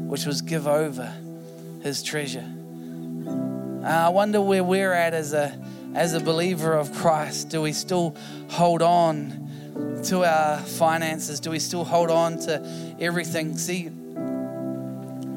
which 0.08 0.26
was 0.26 0.42
give 0.42 0.68
over 0.68 1.12
his 1.82 2.02
treasure. 2.02 2.46
Uh, 3.86 4.06
I 4.06 4.08
wonder 4.08 4.40
where 4.40 4.64
we're 4.64 4.92
at 4.92 5.14
as 5.14 5.32
a 5.32 5.56
as 5.94 6.12
a 6.12 6.18
believer 6.18 6.72
of 6.72 6.92
Christ. 6.92 7.50
Do 7.50 7.62
we 7.62 7.72
still 7.72 8.16
hold 8.48 8.82
on 8.82 10.02
to 10.06 10.24
our 10.24 10.58
finances? 10.58 11.38
Do 11.38 11.50
we 11.50 11.60
still 11.60 11.84
hold 11.84 12.10
on 12.10 12.40
to 12.40 12.96
everything? 12.98 13.56
See, 13.56 13.88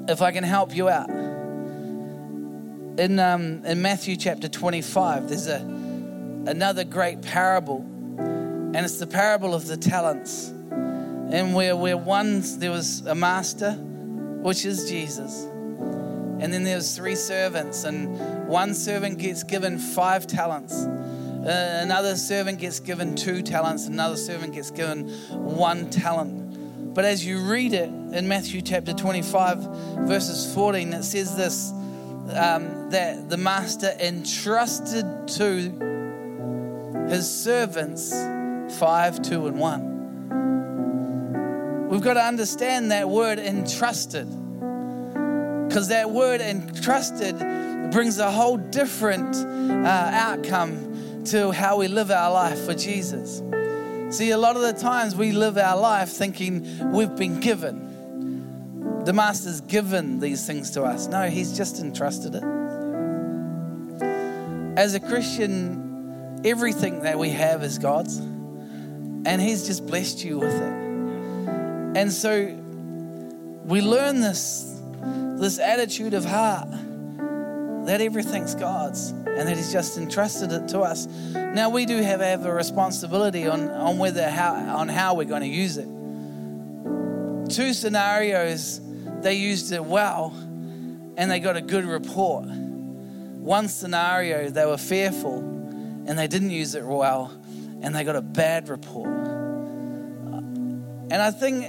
if 0.08 0.24
I 0.24 0.32
can 0.32 0.44
help 0.44 0.76
you 0.76 0.90
out, 0.90 1.12
in 2.98 3.20
um, 3.20 3.64
in 3.66 3.84
Matthew 3.84 4.16
chapter 4.16 4.48
25, 4.48 5.30
there's 5.30 5.46
a 5.46 5.58
another 6.48 6.84
great 6.84 7.22
parable, 7.22 7.86
and 8.18 8.78
it's 8.78 8.98
the 8.98 9.06
parable 9.06 9.54
of 9.54 9.68
the 9.68 9.78
talents, 9.78 10.48
and 10.50 11.54
where 11.54 11.76
where 11.76 11.98
one 11.98 12.42
there 12.58 12.72
was 12.72 13.06
a 13.06 13.14
master, 13.14 13.74
which 13.74 14.66
is 14.66 14.90
Jesus 14.90 15.46
and 16.42 16.54
then 16.54 16.64
there's 16.64 16.96
three 16.96 17.16
servants, 17.16 17.84
and 17.84 18.48
one 18.48 18.74
servant 18.74 19.20
gets 19.20 19.44
given 19.44 19.78
five 19.78 20.26
talents. 20.26 20.86
Uh, 20.86 21.80
another 21.82 22.16
servant 22.16 22.60
gets 22.60 22.80
given 22.80 23.16
two 23.16 23.42
talents. 23.42 23.88
Another 23.88 24.18
servant 24.18 24.54
gets 24.54 24.72
given 24.72 25.10
one 25.30 25.90
talent. 25.90 26.94
But 26.94 27.06
as 27.06 27.26
you 27.26 27.40
read 27.40 27.74
it 27.74 27.90
in 27.90 28.28
Matthew 28.28 28.62
chapter 28.62 28.94
25, 28.94 29.60
verses 30.08 30.54
14, 30.54 30.94
it 30.94 31.04
says 31.04 31.36
this 31.38 31.72
um, 32.36 32.90
that 32.90 33.30
the 33.30 33.38
master 33.38 33.92
entrusted 34.00 35.06
to 35.30 37.08
his 37.10 37.30
servants 37.30 38.12
five, 38.78 39.22
two, 39.22 39.48
and 39.48 39.60
one. 39.60 39.90
We've 41.90 42.02
got 42.02 42.16
to 42.16 42.24
understand 42.24 42.92
that 42.92 43.10
word 43.10 43.40
entrusted 43.40 44.28
because 45.70 45.90
that 45.90 46.10
word 46.10 46.42
entrusted 46.42 47.38
brings 47.92 48.18
a 48.18 48.32
whole 48.32 48.58
different 48.58 49.36
uh, 49.36 50.10
outcome 50.12 51.24
to 51.26 51.52
how 51.52 51.78
we 51.78 51.88
live 51.88 52.10
our 52.10 52.32
life 52.32 52.60
for 52.66 52.74
Jesus. 52.74 53.44
See, 54.10 54.32
a 54.32 54.38
lot 54.40 54.56
of 54.56 54.64
the 54.64 54.74
times 54.74 55.16
we 55.16 55.32
live 55.32 55.60
our 55.60 55.78
life 55.78 56.10
thinking 56.10 56.92
we've 56.92 57.16
been 57.16 57.40
given. 57.40 59.04
The 59.06 59.14
Master's 59.14 59.62
given 59.62 60.20
these 60.20 60.48
things 60.48 60.72
to 60.72 60.82
us. 60.84 61.06
No, 61.08 61.30
He's 61.30 61.56
just 61.56 61.80
entrusted 61.80 62.34
it. 62.34 62.44
As 64.76 64.96
a 64.96 65.00
Christian, 65.00 66.42
everything 66.44 67.04
that 67.04 67.20
we 67.20 67.30
have 67.30 67.62
is 67.62 67.78
God's, 67.78 68.18
and 68.18 69.40
He's 69.40 69.68
just 69.68 69.86
blessed 69.86 70.24
you 70.24 70.40
with 70.40 70.56
it. 70.56 70.74
And 71.96 72.12
so 72.12 72.56
we 73.66 73.82
learn 73.82 74.22
this 74.22 74.69
this 75.40 75.60
attitude 75.60 76.14
of 76.14 76.26
heart 76.26 76.70
that 77.86 78.02
everything's 78.02 78.56
God's. 78.56 79.12
and 79.12 79.48
that 79.48 79.56
He's 79.56 79.72
just 79.72 79.98
entrusted 79.98 80.52
it 80.52 80.68
to 80.70 80.82
us. 80.82 81.08
Now 81.34 81.70
we 81.70 81.86
do 81.86 82.02
have, 82.02 82.20
have 82.20 82.46
a 82.46 82.54
responsibility 82.54 83.48
on, 83.48 83.70
on 83.70 83.98
whether 83.98 84.30
how 84.30 84.54
on 84.54 84.90
how 84.90 85.16
we're 85.16 85.24
going 85.26 85.42
to 85.42 85.48
use 85.48 85.78
it. 85.78 85.88
Two 87.50 87.74
scenarios, 87.74 88.82
they 89.22 89.36
used 89.36 89.72
it 89.72 89.84
well 89.84 90.34
and 91.18 91.32
they 91.32 91.40
got 91.40 91.56
a 91.56 91.62
good 91.62 91.86
report. 91.86 92.46
One 92.46 93.68
scenario, 93.68 94.50
they 94.50 94.66
were 94.66 94.78
fearful 94.78 95.40
and 95.40 96.20
they 96.20 96.28
didn't 96.28 96.52
use 96.52 96.76
it 96.76 96.84
well 96.86 97.32
and 97.82 97.96
they 97.96 98.04
got 98.04 98.16
a 98.16 98.22
bad 98.22 98.70
report. 98.70 99.08
And 101.12 101.14
I 101.14 101.32
think 101.32 101.68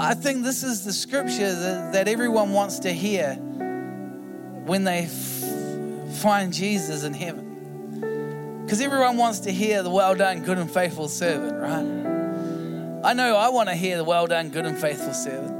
I 0.00 0.14
think 0.14 0.44
this 0.44 0.62
is 0.62 0.84
the 0.84 0.92
scripture 0.92 1.52
that, 1.52 1.92
that 1.92 2.08
everyone 2.08 2.52
wants 2.52 2.78
to 2.80 2.92
hear 2.92 3.34
when 3.34 4.84
they 4.84 5.04
f- 5.04 6.18
find 6.18 6.52
Jesus 6.52 7.02
in 7.02 7.14
heaven. 7.14 8.62
Because 8.64 8.80
everyone 8.80 9.16
wants 9.16 9.40
to 9.40 9.50
hear 9.50 9.82
the 9.82 9.90
well 9.90 10.14
done, 10.14 10.44
good 10.44 10.58
and 10.58 10.70
faithful 10.70 11.08
servant, 11.08 11.58
right? 11.58 13.08
I 13.08 13.12
know 13.12 13.36
I 13.36 13.48
want 13.48 13.70
to 13.70 13.74
hear 13.74 13.96
the 13.96 14.04
well 14.04 14.28
done, 14.28 14.50
good 14.50 14.66
and 14.66 14.78
faithful 14.78 15.14
servant. 15.14 15.56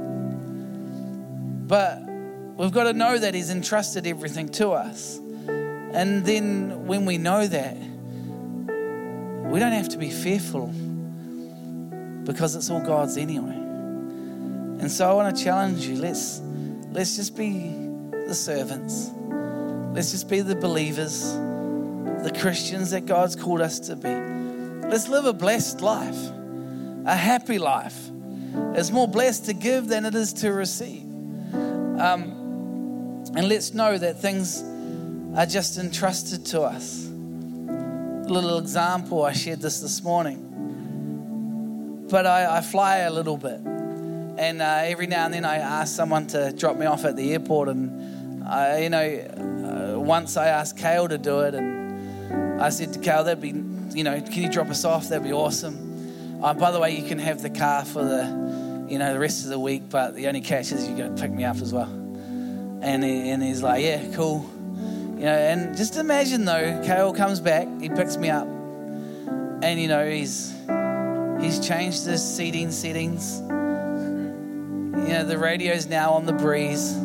But 1.67 2.01
we've 2.55 2.71
got 2.71 2.85
to 2.85 2.93
know 2.93 3.17
that 3.17 3.33
He's 3.33 3.49
entrusted 3.49 4.07
everything 4.07 4.47
to 4.49 4.69
us. 4.69 5.17
And 5.47 6.25
then 6.25 6.87
when 6.87 7.05
we 7.05 7.17
know 7.17 7.45
that, 7.45 7.75
we 7.75 9.59
don't 9.59 9.73
have 9.73 9.89
to 9.89 9.97
be 9.97 10.11
fearful 10.11 10.67
because 12.23 12.55
it's 12.55 12.69
all 12.69 12.81
God's 12.81 13.17
anyway. 13.17 13.58
And 14.79 14.91
so 14.91 15.09
I 15.09 15.13
want 15.13 15.35
to 15.35 15.43
challenge 15.43 15.85
you. 15.85 15.97
Let's 15.97 16.41
let's 16.91 17.15
just 17.15 17.35
be 17.35 17.75
the 18.27 18.33
servants. 18.33 19.11
Let's 19.93 20.11
just 20.11 20.29
be 20.29 20.41
the 20.41 20.55
believers, 20.55 21.33
the 21.33 22.31
Christians 22.39 22.91
that 22.91 23.05
God's 23.05 23.35
called 23.35 23.61
us 23.61 23.79
to 23.81 23.95
be. 23.95 24.09
Let's 24.87 25.07
live 25.07 25.25
a 25.25 25.33
blessed 25.33 25.81
life, 25.81 26.17
a 27.05 27.15
happy 27.15 27.59
life. 27.59 28.09
It's 28.75 28.91
more 28.91 29.07
blessed 29.07 29.45
to 29.45 29.53
give 29.53 29.87
than 29.87 30.05
it 30.05 30.15
is 30.15 30.33
to 30.33 30.51
receive. 30.51 31.03
Um, 31.99 33.25
and 33.35 33.49
let's 33.49 33.73
know 33.73 33.97
that 33.97 34.19
things 34.19 34.63
are 35.35 35.45
just 35.45 35.77
entrusted 35.77 36.45
to 36.47 36.61
us. 36.61 37.05
A 37.05 38.31
little 38.31 38.57
example, 38.59 39.23
I 39.23 39.33
shared 39.33 39.61
this 39.61 39.81
this 39.81 40.01
morning. 40.01 40.45
But 42.09 42.25
I, 42.25 42.57
I 42.57 42.61
fly 42.61 42.99
a 42.99 43.11
little 43.11 43.37
bit. 43.37 43.59
And 44.39 44.61
uh, 44.61 44.83
every 44.85 45.05
now 45.05 45.25
and 45.25 45.33
then 45.33 45.43
I 45.43 45.57
ask 45.57 45.93
someone 45.93 46.27
to 46.27 46.53
drop 46.53 46.77
me 46.77 46.85
off 46.85 47.03
at 47.03 47.17
the 47.17 47.33
airport. 47.33 47.67
And, 47.67 48.41
I, 48.47 48.83
you 48.83 48.89
know, 48.89 49.95
uh, 49.95 49.99
once 49.99 50.37
I 50.37 50.47
asked 50.47 50.77
Kale 50.77 51.09
to 51.09 51.17
do 51.17 51.41
it. 51.41 51.55
And 51.55 52.61
I 52.61 52.69
said 52.69 52.93
to 52.93 52.99
Kale, 52.99 53.25
that'd 53.25 53.41
be, 53.41 53.49
you 53.93 54.05
know, 54.05 54.21
can 54.21 54.43
you 54.43 54.49
drop 54.49 54.69
us 54.69 54.85
off? 54.85 55.09
That'd 55.09 55.27
be 55.27 55.33
awesome. 55.33 56.39
Uh, 56.41 56.53
by 56.53 56.71
the 56.71 56.79
way, 56.79 56.95
you 56.97 57.05
can 57.05 57.19
have 57.19 57.41
the 57.41 57.49
car 57.49 57.83
for 57.83 58.01
the, 58.01 58.87
you 58.89 58.97
know, 58.97 59.11
the 59.11 59.19
rest 59.19 59.43
of 59.43 59.49
the 59.49 59.59
week. 59.59 59.89
But 59.89 60.15
the 60.15 60.27
only 60.27 60.39
catch 60.39 60.71
is 60.71 60.87
you 60.87 60.95
got 60.95 61.17
to 61.17 61.21
pick 61.21 61.31
me 61.31 61.43
up 61.43 61.57
as 61.57 61.73
well. 61.73 61.89
And, 62.81 63.03
he, 63.03 63.31
and 63.31 63.43
he's 63.43 63.61
like, 63.61 63.83
yeah, 63.83 64.09
cool. 64.15 64.49
You 65.17 65.25
know, 65.25 65.35
and 65.35 65.75
just 65.75 65.97
imagine 65.97 66.45
though, 66.45 66.81
Kale 66.85 67.11
comes 67.11 67.41
back, 67.41 67.67
he 67.81 67.89
picks 67.89 68.15
me 68.15 68.29
up. 68.29 68.47
And, 68.47 69.81
you 69.81 69.89
know, 69.89 70.09
he's, 70.09 70.55
he's 71.41 71.59
changed 71.59 72.05
his 72.05 72.23
seating 72.23 72.71
settings 72.71 73.41
you 74.93 75.13
know, 75.13 75.23
the 75.25 75.37
radio's 75.37 75.87
now 75.87 76.13
on 76.13 76.25
the 76.25 76.33
breeze. 76.33 76.97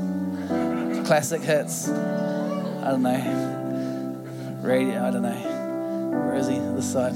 Classic 1.06 1.42
hits. 1.42 1.88
I 1.88 2.90
don't 2.90 3.02
know. 3.02 4.60
Radio, 4.62 5.06
I 5.06 5.10
don't 5.10 5.22
know. 5.22 6.10
Where 6.26 6.36
is 6.36 6.48
he? 6.48 6.58
This 6.58 6.90
side. 6.90 7.14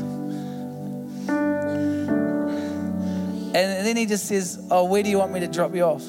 And 3.54 3.86
then 3.86 3.96
he 3.96 4.06
just 4.06 4.26
says, 4.26 4.64
Oh, 4.70 4.84
where 4.84 5.02
do 5.02 5.10
you 5.10 5.18
want 5.18 5.32
me 5.32 5.40
to 5.40 5.48
drop 5.48 5.74
you 5.74 5.82
off? 5.82 6.06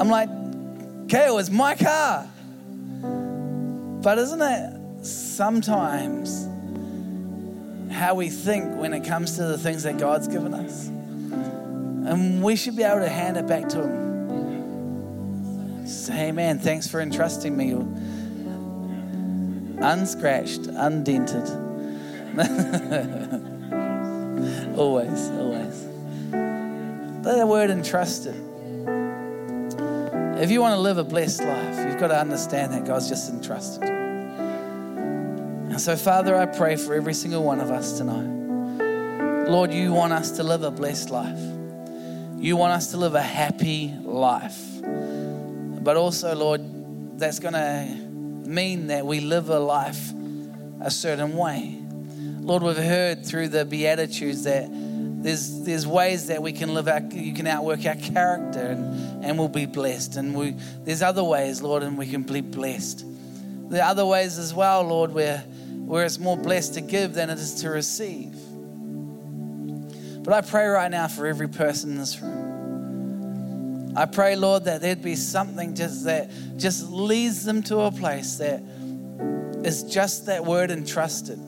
I'm 0.00 0.08
like, 0.08 0.28
Kale, 1.08 1.38
it's 1.38 1.50
my 1.50 1.74
car. 1.74 2.28
But 4.02 4.18
isn't 4.18 4.42
it 4.42 5.04
sometimes 5.06 6.46
how 7.90 8.14
we 8.14 8.28
think 8.28 8.76
when 8.76 8.92
it 8.92 9.04
comes 9.04 9.36
to 9.36 9.44
the 9.44 9.56
things 9.56 9.84
that 9.84 9.96
God's 9.98 10.28
given 10.28 10.52
us? 10.52 10.90
And 12.06 12.42
we 12.42 12.56
should 12.56 12.76
be 12.76 12.82
able 12.82 13.00
to 13.00 13.08
hand 13.08 13.36
it 13.36 13.46
back 13.46 13.68
to 13.70 13.82
Him. 13.82 15.86
Say, 15.86 16.32
man, 16.32 16.58
thanks 16.58 16.86
for 16.86 17.00
entrusting 17.00 17.56
me. 17.56 17.72
Unscratched, 19.82 20.66
undented. 20.66 21.48
always, 24.78 25.30
always. 25.30 25.84
Let 27.24 27.38
the 27.38 27.46
word 27.46 27.70
entrusted. 27.70 28.34
If 30.36 30.50
you 30.50 30.60
want 30.60 30.74
to 30.74 30.80
live 30.80 30.98
a 30.98 31.04
blessed 31.04 31.44
life, 31.44 31.86
you've 31.86 32.00
got 32.00 32.08
to 32.08 32.18
understand 32.18 32.72
that 32.72 32.84
God's 32.84 33.08
just 33.08 33.30
entrusted 33.30 33.88
you. 33.88 33.94
And 35.70 35.80
so, 35.80 35.96
Father, 35.96 36.36
I 36.36 36.46
pray 36.46 36.76
for 36.76 36.94
every 36.94 37.14
single 37.14 37.42
one 37.42 37.60
of 37.60 37.70
us 37.70 37.98
tonight. 37.98 39.48
Lord, 39.48 39.72
you 39.72 39.92
want 39.92 40.12
us 40.12 40.32
to 40.32 40.42
live 40.42 40.62
a 40.62 40.70
blessed 40.70 41.10
life. 41.10 41.53
You 42.36 42.56
want 42.56 42.72
us 42.72 42.90
to 42.90 42.96
live 42.96 43.14
a 43.14 43.22
happy 43.22 43.92
life. 44.02 44.60
But 44.82 45.96
also, 45.96 46.34
Lord, 46.34 47.18
that's 47.18 47.38
going 47.38 47.54
to 47.54 47.86
mean 48.48 48.88
that 48.88 49.06
we 49.06 49.20
live 49.20 49.48
a 49.48 49.58
life 49.58 50.12
a 50.80 50.90
certain 50.90 51.36
way. 51.36 51.78
Lord, 52.40 52.62
we've 52.62 52.76
heard 52.76 53.24
through 53.24 53.48
the 53.48 53.64
Beatitudes 53.64 54.44
that 54.44 54.68
there's, 54.70 55.62
there's 55.62 55.86
ways 55.86 56.26
that 56.26 56.42
we 56.42 56.52
can 56.52 56.74
live 56.74 56.86
our, 56.86 57.00
you 57.00 57.32
can 57.32 57.46
outwork 57.46 57.86
our 57.86 57.94
character 57.94 58.60
and, 58.60 59.24
and 59.24 59.38
we'll 59.38 59.48
be 59.48 59.64
blessed. 59.64 60.16
And 60.16 60.34
we, 60.34 60.54
there's 60.84 61.00
other 61.00 61.24
ways, 61.24 61.62
Lord, 61.62 61.82
and 61.82 61.96
we 61.96 62.06
can 62.06 62.22
be 62.22 62.42
blessed. 62.42 63.04
There 63.70 63.82
are 63.82 63.88
other 63.88 64.04
ways 64.04 64.38
as 64.38 64.52
well, 64.52 64.82
Lord, 64.82 65.12
where, 65.12 65.38
where 65.38 66.04
it's 66.04 66.18
more 66.18 66.36
blessed 66.36 66.74
to 66.74 66.82
give 66.82 67.14
than 67.14 67.30
it 67.30 67.38
is 67.38 67.54
to 67.62 67.70
receive. 67.70 68.34
But 70.24 70.32
I 70.32 70.40
pray 70.40 70.66
right 70.66 70.90
now 70.90 71.06
for 71.06 71.26
every 71.26 71.48
person 71.48 71.90
in 71.90 71.98
this 71.98 72.18
room. 72.20 73.92
I 73.94 74.06
pray, 74.06 74.36
Lord, 74.36 74.64
that 74.64 74.80
there'd 74.80 75.02
be 75.02 75.16
something 75.16 75.74
just 75.74 76.04
that 76.04 76.30
just 76.56 76.90
leads 76.90 77.44
them 77.44 77.62
to 77.64 77.80
a 77.80 77.92
place 77.92 78.36
that 78.36 78.60
is 79.64 79.82
just 79.84 80.26
that 80.26 80.44
word 80.44 80.70
entrusted. 80.70 81.38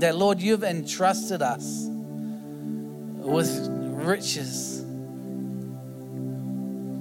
That, 0.00 0.16
Lord, 0.16 0.40
you've 0.40 0.64
entrusted 0.64 1.40
us 1.40 1.86
with 1.88 3.68
riches. 3.70 4.84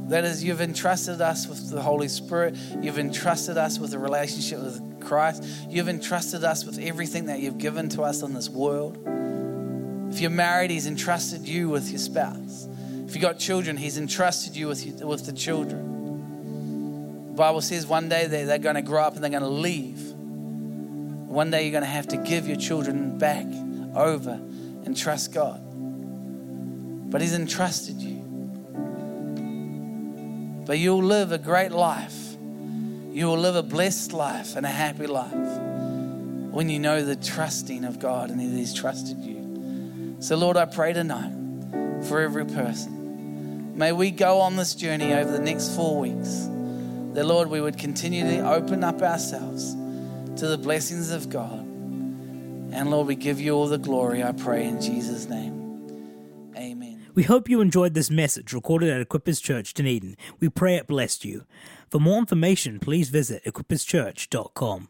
That 0.10 0.24
is, 0.26 0.44
you've 0.44 0.62
entrusted 0.62 1.22
us 1.22 1.48
with 1.48 1.72
the 1.72 1.82
Holy 1.82 2.08
Spirit. 2.08 2.56
You've 2.82 3.00
entrusted 3.00 3.58
us 3.58 3.80
with 3.80 3.94
a 3.94 4.00
relationship 4.00 4.60
with 4.60 5.02
Christ. 5.02 5.44
You've 5.70 5.90
entrusted 5.90 6.44
us 6.44 6.64
with 6.66 6.78
everything 6.78 7.26
that 7.26 7.40
you've 7.40 7.58
given 7.58 7.90
to 7.90 8.04
us 8.04 8.22
in 8.22 8.34
this 8.34 8.48
world. 8.48 9.21
If 10.12 10.20
you're 10.20 10.30
married, 10.30 10.72
He's 10.72 10.88
entrusted 10.88 11.48
you 11.48 11.70
with 11.70 11.90
your 11.90 12.00
spouse. 12.00 12.68
If 13.08 13.16
you've 13.16 13.22
got 13.22 13.40
children, 13.40 13.78
He's 13.78 13.98
entrusted 13.98 14.58
you 14.58 14.68
with, 14.68 15.02
with 15.04 15.26
the 15.26 15.32
children. 15.32 17.30
The 17.32 17.38
Bible 17.38 17.62
says 17.62 17.88
one 17.88 18.10
day 18.10 18.28
they're, 18.28 18.46
they're 18.46 18.58
going 18.58 18.76
to 18.76 18.82
grow 18.82 19.04
up 19.04 19.16
and 19.16 19.24
they're 19.24 19.32
going 19.32 19.42
to 19.42 19.48
leave. 19.48 20.02
One 20.02 21.50
day 21.50 21.64
you're 21.64 21.72
going 21.72 21.86
to 21.86 21.90
have 21.90 22.10
to 22.10 22.18
give 22.18 22.46
your 22.46 22.58
children 22.58 23.18
back 23.18 23.46
over 23.96 24.34
and 24.86 24.98
trust 24.98 25.34
God. 25.34 25.62
But 27.10 27.22
He's 27.22 27.34
entrusted 27.34 28.02
you. 28.02 28.18
But 30.66 30.78
you'll 30.78 31.04
live 31.04 31.32
a 31.32 31.38
great 31.38 31.72
life. 31.72 32.36
You 33.12 33.28
will 33.28 33.40
live 33.40 33.56
a 33.56 33.64
blessed 33.64 34.12
life 34.12 34.58
and 34.58 34.66
a 34.66 34.70
happy 34.70 35.08
life 35.08 35.32
when 36.52 36.68
you 36.68 36.80
know 36.80 37.04
the 37.04 37.16
trusting 37.16 37.86
of 37.86 38.00
God 38.00 38.30
and 38.30 38.42
that 38.42 38.58
He's 38.58 38.74
trusted 38.74 39.20
you. 39.20 39.31
So, 40.22 40.36
Lord, 40.36 40.56
I 40.56 40.66
pray 40.66 40.94
tonight 40.94 41.34
for 42.08 42.22
every 42.22 42.46
person. 42.46 43.76
May 43.76 43.92
we 43.92 44.12
go 44.12 44.40
on 44.40 44.56
this 44.56 44.76
journey 44.76 45.16
over 45.16 45.32
the 45.32 45.40
next 45.40 45.76
four 45.76 46.00
weeks. 46.00 46.48
That, 47.14 47.26
Lord, 47.26 47.50
we 47.50 47.60
would 47.60 47.80
continue 47.80 48.24
to 48.26 48.48
open 48.48 48.84
up 48.84 49.02
ourselves 49.02 49.74
to 50.40 50.48
the 50.48 50.60
blessings 50.60 51.10
of 51.10 51.32
God. 51.32 51.60
And, 52.72 52.92
Lord, 52.92 53.08
we 53.08 53.16
give 53.16 53.42
you 53.42 53.54
all 53.56 53.68
the 53.68 53.80
glory, 53.80 54.24
I 54.24 54.32
pray, 54.34 54.68
in 54.68 54.80
Jesus' 54.80 55.28
name. 55.28 56.54
Amen. 56.56 57.04
We 57.16 57.24
hope 57.24 57.50
you 57.50 57.60
enjoyed 57.60 57.96
this 57.96 58.12
message 58.12 58.54
recorded 58.54 58.92
at 58.92 59.10
Equippers 59.10 59.42
Church, 59.42 59.74
Dunedin. 59.74 60.18
We 60.40 60.50
pray 60.50 60.76
it 60.76 60.86
blessed 60.86 61.26
you. 61.26 61.46
For 61.90 62.00
more 62.00 62.20
information, 62.20 62.80
please 62.80 63.10
visit 63.10 63.44
equipperschurch.com. 63.44 64.88